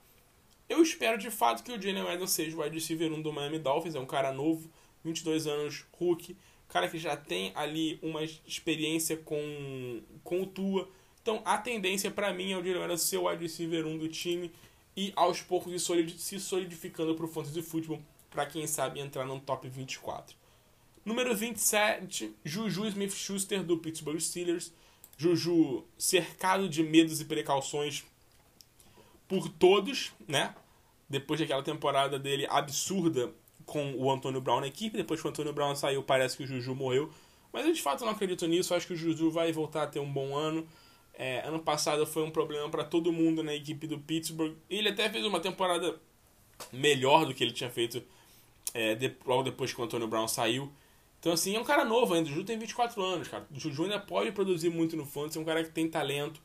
Eu 0.68 0.82
espero 0.82 1.16
de 1.18 1.30
fato 1.30 1.62
que 1.62 1.70
o 1.70 1.80
Jalen 1.80 2.02
Weddle 2.02 2.26
seja 2.26 2.56
o 2.56 2.62
wide 2.62 2.74
receiver 2.74 3.12
1 3.12 3.22
do 3.22 3.32
Miami 3.32 3.60
Dolphins, 3.60 3.94
é 3.94 4.00
um 4.00 4.06
cara 4.06 4.32
novo, 4.32 4.68
22 5.04 5.46
anos, 5.46 5.84
Hulk, 5.92 6.36
cara 6.68 6.88
que 6.88 6.98
já 6.98 7.16
tem 7.16 7.52
ali 7.54 7.98
uma 8.02 8.24
experiência 8.24 9.16
com, 9.16 10.02
com 10.24 10.42
o 10.42 10.46
Tua. 10.46 10.88
Então, 11.22 11.42
a 11.44 11.58
tendência 11.58 12.10
para 12.10 12.32
mim 12.32 12.52
é 12.52 12.56
o 12.56 12.64
Jalen 12.64 12.80
Weddle 12.80 12.98
ser 12.98 13.18
o 13.18 13.28
wide 13.28 13.42
receiver 13.42 13.86
1 13.86 13.98
do 13.98 14.08
time 14.08 14.50
e 14.96 15.12
aos 15.14 15.40
poucos 15.40 15.72
se 16.18 16.40
solidificando 16.40 17.14
para 17.14 17.24
o 17.24 17.28
Fantasy 17.28 17.62
Football, 17.62 18.02
para 18.30 18.46
quem 18.46 18.66
sabe 18.66 19.00
entrar 19.00 19.24
no 19.24 19.40
top 19.40 19.68
24. 19.68 20.36
Número 21.04 21.34
27, 21.34 22.34
Juju 22.44 22.86
Smith-Schuster 22.86 23.62
do 23.62 23.78
Pittsburgh 23.78 24.20
Steelers. 24.20 24.72
Juju 25.16 25.84
cercado 25.98 26.68
de 26.68 26.82
medos 26.82 27.20
e 27.20 27.24
precauções 27.24 28.04
por 29.28 29.48
todos, 29.48 30.12
né? 30.26 30.54
Depois 31.08 31.38
daquela 31.40 31.62
temporada 31.62 32.18
dele 32.18 32.46
absurda 32.48 33.32
com 33.66 33.94
o 33.94 34.10
Antônio 34.10 34.40
Brown 34.40 34.60
na 34.60 34.66
equipe, 34.66 34.96
depois 34.96 35.20
que 35.20 35.26
o 35.26 35.30
Antônio 35.30 35.52
Brown 35.52 35.74
saiu, 35.76 36.02
parece 36.02 36.36
que 36.36 36.44
o 36.44 36.46
Juju 36.46 36.74
morreu. 36.74 37.10
Mas 37.52 37.66
eu 37.66 37.72
de 37.72 37.82
fato 37.82 38.04
não 38.04 38.12
acredito 38.12 38.46
nisso, 38.46 38.74
acho 38.74 38.86
que 38.86 38.94
o 38.94 38.96
Juju 38.96 39.30
vai 39.30 39.52
voltar 39.52 39.84
a 39.84 39.86
ter 39.86 40.00
um 40.00 40.10
bom 40.10 40.36
ano. 40.36 40.66
É, 41.14 41.46
ano 41.46 41.58
passado 41.58 42.06
foi 42.06 42.22
um 42.22 42.30
problema 42.30 42.68
para 42.70 42.84
todo 42.84 43.12
mundo 43.12 43.42
na 43.42 43.54
equipe 43.54 43.86
do 43.86 43.98
Pittsburgh. 43.98 44.56
Ele 44.68 44.88
até 44.88 45.10
fez 45.10 45.24
uma 45.24 45.40
temporada 45.40 46.00
melhor 46.72 47.26
do 47.26 47.34
que 47.34 47.44
ele 47.44 47.52
tinha 47.52 47.70
feito 47.70 48.02
é, 48.74 48.94
de, 48.94 49.14
logo 49.26 49.42
depois 49.42 49.72
que 49.72 49.80
o 49.80 49.84
Antônio 49.84 50.08
Brown 50.08 50.28
saiu. 50.28 50.70
Então, 51.18 51.32
assim, 51.32 51.54
é 51.54 51.60
um 51.60 51.64
cara 51.64 51.84
novo 51.84 52.14
ainda. 52.14 52.28
O 52.28 52.32
Juju 52.32 52.44
tem 52.44 52.58
24 52.58 53.02
anos, 53.02 53.28
cara. 53.28 53.46
O 53.54 53.58
Juju 53.58 53.84
ainda 53.84 53.98
pode 53.98 54.32
produzir 54.32 54.70
muito 54.70 54.96
no 54.96 55.04
fantasy, 55.04 55.38
é 55.38 55.40
um 55.40 55.44
cara 55.44 55.62
que 55.62 55.70
tem 55.70 55.88
talento. 55.88 56.40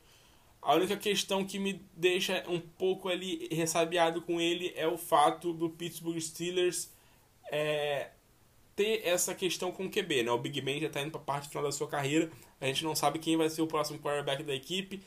A 0.60 0.74
única 0.74 0.96
questão 0.96 1.44
que 1.44 1.58
me 1.58 1.80
deixa 1.96 2.44
um 2.48 2.60
pouco 2.60 3.08
ali 3.08 3.48
ressabiado 3.52 4.20
com 4.20 4.40
ele 4.40 4.72
é 4.76 4.86
o 4.86 4.98
fato 4.98 5.52
do 5.52 5.70
Pittsburgh 5.70 6.20
Steelers 6.20 6.90
é, 7.50 8.10
ter 8.74 9.06
essa 9.06 9.34
questão 9.34 9.70
com 9.72 9.86
o 9.86 9.90
QB, 9.90 10.24
né? 10.24 10.30
O 10.30 10.38
Big 10.38 10.60
Ben 10.60 10.80
já 10.80 10.88
está 10.88 11.00
indo 11.00 11.12
para 11.12 11.20
a 11.20 11.24
parte 11.24 11.48
final 11.48 11.62
da 11.62 11.72
sua 11.72 11.88
carreira. 11.88 12.30
A 12.60 12.66
gente 12.66 12.84
não 12.84 12.94
sabe 12.94 13.18
quem 13.18 13.36
vai 13.36 13.48
ser 13.48 13.62
o 13.62 13.66
próximo 13.66 13.98
quarterback 13.98 14.42
da 14.42 14.54
equipe. 14.54 15.00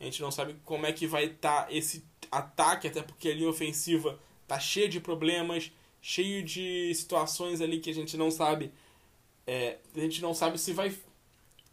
A 0.00 0.04
gente 0.04 0.20
não 0.20 0.30
sabe 0.30 0.56
como 0.64 0.86
é 0.86 0.92
que 0.92 1.06
vai 1.06 1.26
estar 1.26 1.66
tá 1.66 1.72
esse 1.72 2.04
ataque, 2.30 2.88
até 2.88 3.02
porque 3.02 3.28
a 3.28 3.34
linha 3.34 3.48
ofensiva 3.48 4.18
tá 4.48 4.58
cheia 4.58 4.88
de 4.88 5.00
problemas, 5.00 5.70
cheio 6.06 6.42
de 6.42 6.94
situações 6.94 7.62
ali 7.62 7.80
que 7.80 7.88
a 7.88 7.94
gente 7.94 8.14
não 8.14 8.30
sabe 8.30 8.70
é, 9.46 9.78
a 9.96 10.00
gente 10.00 10.20
não 10.20 10.34
sabe 10.34 10.58
se 10.58 10.74
vai 10.74 10.94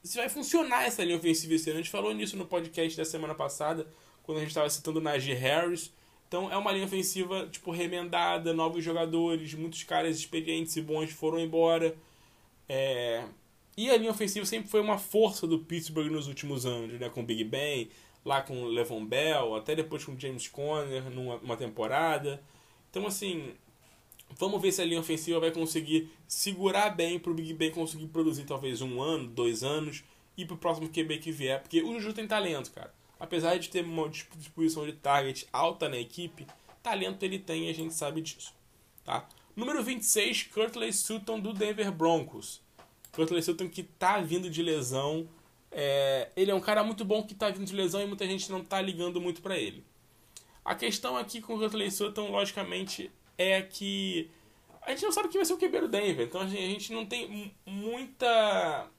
se 0.01 0.17
vai 0.17 0.29
funcionar 0.29 0.85
essa 0.85 1.03
linha 1.03 1.17
ofensiva. 1.17 1.53
A 1.53 1.75
gente 1.75 1.89
falou 1.89 2.13
nisso 2.13 2.37
no 2.37 2.45
podcast 2.45 2.97
da 2.97 3.05
semana 3.05 3.35
passada, 3.35 3.85
quando 4.23 4.37
a 4.37 4.41
gente 4.41 4.49
estava 4.49 4.69
citando 4.69 4.99
o 4.99 5.01
Najee 5.01 5.33
Harris. 5.33 5.93
Então 6.27 6.49
é 6.49 6.55
uma 6.55 6.71
linha 6.71 6.85
ofensiva 6.85 7.45
tipo 7.51 7.71
remendada, 7.71 8.53
novos 8.53 8.83
jogadores, 8.83 9.53
muitos 9.53 9.83
caras 9.83 10.17
experientes 10.17 10.77
e 10.77 10.81
bons 10.81 11.11
foram 11.11 11.37
embora. 11.37 11.93
É... 12.69 13.25
E 13.75 13.89
a 13.89 13.97
linha 13.97 14.11
ofensiva 14.11 14.45
sempre 14.45 14.69
foi 14.69 14.79
uma 14.79 14.97
força 14.97 15.45
do 15.45 15.59
Pittsburgh 15.59 16.09
nos 16.09 16.27
últimos 16.27 16.65
anos, 16.65 16.99
né? 16.99 17.09
Com 17.09 17.19
o 17.19 17.25
Big 17.25 17.43
Ben, 17.43 17.89
lá 18.23 18.41
com 18.41 18.63
o 18.63 18.67
Levon 18.67 19.05
Bell, 19.05 19.55
até 19.55 19.75
depois 19.75 20.05
com 20.05 20.13
o 20.13 20.19
James 20.19 20.47
Conner 20.47 21.03
numa 21.09 21.57
temporada. 21.57 22.41
Então, 22.91 23.07
assim, 23.07 23.53
Vamos 24.37 24.61
ver 24.61 24.71
se 24.71 24.81
a 24.81 24.85
linha 24.85 24.99
ofensiva 24.99 25.39
vai 25.39 25.51
conseguir 25.51 26.09
segurar 26.27 26.89
bem 26.89 27.19
para 27.19 27.31
o 27.31 27.35
Big 27.35 27.53
Ben 27.53 27.71
conseguir 27.71 28.07
produzir 28.07 28.45
talvez 28.45 28.81
um 28.81 29.01
ano, 29.01 29.27
dois 29.27 29.63
anos 29.63 30.03
e 30.37 30.45
para 30.45 30.55
o 30.55 30.57
próximo 30.57 30.89
QB 30.89 31.17
que 31.19 31.31
vier. 31.31 31.61
Porque 31.61 31.81
o 31.81 31.93
Juju 31.93 32.13
tem 32.13 32.27
talento, 32.27 32.71
cara. 32.71 32.93
Apesar 33.19 33.57
de 33.57 33.69
ter 33.69 33.83
uma 33.83 34.09
distribuição 34.09 34.85
de 34.85 34.93
target 34.93 35.47
alta 35.53 35.87
na 35.87 35.97
equipe, 35.97 36.47
talento 36.81 37.23
ele 37.23 37.37
tem 37.37 37.67
e 37.67 37.69
a 37.69 37.73
gente 37.73 37.93
sabe 37.93 38.21
disso. 38.21 38.53
Tá? 39.03 39.27
Número 39.55 39.83
26, 39.83 40.43
Curtley 40.43 40.91
Sutton 40.93 41.39
do 41.39 41.53
Denver 41.53 41.91
Broncos. 41.91 42.61
Curtley 43.11 43.43
Sutton 43.43 43.69
que 43.69 43.83
tá 43.83 44.19
vindo 44.21 44.49
de 44.49 44.63
lesão. 44.63 45.27
É, 45.71 46.29
ele 46.35 46.51
é 46.51 46.55
um 46.55 46.59
cara 46.59 46.83
muito 46.83 47.05
bom 47.05 47.23
que 47.23 47.35
tá 47.35 47.49
vindo 47.49 47.65
de 47.65 47.75
lesão 47.75 48.01
e 48.01 48.07
muita 48.07 48.25
gente 48.25 48.51
não 48.51 48.63
tá 48.63 48.81
ligando 48.81 49.21
muito 49.21 49.41
para 49.41 49.57
ele. 49.57 49.83
A 50.63 50.75
questão 50.75 51.17
aqui 51.17 51.41
com 51.41 51.55
o 51.55 51.59
Curtley 51.59 51.91
Sutton, 51.91 52.31
logicamente, 52.31 53.11
é 53.37 53.61
que 53.61 54.29
a 54.81 54.91
gente 54.91 55.03
não 55.03 55.11
sabe 55.11 55.29
quem 55.29 55.39
vai 55.39 55.45
ser 55.45 55.53
o 55.53 55.57
QB 55.57 55.81
do 55.81 55.87
Denver. 55.87 56.27
Então 56.27 56.41
a 56.41 56.47
gente 56.47 56.91
não 56.91 57.05
tem 57.05 57.53
muita 57.65 58.89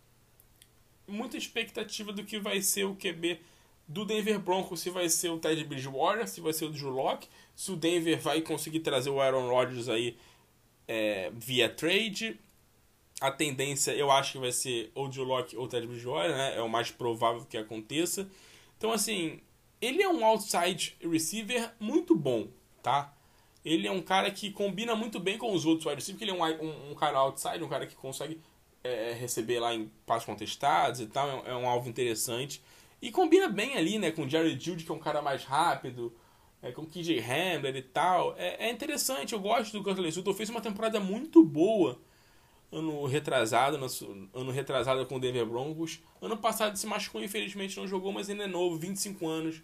muita 1.07 1.37
expectativa 1.37 2.12
do 2.12 2.25
que 2.25 2.38
vai 2.38 2.62
ser 2.62 2.85
o 2.85 2.95
QB 2.95 3.40
do 3.87 4.05
Denver 4.05 4.38
Broncos, 4.38 4.81
se 4.81 4.90
vai 4.90 5.09
ser 5.09 5.29
o 5.29 5.38
Ted 5.38 5.62
Bridgewater, 5.64 6.27
se 6.27 6.40
vai 6.40 6.53
ser 6.53 6.66
o 6.66 6.71
Drew 6.71 6.88
Locke, 6.88 7.29
se 7.55 7.71
o 7.71 7.77
Denver 7.77 8.18
vai 8.21 8.40
conseguir 8.40 8.81
trazer 8.81 9.11
o 9.11 9.21
Aaron 9.21 9.49
Rodgers 9.49 9.88
aí 9.88 10.16
é, 10.88 11.31
via 11.35 11.68
trade. 11.68 12.38
A 13.21 13.31
tendência, 13.31 13.92
eu 13.92 14.11
acho 14.11 14.33
que 14.33 14.38
vai 14.38 14.51
ser 14.51 14.90
ou 14.95 15.09
Drew 15.09 15.25
Locke 15.25 15.57
ou 15.57 15.68
Ted 15.68 15.87
Bridgewater, 15.87 16.35
né? 16.35 16.57
É 16.57 16.62
o 16.62 16.68
mais 16.68 16.90
provável 16.90 17.45
que 17.45 17.57
aconteça. 17.57 18.29
Então, 18.77 18.90
assim, 18.90 19.40
ele 19.81 20.03
é 20.03 20.09
um 20.09 20.25
outside 20.25 20.97
receiver 21.01 21.71
muito 21.79 22.16
bom, 22.16 22.49
tá? 22.83 23.14
Ele 23.64 23.87
é 23.87 23.90
um 23.90 24.03
cara 24.03 24.31
que 24.31 24.51
combina 24.51 24.94
muito 24.94 25.20
bem 25.20 25.38
com 25.38 25.53
os 25.53 25.64
outros 25.64 25.87
wide 25.87 25.96
receivers, 25.96 26.18
porque 26.18 26.25
ele 26.25 26.31
é 26.31 26.62
um, 26.62 26.66
um, 26.66 26.90
um, 26.92 26.94
cara 26.94 27.18
outside, 27.18 27.62
um 27.62 27.68
cara 27.68 27.87
que 27.87 27.94
consegue 27.94 28.40
é, 28.83 29.12
receber 29.12 29.61
lá 29.61 29.75
em 29.75 29.90
passos 30.05 30.27
contestados 30.27 31.01
e 31.01 31.07
tal, 31.07 31.29
é, 31.46 31.51
é, 31.51 31.55
um 31.55 31.68
alvo 31.68 31.88
interessante. 31.88 32.62
E 33.01 33.11
combina 33.11 33.48
bem 33.48 33.77
ali, 33.77 33.98
né, 33.98 34.11
com 34.11 34.22
o 34.22 34.29
Jared 34.29 34.62
Judy, 34.62 34.85
que 34.85 34.90
é 34.90 34.94
um 34.94 34.98
cara 34.98 35.22
mais 35.22 35.44
rápido, 35.44 36.12
é, 36.61 36.72
com 36.72 36.83
o 36.83 36.87
KJ 36.87 37.20
Hamler 37.20 37.77
e 37.77 37.83
tal. 37.83 38.35
É, 38.37 38.66
é 38.66 38.70
interessante, 38.70 39.33
eu 39.33 39.40
gosto 39.40 39.72
do 39.72 39.83
Curtis 39.83 40.14
Sutton, 40.14 40.35
fez 40.35 40.51
uma 40.51 40.61
temporada 40.61 40.98
muito 41.01 41.44
boa 41.44 41.98
ano 42.72 43.05
retrasado, 43.05 43.79
ano 44.33 44.51
retrasado 44.51 45.05
com 45.07 45.16
o 45.16 45.20
Denver 45.20 45.44
Broncos. 45.44 46.01
Ano 46.20 46.38
passado 46.38 46.77
se 46.77 46.87
machucou, 46.87 47.22
infelizmente 47.22 47.77
não 47.77 47.87
jogou, 47.87 48.12
mas 48.12 48.31
ainda 48.31 48.44
é 48.44 48.46
novo, 48.46 48.79
25 48.79 49.29
anos. 49.29 49.62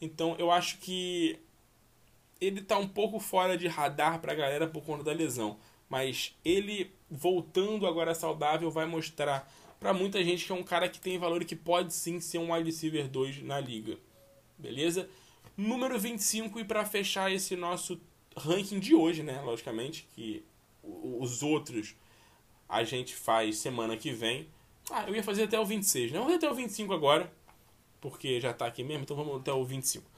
Então 0.00 0.34
eu 0.38 0.50
acho 0.50 0.78
que 0.78 1.38
ele 2.40 2.60
tá 2.62 2.78
um 2.78 2.88
pouco 2.88 3.18
fora 3.18 3.56
de 3.56 3.66
radar 3.66 4.20
pra 4.20 4.34
galera 4.34 4.66
por 4.66 4.84
conta 4.84 5.04
da 5.04 5.12
lesão. 5.12 5.58
Mas 5.88 6.36
ele 6.44 6.92
voltando 7.10 7.86
agora 7.86 8.14
saudável 8.14 8.70
vai 8.70 8.86
mostrar 8.86 9.50
para 9.78 9.92
muita 9.92 10.22
gente 10.24 10.44
que 10.44 10.52
é 10.52 10.54
um 10.54 10.62
cara 10.62 10.88
que 10.88 11.00
tem 11.00 11.18
valor 11.18 11.42
e 11.42 11.44
que 11.44 11.56
pode 11.56 11.94
sim 11.94 12.20
ser 12.20 12.38
um 12.38 12.52
wide 12.52 12.64
receiver 12.64 13.08
2 13.08 13.42
na 13.42 13.60
liga. 13.60 13.98
Beleza? 14.58 15.08
Número 15.56 15.98
25 15.98 16.58
e 16.60 16.64
para 16.64 16.84
fechar 16.84 17.32
esse 17.32 17.56
nosso 17.56 18.00
ranking 18.36 18.78
de 18.78 18.94
hoje, 18.94 19.22
né, 19.22 19.40
logicamente, 19.40 20.06
que 20.14 20.44
os 20.82 21.42
outros 21.42 21.94
a 22.68 22.84
gente 22.84 23.14
faz 23.14 23.58
semana 23.58 23.96
que 23.96 24.10
vem. 24.10 24.48
Ah, 24.90 25.04
eu 25.06 25.14
ia 25.14 25.22
fazer 25.22 25.44
até 25.44 25.58
o 25.58 25.64
26, 25.64 26.12
né? 26.12 26.18
Vamos 26.18 26.34
até 26.34 26.50
o 26.50 26.54
25 26.54 26.92
agora, 26.92 27.32
porque 28.00 28.40
já 28.40 28.52
tá 28.52 28.66
aqui 28.66 28.82
mesmo, 28.82 29.02
então 29.02 29.16
vamos 29.16 29.40
até 29.40 29.52
o 29.52 29.64
25. 29.64 30.08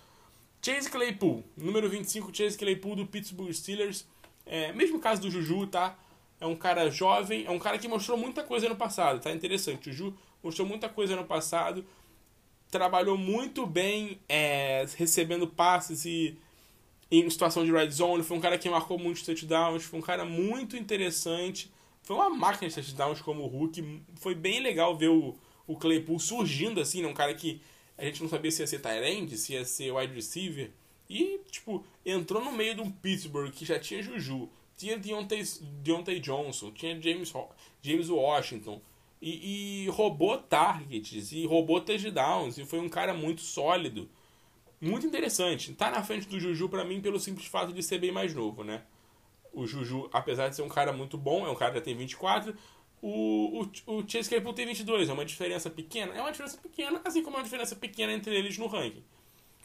Chase 0.61 0.91
Claypool, 0.91 1.45
número 1.57 1.89
25, 1.89 2.35
Chase 2.35 2.59
Claypool 2.59 2.97
do 2.97 3.07
Pittsburgh 3.07 3.53
Steelers. 3.53 4.07
É, 4.45 4.73
mesmo 4.73 4.99
caso 4.99 5.23
do 5.23 5.31
Juju, 5.31 5.67
tá? 5.67 5.97
É 6.41 6.47
um 6.47 6.57
cara 6.57 6.91
jovem, 6.91 7.45
é 7.47 7.51
um 7.51 7.59
cara 7.59 7.79
que 7.79 7.89
mostrou 7.89 8.17
muita 8.17 8.43
coisa 8.43 8.69
no 8.69 8.77
passado, 8.77 9.21
tá? 9.21 9.31
Interessante. 9.33 9.91
O 9.91 9.93
Juju 9.93 10.15
mostrou 10.43 10.67
muita 10.67 10.89
coisa 10.89 11.17
no 11.17 11.25
passado, 11.25 11.85
trabalhou 12.71 13.17
muito 13.17 13.67
bem 13.67 14.21
é, 14.29 14.87
recebendo 14.97 15.47
passes 15.47 16.05
e 16.05 16.39
em 17.11 17.29
situação 17.31 17.65
de 17.65 17.73
red 17.73 17.91
zone. 17.91 18.23
Foi 18.23 18.37
um 18.37 18.41
cara 18.41 18.59
que 18.59 18.69
marcou 18.69 18.99
muitos 18.99 19.23
touchdowns, 19.23 19.85
foi 19.85 19.99
um 19.99 20.03
cara 20.03 20.25
muito 20.25 20.77
interessante. 20.77 21.71
Foi 22.03 22.17
uma 22.17 22.31
máquina 22.31 22.69
de 22.69 22.75
touchdowns 22.75 23.21
como 23.21 23.43
o 23.43 23.47
Hulk. 23.47 24.03
Foi 24.17 24.35
bem 24.35 24.61
legal 24.61 24.97
ver 24.97 25.09
o, 25.09 25.37
o 25.67 25.77
Claypool 25.77 26.19
surgindo 26.19 26.81
assim, 26.81 27.03
né? 27.03 27.09
Um 27.09 27.15
cara 27.15 27.35
que 27.35 27.61
a 27.99 28.05
gente 28.05 28.23
não 28.23 28.29
sabia 28.31 28.51
se 28.51 28.63
ia 28.63 28.67
ser 28.67 28.81
Tyrande, 28.81 29.37
se 29.37 29.53
ia 29.55 29.65
ser 29.65 29.93
wide 29.93 30.15
receiver. 30.15 30.71
E, 31.11 31.41
tipo, 31.51 31.85
entrou 32.07 32.43
no 32.45 32.53
meio 32.53 32.75
de 32.77 32.81
um 32.81 32.91
Pittsburgh 32.91 33.51
que 33.51 33.65
já 33.65 33.79
tinha 33.79 34.03
Juju, 34.03 34.49
tinha 34.77 34.97
Deontay, 34.97 35.43
Deontay 35.83 36.21
Johnson, 36.21 36.71
tinha 36.71 37.01
James, 37.01 37.33
James 37.83 38.09
Washington. 38.09 38.81
e, 39.21 39.85
e 39.85 39.89
roubou 39.89 40.39
targets 40.39 41.33
e 41.33 41.45
roubou 41.47 41.81
touchdowns 41.81 42.57
e 42.57 42.65
foi 42.65 42.79
um 42.79 42.89
cara 42.89 43.13
muito 43.13 43.41
sólido. 43.41 44.09
Muito 44.81 45.07
interessante. 45.07 45.73
Tá 45.75 45.91
na 45.91 46.03
frente 46.05 46.29
do 46.29 46.39
Juju 46.39 46.69
para 46.69 46.85
mim 46.85 47.01
pelo 47.01 47.19
simples 47.19 47.47
fato 47.49 47.73
de 47.73 47.83
ser 47.83 47.99
bem 47.99 48.13
mais 48.13 48.33
novo, 48.33 48.63
né? 48.63 48.83
O 49.53 49.67
Juju, 49.67 50.09
apesar 50.13 50.49
de 50.49 50.57
ser 50.57 50.63
um 50.63 50.69
cara 50.69 50.93
muito 50.93 51.19
bom, 51.19 51.45
é 51.47 51.51
um 51.51 51.55
cara 51.57 51.73
que 51.73 51.79
já 51.79 51.85
tem 51.85 51.97
24, 51.97 52.55
o, 53.01 53.63
o, 53.87 53.99
o 53.99 54.09
Chase 54.09 54.29
Claypool 54.29 54.53
tem 54.53 54.67
22, 54.67 55.09
é 55.09 55.13
uma 55.13 55.25
diferença 55.25 55.71
pequena? 55.71 56.15
É 56.15 56.21
uma 56.21 56.33
diferença 56.33 56.59
pequena, 56.59 57.01
assim 57.05 57.23
como 57.23 57.37
é 57.37 57.39
uma 57.39 57.45
diferença 57.45 57.77
pequena 57.77 58.13
entre 58.13 58.35
eles 58.35 58.59
no 58.59 58.67
ranking. 58.67 59.05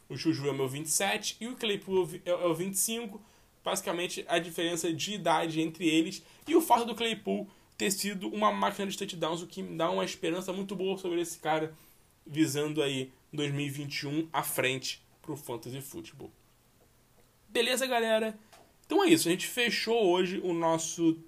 O 0.08 0.16
Juju 0.16 0.46
é 0.46 0.50
o 0.50 0.54
meu 0.54 0.68
27 0.68 1.36
e 1.40 1.48
o 1.48 1.56
Claypool 1.56 2.08
é, 2.24 2.30
é 2.30 2.46
o 2.46 2.54
25, 2.54 3.20
basicamente 3.64 4.24
a 4.28 4.38
diferença 4.38 4.92
de 4.92 5.14
idade 5.14 5.60
entre 5.60 5.88
eles 5.88 6.22
e 6.46 6.54
o 6.54 6.60
fato 6.60 6.84
do 6.84 6.94
Claypool 6.94 7.48
ter 7.76 7.90
sido 7.90 8.28
uma 8.28 8.52
máquina 8.52 8.86
de 8.86 8.96
touchdowns, 8.96 9.42
o 9.42 9.46
que 9.46 9.62
me 9.62 9.76
dá 9.76 9.90
uma 9.90 10.04
esperança 10.04 10.52
muito 10.52 10.76
boa 10.76 10.96
sobre 10.96 11.20
esse 11.20 11.38
cara, 11.38 11.74
visando 12.24 12.82
aí 12.82 13.10
2021 13.32 14.28
à 14.32 14.42
frente 14.42 15.02
pro 15.20 15.36
Fantasy 15.36 15.80
Football. 15.80 16.30
Beleza, 17.48 17.86
galera? 17.86 18.38
Então 18.86 19.02
é 19.02 19.08
isso, 19.08 19.28
a 19.28 19.30
gente 19.30 19.46
fechou 19.46 20.06
hoje 20.06 20.40
o 20.44 20.52
nosso 20.52 21.18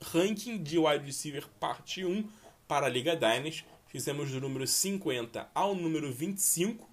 ranking 0.00 0.62
de 0.62 0.78
wide 0.78 1.04
receiver 1.04 1.46
parte 1.60 2.04
1 2.04 2.28
para 2.66 2.86
a 2.86 2.88
Liga 2.88 3.16
Dynasty. 3.16 3.64
Fizemos 3.86 4.30
do 4.30 4.40
número 4.40 4.66
50 4.66 5.48
ao 5.54 5.74
número 5.74 6.12
25, 6.12 6.88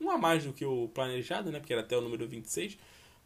um 0.00 0.10
a 0.10 0.18
mais 0.18 0.44
do 0.44 0.52
que 0.52 0.64
o 0.64 0.88
planejado, 0.88 1.50
né? 1.50 1.58
Porque 1.58 1.72
era 1.72 1.82
até 1.82 1.96
o 1.96 2.00
número 2.00 2.28
26. 2.28 2.76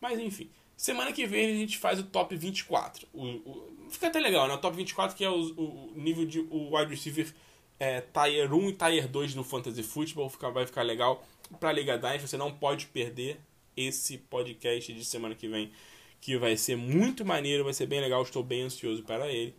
Mas 0.00 0.18
enfim, 0.18 0.48
semana 0.76 1.12
que 1.12 1.26
vem 1.26 1.50
a 1.50 1.54
gente 1.54 1.76
faz 1.78 1.98
o 1.98 2.04
top 2.04 2.36
24. 2.36 3.08
O, 3.12 3.24
o, 3.24 3.76
fica 3.90 4.06
até 4.06 4.20
legal, 4.20 4.46
né? 4.46 4.54
O 4.54 4.58
top 4.58 4.76
24 4.76 5.16
que 5.16 5.24
é 5.24 5.30
o, 5.30 5.40
o 5.40 5.92
nível 5.96 6.24
de 6.24 6.38
o 6.38 6.76
wide 6.76 6.90
receiver 6.90 7.34
é, 7.80 8.00
Tier 8.00 8.52
1 8.52 8.68
e 8.68 8.72
Tier 8.74 9.08
2 9.08 9.34
no 9.34 9.42
Fantasy 9.42 9.82
Football. 9.82 10.28
Fica, 10.28 10.50
vai 10.50 10.66
ficar 10.66 10.82
legal. 10.82 11.26
Para 11.58 11.70
a 11.70 11.72
Liga 11.72 11.98
Dynasty, 11.98 12.28
você 12.28 12.36
não 12.36 12.52
pode 12.52 12.86
perder 12.86 13.40
esse 13.76 14.18
podcast 14.18 14.92
de 14.92 15.04
semana 15.04 15.34
que 15.34 15.48
vem 15.48 15.72
que 16.20 16.36
vai 16.36 16.56
ser 16.56 16.76
muito 16.76 17.24
maneiro, 17.24 17.64
vai 17.64 17.72
ser 17.72 17.86
bem 17.86 18.00
legal, 18.00 18.22
estou 18.22 18.42
bem 18.42 18.62
ansioso 18.62 19.02
para 19.02 19.30
ele. 19.30 19.54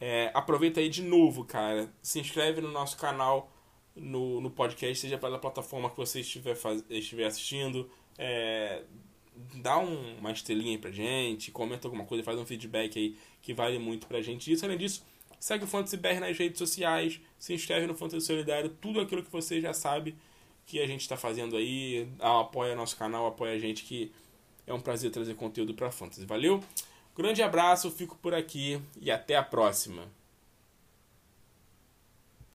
É, 0.00 0.30
aproveita 0.34 0.80
aí 0.80 0.88
de 0.88 1.02
novo, 1.02 1.44
cara. 1.44 1.90
Se 2.02 2.20
inscreve 2.20 2.60
no 2.60 2.70
nosso 2.70 2.96
canal 2.96 3.50
no, 3.94 4.40
no 4.40 4.50
podcast, 4.50 5.00
seja 5.00 5.18
pela 5.18 5.38
plataforma 5.38 5.90
que 5.90 5.96
você 5.96 6.20
estiver, 6.20 6.54
faz, 6.54 6.84
estiver 6.90 7.24
assistindo. 7.24 7.90
É, 8.18 8.82
dá 9.56 9.78
um, 9.78 10.18
uma 10.18 10.30
estrelinha 10.32 10.72
aí 10.72 10.78
pra 10.78 10.90
gente, 10.90 11.50
comenta 11.50 11.86
alguma 11.88 12.04
coisa, 12.04 12.22
faz 12.22 12.38
um 12.38 12.46
feedback 12.46 12.98
aí 12.98 13.16
que 13.42 13.52
vale 13.52 13.78
muito 13.78 14.06
pra 14.06 14.20
gente. 14.22 14.52
Isso, 14.52 14.64
além 14.64 14.78
disso, 14.78 15.04
segue 15.40 15.64
o 15.64 15.66
Fantasy 15.66 15.96
BR 15.96 16.20
nas 16.20 16.36
redes 16.36 16.58
sociais, 16.58 17.20
se 17.38 17.54
inscreve 17.54 17.86
no 17.86 17.94
Fantasy 17.94 18.26
Solidário, 18.26 18.70
tudo 18.80 19.00
aquilo 19.00 19.22
que 19.22 19.30
você 19.30 19.60
já 19.60 19.72
sabe 19.72 20.14
que 20.66 20.80
a 20.80 20.86
gente 20.86 21.02
está 21.02 21.16
fazendo 21.16 21.56
aí, 21.56 22.08
apoia 22.18 22.74
nosso 22.74 22.96
canal, 22.96 23.26
apoia 23.26 23.54
a 23.54 23.58
gente 23.58 23.84
que 23.84 24.10
é 24.66 24.74
um 24.74 24.80
prazer 24.80 25.10
trazer 25.10 25.34
conteúdo 25.34 25.74
para 25.74 25.90
Fantasy. 25.90 26.26
Valeu? 26.26 26.62
Grande 27.16 27.42
abraço, 27.42 27.90
fico 27.90 28.16
por 28.16 28.34
aqui 28.34 28.80
e 29.00 29.10
até 29.10 29.36
a 29.36 29.42
próxima. 29.42 30.04